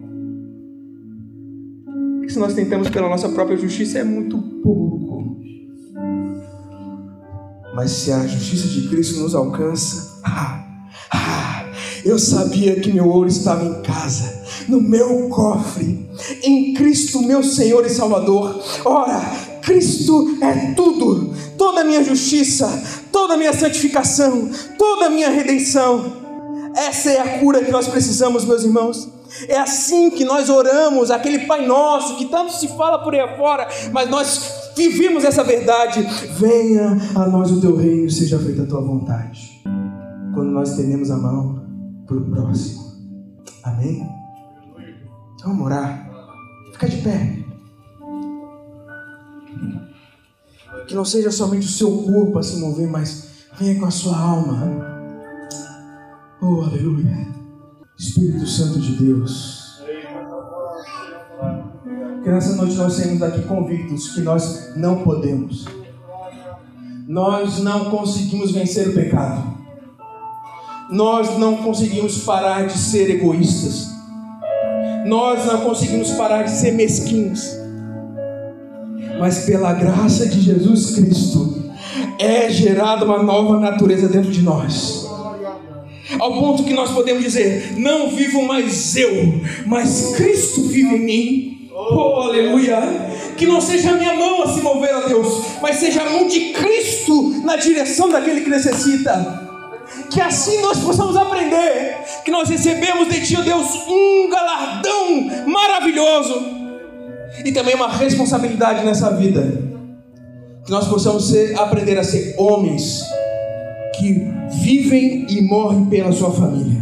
se 2.30 2.38
nós 2.38 2.54
tentamos 2.54 2.88
pela 2.88 3.08
nossa 3.08 3.28
própria 3.28 3.56
justiça 3.56 3.98
é 3.98 4.04
muito 4.04 4.38
pouco. 4.62 5.40
Mas 7.74 7.90
se 7.90 8.12
a 8.12 8.26
justiça 8.26 8.68
de 8.68 8.88
Cristo 8.88 9.20
nos 9.20 9.34
alcança, 9.34 10.20
ah, 10.24 10.64
ah, 11.12 11.64
eu 12.04 12.18
sabia 12.18 12.78
que 12.80 12.92
meu 12.92 13.08
ouro 13.08 13.28
estava 13.28 13.64
em 13.64 13.82
casa, 13.82 14.44
no 14.68 14.80
meu 14.80 15.28
cofre, 15.28 16.08
em 16.42 16.72
Cristo, 16.74 17.22
meu 17.22 17.42
Senhor 17.42 17.84
e 17.84 17.90
Salvador. 17.90 18.62
Ora, 18.84 19.20
Cristo 19.70 20.36
é 20.40 20.74
tudo, 20.74 21.32
toda 21.56 21.82
a 21.82 21.84
minha 21.84 22.02
justiça, 22.02 22.66
toda 23.12 23.34
a 23.34 23.36
minha 23.36 23.52
santificação, 23.52 24.50
toda 24.76 25.06
a 25.06 25.10
minha 25.10 25.30
redenção. 25.30 26.12
Essa 26.74 27.10
é 27.10 27.20
a 27.20 27.38
cura 27.38 27.62
que 27.62 27.70
nós 27.70 27.86
precisamos, 27.86 28.44
meus 28.44 28.64
irmãos. 28.64 29.08
É 29.46 29.60
assim 29.60 30.10
que 30.10 30.24
nós 30.24 30.50
oramos, 30.50 31.12
aquele 31.12 31.46
Pai 31.46 31.64
Nosso 31.68 32.16
que 32.16 32.26
tanto 32.26 32.52
se 32.52 32.66
fala 32.76 32.98
por 32.98 33.14
aí 33.14 33.20
afora, 33.20 33.68
mas 33.92 34.10
nós 34.10 34.72
vivemos 34.76 35.22
essa 35.22 35.44
verdade. 35.44 36.02
Venha 36.36 36.98
a 37.14 37.28
nós 37.28 37.52
o 37.52 37.60
teu 37.60 37.76
reino, 37.76 38.10
seja 38.10 38.40
feita 38.40 38.64
a 38.64 38.66
tua 38.66 38.80
vontade. 38.80 39.62
Quando 40.34 40.50
nós 40.50 40.70
estendemos 40.70 41.12
a 41.12 41.16
mão 41.16 41.62
para 42.08 42.16
o 42.16 42.28
próximo. 42.28 42.90
Amém? 43.62 44.04
Vamos 45.44 45.64
orar. 45.64 46.10
Fica 46.72 46.88
de 46.88 46.96
pé. 46.96 47.39
Que 50.90 50.96
não 50.96 51.04
seja 51.04 51.30
somente 51.30 51.68
o 51.68 51.70
seu 51.70 51.98
corpo 51.98 52.36
a 52.36 52.42
se 52.42 52.58
mover, 52.58 52.88
mas 52.88 53.28
venha 53.56 53.78
com 53.78 53.86
a 53.86 53.92
sua 53.92 54.18
alma. 54.18 54.84
Oh, 56.42 56.62
aleluia. 56.62 57.28
Espírito 57.96 58.44
Santo 58.44 58.80
de 58.80 58.96
Deus. 58.96 59.84
Que 62.24 62.28
nessa 62.28 62.56
noite 62.56 62.74
nós 62.74 62.94
saímos 62.94 63.20
daqui 63.20 63.40
convictos 63.42 64.08
que 64.08 64.20
nós 64.22 64.74
não 64.74 65.04
podemos. 65.04 65.64
Nós 67.06 67.60
não 67.60 67.88
conseguimos 67.88 68.50
vencer 68.50 68.88
o 68.88 68.92
pecado. 68.92 69.44
Nós 70.90 71.38
não 71.38 71.58
conseguimos 71.58 72.24
parar 72.24 72.66
de 72.66 72.76
ser 72.76 73.08
egoístas. 73.10 73.86
Nós 75.06 75.46
não 75.46 75.60
conseguimos 75.60 76.10
parar 76.14 76.42
de 76.42 76.50
ser 76.50 76.72
mesquinhos. 76.72 77.59
Mas 79.20 79.44
pela 79.44 79.74
graça 79.74 80.26
de 80.26 80.40
Jesus 80.40 80.96
Cristo 80.96 81.62
é 82.18 82.50
gerada 82.50 83.04
uma 83.04 83.22
nova 83.22 83.60
natureza 83.60 84.08
dentro 84.08 84.32
de 84.32 84.42
nós 84.42 85.00
ao 86.18 86.32
ponto 86.34 86.64
que 86.64 86.72
nós 86.72 86.90
podemos 86.90 87.22
dizer: 87.22 87.74
Não 87.76 88.10
vivo 88.10 88.42
mais 88.42 88.96
eu, 88.96 89.40
mas 89.66 90.14
Cristo 90.16 90.62
vive 90.62 90.96
em 90.96 91.00
mim. 91.00 91.70
Oh, 91.72 92.20
aleluia! 92.20 92.80
Que 93.36 93.46
não 93.46 93.60
seja 93.60 93.90
a 93.90 93.94
minha 93.94 94.14
mão 94.14 94.42
a 94.42 94.48
se 94.48 94.60
mover 94.60 94.94
a 94.94 95.00
Deus, 95.00 95.44
mas 95.62 95.76
seja 95.76 96.02
a 96.02 96.10
mão 96.10 96.26
de 96.26 96.52
Cristo 96.52 97.42
na 97.44 97.56
direção 97.56 98.08
daquele 98.08 98.42
que 98.42 98.50
necessita. 98.50 99.48
Que 100.10 100.20
assim 100.20 100.60
nós 100.60 100.78
possamos 100.78 101.16
aprender 101.16 101.96
que 102.24 102.30
nós 102.30 102.48
recebemos 102.48 103.08
de 103.08 103.26
Ti, 103.26 103.36
oh 103.38 103.42
Deus, 103.42 103.66
um 103.88 104.28
galardão 104.28 105.46
maravilhoso 105.46 106.59
e 107.44 107.52
também 107.52 107.74
uma 107.74 107.88
responsabilidade 107.88 108.84
nessa 108.84 109.10
vida. 109.10 109.70
Que 110.64 110.70
nós 110.70 110.86
possamos 110.88 111.28
ser, 111.28 111.58
aprender 111.58 111.98
a 111.98 112.04
ser 112.04 112.34
homens 112.38 113.02
que 113.98 114.26
vivem 114.62 115.26
e 115.28 115.42
morrem 115.42 115.86
pela 115.86 116.12
sua 116.12 116.30
família. 116.32 116.80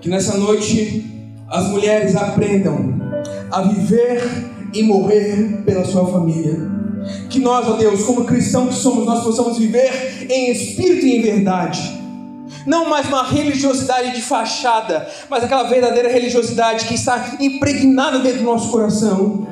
Que 0.00 0.08
nessa 0.08 0.36
noite 0.36 1.04
as 1.48 1.68
mulheres 1.68 2.14
aprendam 2.16 2.94
a 3.50 3.62
viver 3.62 4.22
e 4.72 4.82
morrer 4.82 5.62
pela 5.64 5.84
sua 5.84 6.06
família. 6.06 6.76
Que 7.30 7.38
nós, 7.38 7.66
ó 7.68 7.72
Deus, 7.72 8.02
como 8.02 8.24
cristãos 8.24 8.68
que 8.70 8.74
somos, 8.74 9.06
nós 9.06 9.22
possamos 9.22 9.58
viver 9.58 10.26
em 10.28 10.50
espírito 10.50 11.06
e 11.06 11.16
em 11.16 11.22
verdade. 11.22 12.05
Não 12.64 12.88
mais 12.88 13.06
uma 13.08 13.22
religiosidade 13.22 14.14
de 14.14 14.22
fachada, 14.22 15.08
mas 15.28 15.44
aquela 15.44 15.64
verdadeira 15.64 16.08
religiosidade 16.08 16.86
que 16.86 16.94
está 16.94 17.36
impregnada 17.40 18.18
dentro 18.20 18.38
do 18.38 18.44
nosso 18.44 18.70
coração. 18.70 19.46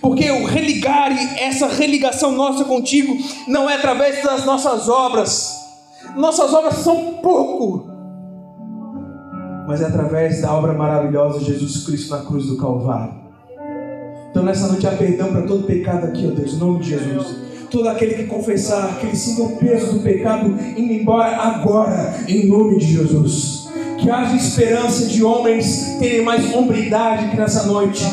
Porque 0.00 0.30
o 0.30 0.44
religar, 0.44 1.10
essa 1.38 1.66
religação 1.66 2.32
nossa 2.32 2.64
contigo, 2.64 3.16
não 3.48 3.68
é 3.68 3.74
através 3.74 4.22
das 4.22 4.44
nossas 4.44 4.88
obras. 4.88 5.60
Nossas 6.16 6.52
obras 6.52 6.74
são 6.78 7.14
pouco, 7.22 7.88
mas 9.66 9.80
é 9.80 9.86
através 9.86 10.42
da 10.42 10.52
obra 10.52 10.72
maravilhosa 10.72 11.38
de 11.38 11.46
Jesus 11.46 11.84
Cristo 11.84 12.10
na 12.10 12.24
cruz 12.24 12.46
do 12.46 12.56
Calvário. 12.56 13.14
Então 14.30 14.42
nessa 14.42 14.66
noite 14.68 14.86
há 14.86 14.92
perdão 14.92 15.32
para 15.32 15.42
todo 15.42 15.64
pecado 15.64 16.06
aqui, 16.06 16.28
ó 16.30 16.34
Deus, 16.34 16.54
em 16.54 16.58
nome 16.58 16.80
de 16.80 16.90
Jesus. 16.90 17.51
Todo 17.72 17.88
aquele 17.88 18.14
que 18.14 18.24
confessar, 18.24 18.98
que 19.00 19.06
ele 19.06 19.16
sinta 19.16 19.42
o 19.42 19.56
peso 19.56 19.94
do 19.94 20.00
pecado 20.00 20.54
indo 20.76 20.92
embora 20.92 21.34
agora, 21.36 22.22
em 22.28 22.46
nome 22.46 22.78
de 22.78 22.92
Jesus. 22.92 23.66
Que 23.98 24.10
haja 24.10 24.36
esperança 24.36 25.06
de 25.06 25.24
homens 25.24 25.96
terem 25.98 26.22
mais 26.22 26.54
hombridade 26.54 27.30
que 27.30 27.36
nessa 27.36 27.62
noite 27.64 28.04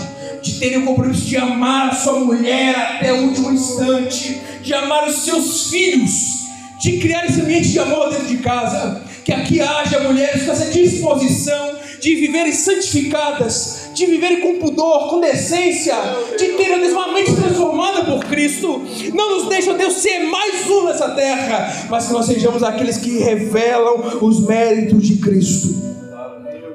de 0.41 0.59
terem 0.59 0.79
o 0.79 0.85
compromisso 0.85 1.25
de 1.25 1.35
amar 1.35 1.89
a 1.89 1.95
sua 1.95 2.19
mulher 2.21 2.73
até 2.75 3.11
o 3.11 3.23
último 3.23 3.51
instante, 3.51 4.39
de 4.61 4.73
amar 4.73 5.07
os 5.09 5.25
seus 5.25 5.69
filhos, 5.69 6.47
de 6.79 6.97
criar 6.99 7.25
esse 7.25 7.41
ambiente 7.41 7.69
de 7.69 7.79
amor 7.79 8.09
dentro 8.09 8.27
de 8.27 8.37
casa. 8.37 9.01
Que 9.25 9.33
aqui 9.33 9.59
haja 9.59 9.99
mulheres 9.99 10.43
com 10.43 10.51
essa 10.51 10.71
disposição 10.71 11.75
de 11.99 12.15
viverem 12.15 12.53
santificadas, 12.53 13.88
de 13.99 14.05
viverem 14.05 14.39
com 14.39 14.59
pudor, 14.59 15.09
com 15.09 15.19
decência, 15.19 15.93
de 16.37 16.53
terem 16.53 16.89
uma 16.91 17.13
mente 17.13 17.35
transformada 17.35 18.05
por 18.05 18.23
Cristo. 18.25 18.81
Não 19.13 19.37
nos 19.37 19.49
deixa, 19.49 19.73
Deus, 19.73 19.93
ser 19.93 20.19
mais 20.19 20.69
um 20.69 20.85
nessa 20.85 21.09
terra, 21.09 21.87
mas 21.89 22.07
que 22.07 22.13
nós 22.13 22.25
sejamos 22.25 22.63
aqueles 22.63 22.97
que 22.97 23.19
revelam 23.19 24.19
os 24.21 24.45
méritos 24.47 25.05
de 25.05 25.17
Cristo. 25.17 25.89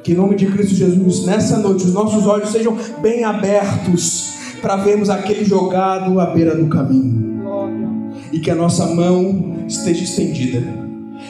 Que 0.02 0.12
em 0.12 0.14
nome 0.14 0.36
de 0.36 0.46
Cristo 0.46 0.74
Jesus, 0.74 1.24
nessa 1.24 1.56
noite, 1.56 1.84
os 1.84 1.94
nossos 1.94 2.26
olhos 2.26 2.50
sejam 2.50 2.76
bem 3.00 3.24
abertos 3.24 4.34
para 4.60 4.76
vermos 4.76 5.08
aquele 5.08 5.44
jogado 5.44 6.20
à 6.20 6.26
beira 6.26 6.54
do 6.54 6.66
caminho. 6.66 8.12
E 8.30 8.38
que 8.38 8.50
a 8.50 8.54
nossa 8.54 8.86
mão 8.86 9.64
esteja 9.66 10.04
estendida. 10.04 10.62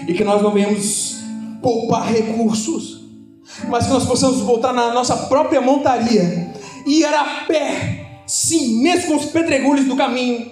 E 0.09 0.13
que 0.13 0.25
nós 0.25 0.43
não 0.43 0.51
venhamos 0.51 1.19
poupar 1.63 2.13
recursos, 2.13 2.94
mas 3.69 3.87
que 3.87 3.93
nós 3.93 4.05
possamos 4.05 4.41
voltar 4.41 4.73
na 4.73 4.93
nossa 4.93 5.17
própria 5.29 5.61
montaria 5.61 6.53
e 6.87 7.01
ir 7.01 7.05
a 7.07 7.45
pé, 7.47 8.23
sim, 8.27 8.83
mesmo 8.83 9.09
com 9.09 9.17
os 9.17 9.27
pedregulhos 9.27 9.87
do 9.87 9.97
caminho, 9.97 10.51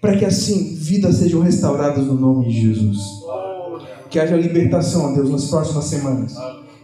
para 0.00 0.16
que 0.16 0.24
assim 0.24 0.74
vidas 0.74 1.16
sejam 1.16 1.40
restauradas 1.40 2.06
no 2.06 2.14
nome 2.14 2.48
de 2.48 2.60
Jesus. 2.60 2.98
Que 4.10 4.18
haja 4.18 4.36
libertação, 4.36 5.12
Deus, 5.12 5.30
nas 5.30 5.44
próximas 5.46 5.84
semanas. 5.84 6.34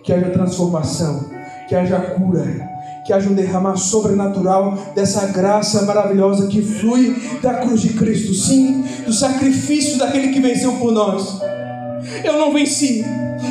Que 0.02 0.12
haja 0.12 0.30
transformação. 0.30 1.30
Que 1.68 1.74
haja 1.74 1.98
cura. 1.98 2.68
Que 3.06 3.12
haja 3.12 3.28
um 3.28 3.34
derramar 3.34 3.76
sobrenatural 3.76 4.76
dessa 4.94 5.26
graça 5.28 5.82
maravilhosa 5.82 6.48
que 6.48 6.60
flui 6.60 7.16
da 7.40 7.54
cruz 7.54 7.80
de 7.80 7.94
Cristo. 7.94 8.34
Sim, 8.34 8.84
do 9.06 9.12
sacrifício 9.12 9.98
daquele 9.98 10.28
que 10.28 10.40
venceu 10.40 10.72
por 10.74 10.92
nós. 10.92 11.40
Eu 12.22 12.34
não 12.34 12.52
venci. 12.52 13.04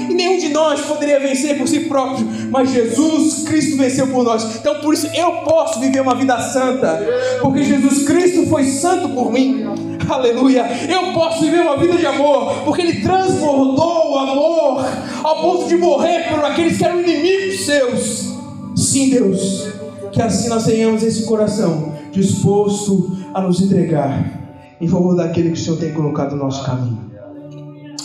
E 0.09 0.13
nenhum 0.13 0.37
de 0.37 0.49
nós 0.49 0.81
poderia 0.81 1.19
vencer 1.19 1.57
por 1.57 1.67
si 1.67 1.81
próprio. 1.81 2.25
Mas 2.49 2.71
Jesus 2.71 3.43
Cristo 3.43 3.77
venceu 3.77 4.07
por 4.07 4.23
nós. 4.23 4.55
Então 4.55 4.79
por 4.79 4.93
isso 4.93 5.07
eu 5.13 5.31
posso 5.43 5.79
viver 5.79 6.01
uma 6.01 6.15
vida 6.15 6.39
santa. 6.39 7.05
Porque 7.41 7.63
Jesus 7.63 8.05
Cristo 8.05 8.45
foi 8.47 8.63
santo 8.65 9.09
por 9.09 9.31
mim. 9.31 9.65
Aleluia. 10.09 10.65
Eu 10.89 11.13
posso 11.13 11.41
viver 11.41 11.61
uma 11.61 11.77
vida 11.77 11.97
de 11.97 12.05
amor, 12.05 12.63
porque 12.65 12.81
Ele 12.81 13.01
transbordou 13.01 14.11
o 14.11 14.17
amor 14.17 14.85
ao 15.23 15.41
ponto 15.41 15.67
de 15.67 15.75
morrer 15.77 16.29
por 16.29 16.43
aqueles 16.43 16.77
que 16.77 16.83
eram 16.83 17.01
inimigos 17.01 17.65
seus. 17.65 18.33
Sim, 18.75 19.09
Deus, 19.09 19.67
que 20.11 20.21
assim 20.21 20.49
nós 20.49 20.65
tenhamos 20.65 21.03
esse 21.03 21.23
coração 21.25 21.93
disposto 22.11 23.17
a 23.33 23.41
nos 23.41 23.61
entregar 23.61 24.43
em 24.79 24.87
favor 24.87 25.15
daquele 25.15 25.51
que 25.51 25.59
o 25.59 25.63
Senhor 25.63 25.77
tem 25.77 25.93
colocado 25.93 26.35
no 26.35 26.43
nosso 26.43 26.63
caminho. 26.63 27.12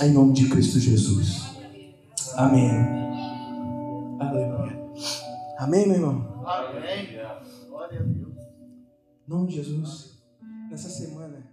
Em 0.01 0.13
nome 0.13 0.33
de 0.33 0.49
Cristo 0.49 0.79
Jesus. 0.79 1.57
Amém. 2.37 2.71
Aleluia. 4.21 4.79
Amém, 5.59 5.89
meu 5.89 5.97
irmão? 5.97 6.45
Amém. 6.47 7.09
Glória 7.69 7.99
a 7.99 8.03
Deus. 8.05 8.37
Em 9.27 9.29
nome 9.29 9.49
de 9.49 9.57
Jesus. 9.57 10.23
Nessa 10.71 10.89
semana. 10.89 11.48